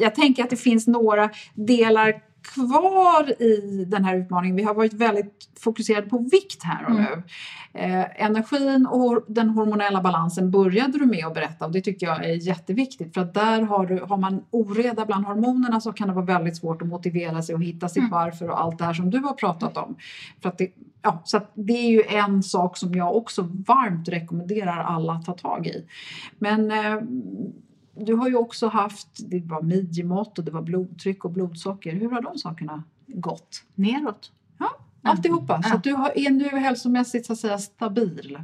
Jag 0.00 0.14
tänker 0.14 0.44
att 0.44 0.50
det 0.50 0.56
finns 0.56 0.86
några 0.86 1.30
delar 1.54 2.22
kvar 2.44 3.42
i 3.42 3.84
den 3.84 4.04
här 4.04 4.16
utmaningen. 4.16 4.56
Vi 4.56 4.62
har 4.62 4.74
varit 4.74 4.92
väldigt 4.92 5.48
fokuserade 5.60 6.06
på 6.06 6.18
vikt 6.18 6.62
här 6.62 6.84
och 6.84 6.90
mm. 6.90 7.02
nu. 7.02 7.22
Eh, 7.80 8.24
energin 8.24 8.86
och 8.86 9.24
den 9.28 9.48
hormonella 9.48 10.02
balansen 10.02 10.50
började 10.50 10.98
du 10.98 11.06
med 11.06 11.26
att 11.26 11.34
berätta 11.34 11.66
och 11.66 11.72
det 11.72 11.80
tycker 11.80 12.06
jag 12.06 12.24
är 12.24 12.46
jätteviktigt 12.46 13.14
för 13.14 13.20
att 13.20 13.34
där 13.34 13.62
har, 13.62 13.86
du, 13.86 14.00
har 14.08 14.16
man 14.16 14.44
oreda 14.50 15.06
bland 15.06 15.26
hormonerna 15.26 15.80
så 15.80 15.92
kan 15.92 16.08
det 16.08 16.14
vara 16.14 16.24
väldigt 16.24 16.56
svårt 16.56 16.82
att 16.82 16.88
motivera 16.88 17.42
sig 17.42 17.54
och 17.54 17.62
hitta 17.62 17.88
sitt 17.88 17.98
mm. 17.98 18.10
varför 18.10 18.50
och 18.50 18.60
allt 18.60 18.78
det 18.78 18.84
här 18.84 18.94
som 18.94 19.10
du 19.10 19.18
har 19.18 19.32
pratat 19.32 19.76
om. 19.76 19.96
För 20.42 20.48
att 20.48 20.58
det, 20.58 20.68
ja, 21.02 21.22
så 21.24 21.36
att 21.36 21.52
det 21.54 21.72
är 21.72 21.90
ju 21.90 22.02
en 22.02 22.42
sak 22.42 22.76
som 22.76 22.94
jag 22.94 23.16
också 23.16 23.42
varmt 23.66 24.08
rekommenderar 24.08 24.82
alla 24.82 25.12
att 25.12 25.24
ta 25.24 25.32
tag 25.32 25.66
i. 25.66 25.84
Men 26.38 26.70
eh, 26.70 27.00
du 27.96 28.14
har 28.14 28.28
ju 28.28 28.36
också 28.36 28.68
haft, 28.68 29.08
det 29.30 29.40
var 29.44 29.62
midjemått 29.62 30.38
och 30.38 30.44
det 30.44 30.50
var 30.50 30.62
blodtryck 30.62 31.24
och 31.24 31.30
blodsocker. 31.30 31.92
Hur 31.92 32.10
har 32.10 32.22
de 32.22 32.38
sakerna 32.38 32.82
gått 33.06 33.62
neråt. 33.74 34.32
Ja, 34.58 34.70
alltihopa. 35.02 35.62
Så 35.62 35.76
du 35.76 35.92
har, 35.92 36.12
är 36.18 36.30
nu 36.30 36.48
hälsomässigt 36.48 37.26
så 37.26 37.32
att 37.32 37.38
säga 37.38 37.58
stabil. 37.58 38.38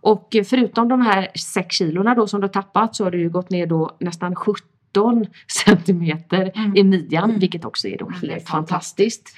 Och 0.00 0.36
förutom 0.44 0.88
de 0.88 1.00
här 1.00 1.28
6 1.38 1.76
kilorna 1.76 2.14
då 2.14 2.26
som 2.26 2.40
du 2.40 2.44
har 2.44 2.52
tappat 2.52 2.96
så 2.96 3.04
har 3.04 3.10
du 3.10 3.20
ju 3.20 3.30
gått 3.30 3.50
ner 3.50 3.66
då 3.66 3.96
nästan 4.00 4.34
17 4.34 5.26
centimeter 5.66 6.52
i 6.78 6.82
midjan, 6.84 7.38
vilket 7.38 7.64
också 7.64 7.88
är 7.88 7.98
då 7.98 8.06
Mm. 8.06 8.20
det 8.20 8.26
är 8.26 8.32
helt 8.32 8.48
fantastiskt. 8.48 9.34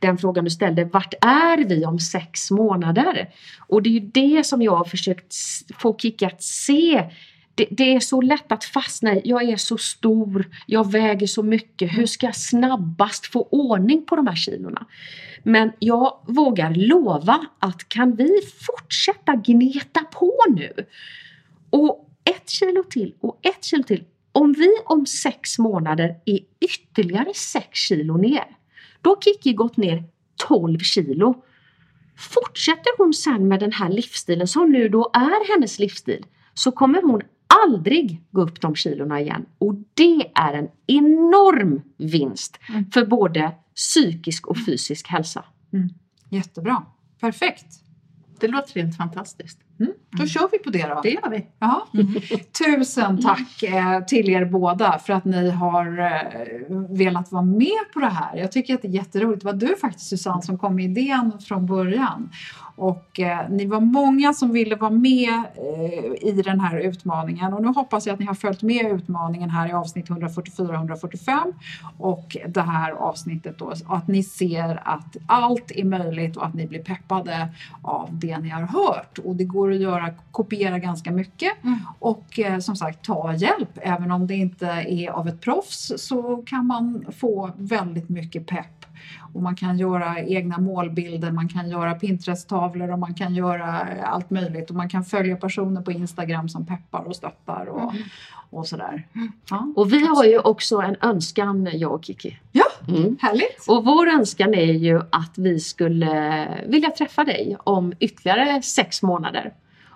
Den 0.00 0.18
frågan 0.18 0.44
du 0.44 0.50
ställde, 0.50 0.84
vart 0.84 1.14
är 1.20 1.64
vi 1.64 1.84
om 1.86 1.98
sex 1.98 2.50
månader? 2.50 3.28
Och 3.66 3.82
det 3.82 3.88
är 3.88 3.92
ju 3.92 4.00
det 4.00 4.46
som 4.46 4.62
jag 4.62 4.76
har 4.76 4.84
försökt 4.84 5.34
få 5.78 5.96
Kikki 5.98 6.24
att 6.24 6.42
se. 6.42 7.10
Det, 7.58 7.66
det 7.70 7.94
är 7.94 8.00
så 8.00 8.20
lätt 8.20 8.52
att 8.52 8.64
fastna 8.64 9.14
i, 9.14 9.22
jag 9.24 9.42
är 9.42 9.56
så 9.56 9.78
stor, 9.78 10.46
jag 10.66 10.92
väger 10.92 11.26
så 11.26 11.42
mycket, 11.42 11.98
hur 11.98 12.06
ska 12.06 12.26
jag 12.26 12.36
snabbast 12.36 13.26
få 13.26 13.48
ordning 13.50 14.06
på 14.06 14.16
de 14.16 14.26
här 14.26 14.36
kilorna? 14.36 14.86
Men 15.42 15.72
jag 15.78 16.20
vågar 16.26 16.74
lova 16.74 17.46
att 17.58 17.88
kan 17.88 18.16
vi 18.16 18.30
fortsätta 18.60 19.34
gneta 19.34 20.00
på 20.00 20.34
nu 20.48 20.72
och 21.70 22.10
ett 22.24 22.50
kilo 22.50 22.82
till 22.90 23.14
och 23.20 23.40
ett 23.42 23.64
kilo 23.64 23.82
till. 23.82 24.04
Om 24.32 24.52
vi 24.52 24.68
om 24.84 25.06
sex 25.06 25.58
månader 25.58 26.16
är 26.24 26.38
ytterligare 26.60 27.34
sex 27.34 27.78
kilo 27.78 28.16
ner, 28.16 28.44
då 29.02 29.10
har 29.10 29.20
Kiki 29.20 29.52
gått 29.52 29.76
ner 29.76 30.04
12 30.48 30.78
kilo. 30.78 31.44
Fortsätter 32.16 32.98
hon 32.98 33.14
sen 33.14 33.48
med 33.48 33.60
den 33.60 33.72
här 33.72 33.88
livsstilen 33.88 34.48
som 34.48 34.72
nu 34.72 34.88
då 34.88 35.10
är 35.14 35.54
hennes 35.54 35.78
livsstil 35.78 36.24
så 36.54 36.72
kommer 36.72 37.02
hon 37.02 37.22
aldrig 37.64 38.22
gå 38.30 38.42
upp 38.42 38.60
de 38.60 38.74
kilorna 38.74 39.20
igen. 39.20 39.46
Och 39.58 39.74
det 39.94 40.32
är 40.34 40.52
en 40.52 40.68
enorm 40.86 41.82
vinst 41.96 42.58
för 42.92 43.06
både 43.06 43.52
psykisk 43.74 44.46
och 44.46 44.56
fysisk 44.66 45.08
hälsa. 45.08 45.44
Jättebra. 46.28 46.84
Perfekt. 47.20 47.66
Det 48.40 48.48
låter 48.48 48.82
helt 48.82 48.96
fantastiskt. 48.96 49.58
Då 50.10 50.26
kör 50.26 50.48
vi 50.52 50.58
på 50.58 50.70
det 50.70 50.86
då. 50.86 51.00
Det 51.02 51.10
gör 51.10 51.30
vi. 51.30 51.46
Ja. 51.58 51.86
Tusen 52.64 53.22
tack 53.22 53.62
eh, 53.62 54.04
till 54.04 54.30
er 54.30 54.44
båda 54.44 54.98
för 54.98 55.12
att 55.12 55.24
ni 55.24 55.50
har 55.50 55.98
eh, 55.98 56.76
velat 56.88 57.32
vara 57.32 57.42
med 57.42 57.92
på 57.94 58.00
det 58.00 58.08
här. 58.08 58.36
Jag 58.36 58.52
tycker 58.52 58.74
att 58.74 58.82
det 58.82 58.88
är 58.88 58.92
jätteroligt. 58.92 59.40
Det 59.40 59.46
var 59.46 59.58
du 59.58 59.76
faktiskt 59.76 60.08
Susanne 60.08 60.42
som 60.42 60.58
kom 60.58 60.76
med 60.76 60.84
idén 60.84 61.32
från 61.40 61.66
början. 61.66 62.30
Och 62.78 63.20
eh, 63.20 63.50
ni 63.50 63.66
var 63.66 63.80
många 63.80 64.34
som 64.34 64.52
ville 64.52 64.76
vara 64.76 64.90
med 64.90 65.34
eh, 65.34 66.28
i 66.28 66.42
den 66.44 66.60
här 66.60 66.78
utmaningen. 66.78 67.52
Och 67.52 67.62
nu 67.62 67.68
hoppas 67.68 68.06
jag 68.06 68.14
att 68.14 68.20
ni 68.20 68.26
har 68.26 68.34
följt 68.34 68.62
med 68.62 68.92
utmaningen 68.92 69.50
här 69.50 69.68
i 69.68 69.72
avsnitt 69.72 70.08
144-145 70.08 71.52
och 71.98 72.36
det 72.48 72.60
här 72.60 72.90
avsnittet 72.90 73.58
då. 73.58 73.64
Och 73.64 73.96
att 73.96 74.08
ni 74.08 74.22
ser 74.22 74.82
att 74.84 75.16
allt 75.26 75.70
är 75.70 75.84
möjligt 75.84 76.36
och 76.36 76.46
att 76.46 76.54
ni 76.54 76.66
blir 76.66 76.82
peppade 76.82 77.48
av 77.82 78.08
det 78.12 78.38
ni 78.38 78.48
har 78.48 78.62
hört. 78.62 79.18
Och 79.18 79.36
det 79.36 79.44
går 79.44 79.67
att 79.70 79.80
göra, 79.80 80.10
kopiera 80.30 80.78
ganska 80.78 81.10
mycket 81.10 81.52
och 81.98 82.38
eh, 82.38 82.58
som 82.58 82.76
sagt 82.76 83.04
ta 83.04 83.34
hjälp. 83.34 83.78
Även 83.82 84.10
om 84.10 84.26
det 84.26 84.34
inte 84.34 84.66
är 84.66 85.10
av 85.10 85.28
ett 85.28 85.40
proffs 85.40 85.92
så 85.96 86.42
kan 86.46 86.66
man 86.66 87.04
få 87.18 87.50
väldigt 87.56 88.08
mycket 88.08 88.46
pepp. 88.46 88.86
Och 89.32 89.42
man 89.42 89.56
kan 89.56 89.78
göra 89.78 90.18
egna 90.18 90.58
målbilder, 90.58 91.30
man 91.30 91.48
kan 91.48 91.70
göra 91.70 91.94
Pinterest-tavlor 91.94 92.92
och 92.92 92.98
man 92.98 93.14
kan 93.14 93.34
göra 93.34 93.86
allt 94.04 94.30
möjligt. 94.30 94.70
Och 94.70 94.76
man 94.76 94.88
kan 94.88 95.04
följa 95.04 95.36
personer 95.36 95.82
på 95.82 95.92
Instagram 95.92 96.48
som 96.48 96.66
peppar 96.66 97.00
och 97.00 97.16
stöttar 97.16 97.66
och, 97.66 97.92
och 98.50 98.66
sådär. 98.66 99.06
Ja. 99.50 99.72
Och 99.76 99.92
vi 99.92 100.06
har 100.06 100.24
ju 100.24 100.38
också 100.38 100.76
en 100.76 100.96
önskan, 101.00 101.68
jag 101.72 101.92
och 101.92 102.04
Kiki. 102.04 102.38
ja, 102.52 102.64
Mm. 102.88 103.16
härligt! 103.20 103.64
Och 103.68 103.84
vår 103.84 104.08
önskan 104.08 104.54
är 104.54 104.72
ju 104.72 104.98
att 104.98 105.32
vi 105.36 105.60
skulle 105.60 106.48
vilja 106.66 106.90
träffa 106.90 107.24
dig 107.24 107.56
om 107.64 107.92
ytterligare 108.00 108.62
sex 108.62 109.02
månader 109.02 109.52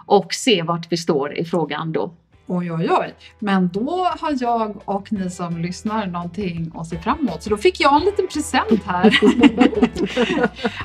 och 0.06 0.34
se 0.34 0.62
vart 0.62 0.92
vi 0.92 0.96
står 0.96 1.38
i 1.38 1.44
frågan 1.44 1.92
då. 1.92 2.12
Oj, 2.46 2.72
oj, 2.72 2.88
oj. 2.90 3.14
Men 3.38 3.68
då 3.68 4.08
har 4.20 4.36
jag 4.40 4.82
och 4.84 5.12
ni 5.12 5.30
som 5.30 5.58
lyssnar 5.58 6.06
någonting 6.06 6.72
att 6.74 6.86
se 6.86 6.98
fram 6.98 7.18
emot. 7.18 7.42
Så 7.42 7.50
då 7.50 7.56
fick 7.56 7.80
jag 7.80 7.96
en 7.96 8.04
liten 8.04 8.26
present 8.26 8.84
här. 8.86 9.18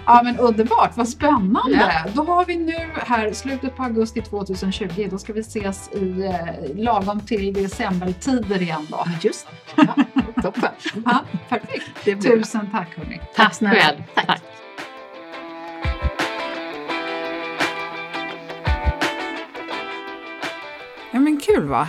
ja, 0.06 0.22
men 0.24 0.40
underbart. 0.40 0.98
Vad 0.98 1.10
spännande. 1.10 2.06
Då 2.14 2.24
har 2.24 2.46
vi 2.46 2.56
nu 2.56 2.78
här 2.94 3.34
slutet 3.34 3.76
på 3.76 3.84
augusti 3.84 4.22
2020. 4.22 5.08
Då 5.12 5.18
ska 5.18 5.34
vi 5.34 5.40
ses 5.40 5.90
i 5.94 6.26
eh, 6.26 6.76
lagom 6.76 7.20
till 7.20 7.54
decembertider 7.54 8.62
igen 8.62 8.88
då. 8.90 9.06
Just 9.22 9.48
det. 9.76 9.88
Toppen. 10.42 10.70
Ja, 11.06 11.24
perfekt. 11.50 11.90
Det 12.04 12.16
blir 12.16 12.30
bra. 12.30 12.40
Tusen 12.40 12.70
tack 12.72 12.98
hörni. 12.98 13.22
Tack 13.36 13.54
snälla. 13.54 13.76
själv. 13.82 13.98
Tack. 14.16 14.42
Ja 21.12 21.20
men 21.20 21.38
kul 21.38 21.68
va? 21.68 21.88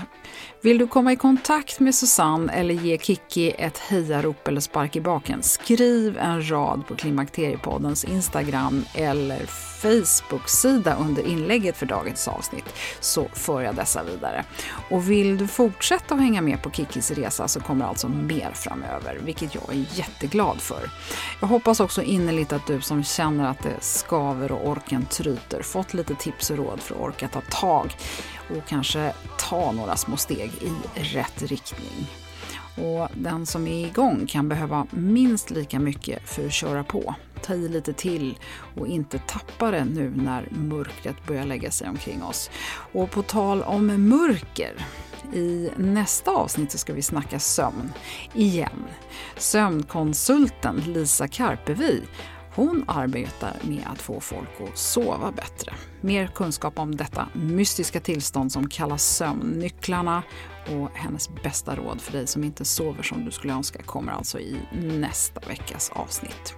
Vill 0.61 0.79
du 0.79 0.87
komma 0.87 1.13
i 1.13 1.17
kontakt 1.17 1.81
med 1.81 1.95
Susanne 1.95 2.53
eller 2.53 2.75
ge 2.75 2.99
Kiki 2.99 3.55
ett 3.59 3.79
hejarop 3.79 4.49
eller 4.49 4.61
spark 4.61 4.97
i 4.97 5.01
baken? 5.01 5.43
Skriv 5.43 6.19
en 6.19 6.51
rad 6.51 6.87
på 6.87 6.97
Klimakteriepoddens 6.97 8.05
Instagram 8.05 8.85
eller 8.95 9.47
Facebook-sida 9.83 10.97
under 11.01 11.27
inlägget 11.27 11.77
för 11.77 11.87
dagens 11.87 12.29
avsnitt 12.29 12.75
så 13.01 13.29
för 13.33 13.63
jag 13.63 13.75
dessa 13.75 14.05
vidare. 14.05 14.45
Och 14.91 15.11
vill 15.11 15.39
du 15.39 15.47
fortsätta 15.49 16.15
att 16.15 16.21
hänga 16.21 16.43
med 16.43 16.63
på 16.63 16.71
Kikis 16.71 17.11
resa 17.11 17.49
så 17.49 17.61
kommer 17.61 17.87
alltså 17.87 18.09
mer 18.09 18.51
framöver, 18.55 19.19
vilket 19.25 19.55
jag 19.55 19.71
är 19.71 19.99
jätteglad 19.99 20.61
för. 20.61 20.91
Jag 21.41 21.49
hoppas 21.49 21.81
också 21.81 22.03
innerligt 22.03 22.53
att 22.53 22.67
du 22.67 22.81
som 22.81 23.05
känner 23.05 23.51
att 23.51 23.63
det 23.63 23.77
skaver 23.81 24.53
och 24.53 24.69
orken 24.69 25.07
tryter 25.07 25.63
fått 25.63 25.95
lite 25.95 26.15
tips 26.15 26.51
och 26.51 26.57
råd 26.57 26.81
för 26.81 26.95
att 26.95 27.01
orka 27.01 27.29
ta 27.29 27.41
tag 27.41 27.95
och 28.51 28.69
kanske 28.69 29.13
ta 29.39 29.73
några 29.73 29.97
små 29.97 30.17
steg 30.17 30.51
i 30.61 31.01
rätt 31.01 31.43
riktning. 31.43 32.07
Och 32.77 33.09
den 33.15 33.47
som 33.47 33.67
är 33.67 33.87
igång 33.87 34.27
kan 34.27 34.49
behöva 34.49 34.87
minst 34.91 35.51
lika 35.51 35.81
mycket 35.81 36.29
för 36.29 36.47
att 36.47 36.53
köra 36.53 36.85
på. 36.85 37.15
Ta 37.43 37.55
i 37.55 37.69
lite 37.69 37.93
till 37.93 38.39
och 38.77 38.87
inte 38.87 39.19
tappa 39.19 39.71
det 39.71 39.85
nu 39.85 40.13
när 40.17 40.49
mörkret 40.51 41.27
börjar 41.27 41.45
lägga 41.45 41.71
sig 41.71 41.89
omkring 41.89 42.23
oss. 42.23 42.51
Och 42.93 43.11
på 43.11 43.23
tal 43.23 43.63
om 43.63 44.09
mörker, 44.09 44.87
i 45.33 45.71
nästa 45.77 46.31
avsnitt 46.31 46.73
så 46.73 46.79
ska 46.79 46.93
vi 46.93 47.03
snacka 47.03 47.39
sömn 47.39 47.93
igen. 48.35 48.85
Sömnkonsulten 49.37 50.83
Lisa 50.87 51.29
Karpevi 51.29 52.03
hon 52.59 52.85
arbetar 52.87 53.57
med 53.63 53.85
att 53.93 54.03
få 54.03 54.21
folk 54.21 54.49
att 54.61 54.79
sova 54.79 55.33
bättre. 55.33 55.75
Mer 56.01 56.27
kunskap 56.27 56.79
om 56.79 56.97
detta 56.97 57.29
mystiska 57.33 58.01
tillstånd 58.01 58.53
som 58.53 58.69
kallas 58.69 59.17
sömnnycklarna 59.17 60.23
och 60.67 60.91
hennes 60.95 61.31
bästa 61.43 61.77
råd 61.77 62.01
för 62.01 62.13
dig 62.13 62.27
som 62.27 62.45
inte 62.45 62.65
sover 62.65 63.03
som 63.03 63.25
du 63.25 63.31
skulle 63.31 63.53
önska 63.53 63.83
kommer 63.83 64.13
alltså 64.13 64.41
i 64.41 64.57
nästa 64.73 65.41
veckas 65.49 65.91
avsnitt. 65.95 66.55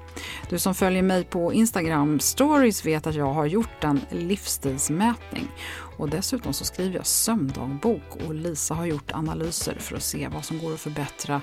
Du 0.49 0.59
som 0.59 0.75
följer 0.75 1.03
mig 1.03 1.25
på 1.25 1.53
Instagram 1.53 2.21
stories 2.21 2.87
vet 2.87 3.07
att 3.07 3.15
jag 3.15 3.33
har 3.33 3.47
gjort 3.47 3.85
en 3.85 4.01
livsstilsmätning 4.11 5.49
och 5.97 6.09
dessutom 6.09 6.53
så 6.53 6.65
skriver 6.65 6.97
jag 6.97 7.07
sömndagbok 7.07 8.17
och 8.27 8.35
Lisa 8.35 8.75
har 8.75 8.87
gjort 8.87 9.13
analyser 9.13 9.77
för 9.79 9.97
att 9.97 10.03
se 10.03 10.29
vad 10.29 10.45
som 10.45 10.59
går 10.59 10.75
att 10.75 10.81
förbättra 10.81 11.41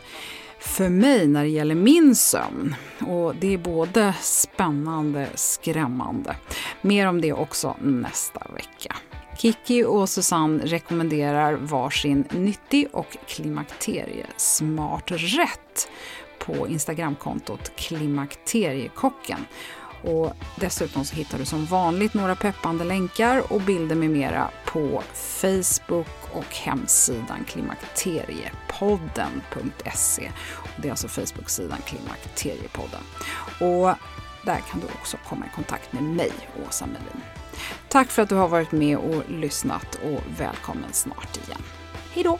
för 0.59 0.89
mig 0.89 1.27
när 1.27 1.43
det 1.43 1.49
gäller 1.49 1.75
min 1.75 2.15
sömn. 2.15 2.75
Och 3.07 3.35
det 3.35 3.53
är 3.53 3.57
både 3.57 4.13
spännande, 4.21 5.27
skrämmande. 5.35 6.35
Mer 6.81 7.07
om 7.07 7.21
det 7.21 7.33
också 7.33 7.75
nästa 7.81 8.41
vecka. 8.53 8.95
Kiki 9.37 9.83
och 9.83 10.09
Susanne 10.09 10.65
rekommenderar 10.65 11.53
varsin 11.53 12.25
nyttig 12.31 12.87
och 12.91 13.17
klimakteriesmart 13.27 15.11
rätt 15.11 15.89
på 16.39 16.67
Instagramkontot 16.67 17.71
Klimakteriekocken. 17.75 19.45
Och 20.03 20.33
dessutom 20.55 21.05
så 21.05 21.15
hittar 21.15 21.37
du 21.37 21.45
som 21.45 21.65
vanligt 21.65 22.13
några 22.13 22.35
peppande 22.35 22.83
länkar 22.83 23.53
och 23.53 23.61
bilder 23.61 23.95
med 23.95 24.09
mera 24.09 24.49
på 24.65 25.03
Facebook 25.13 26.26
och 26.37 26.55
hemsidan 26.55 27.45
klimakteriepodden.se. 27.47 30.31
Det 30.77 30.87
är 30.87 30.91
alltså 30.91 31.07
Facebook-sidan 31.07 31.79
Klimakteriepodden. 31.85 33.01
Och 33.59 33.95
där 34.45 34.59
kan 34.71 34.79
du 34.79 34.85
också 34.85 35.17
komma 35.29 35.45
i 35.45 35.49
kontakt 35.55 35.93
med 35.93 36.03
mig, 36.03 36.31
Åsa 36.67 36.85
Melin. 36.85 37.21
Tack 37.89 38.07
för 38.07 38.21
att 38.21 38.29
du 38.29 38.35
har 38.35 38.47
varit 38.47 38.71
med 38.71 38.97
och 38.97 39.29
lyssnat 39.29 39.95
och 39.95 40.21
välkommen 40.39 40.93
snart 40.93 41.37
igen. 41.37 41.61
Hej 42.13 42.23
då! 42.23 42.39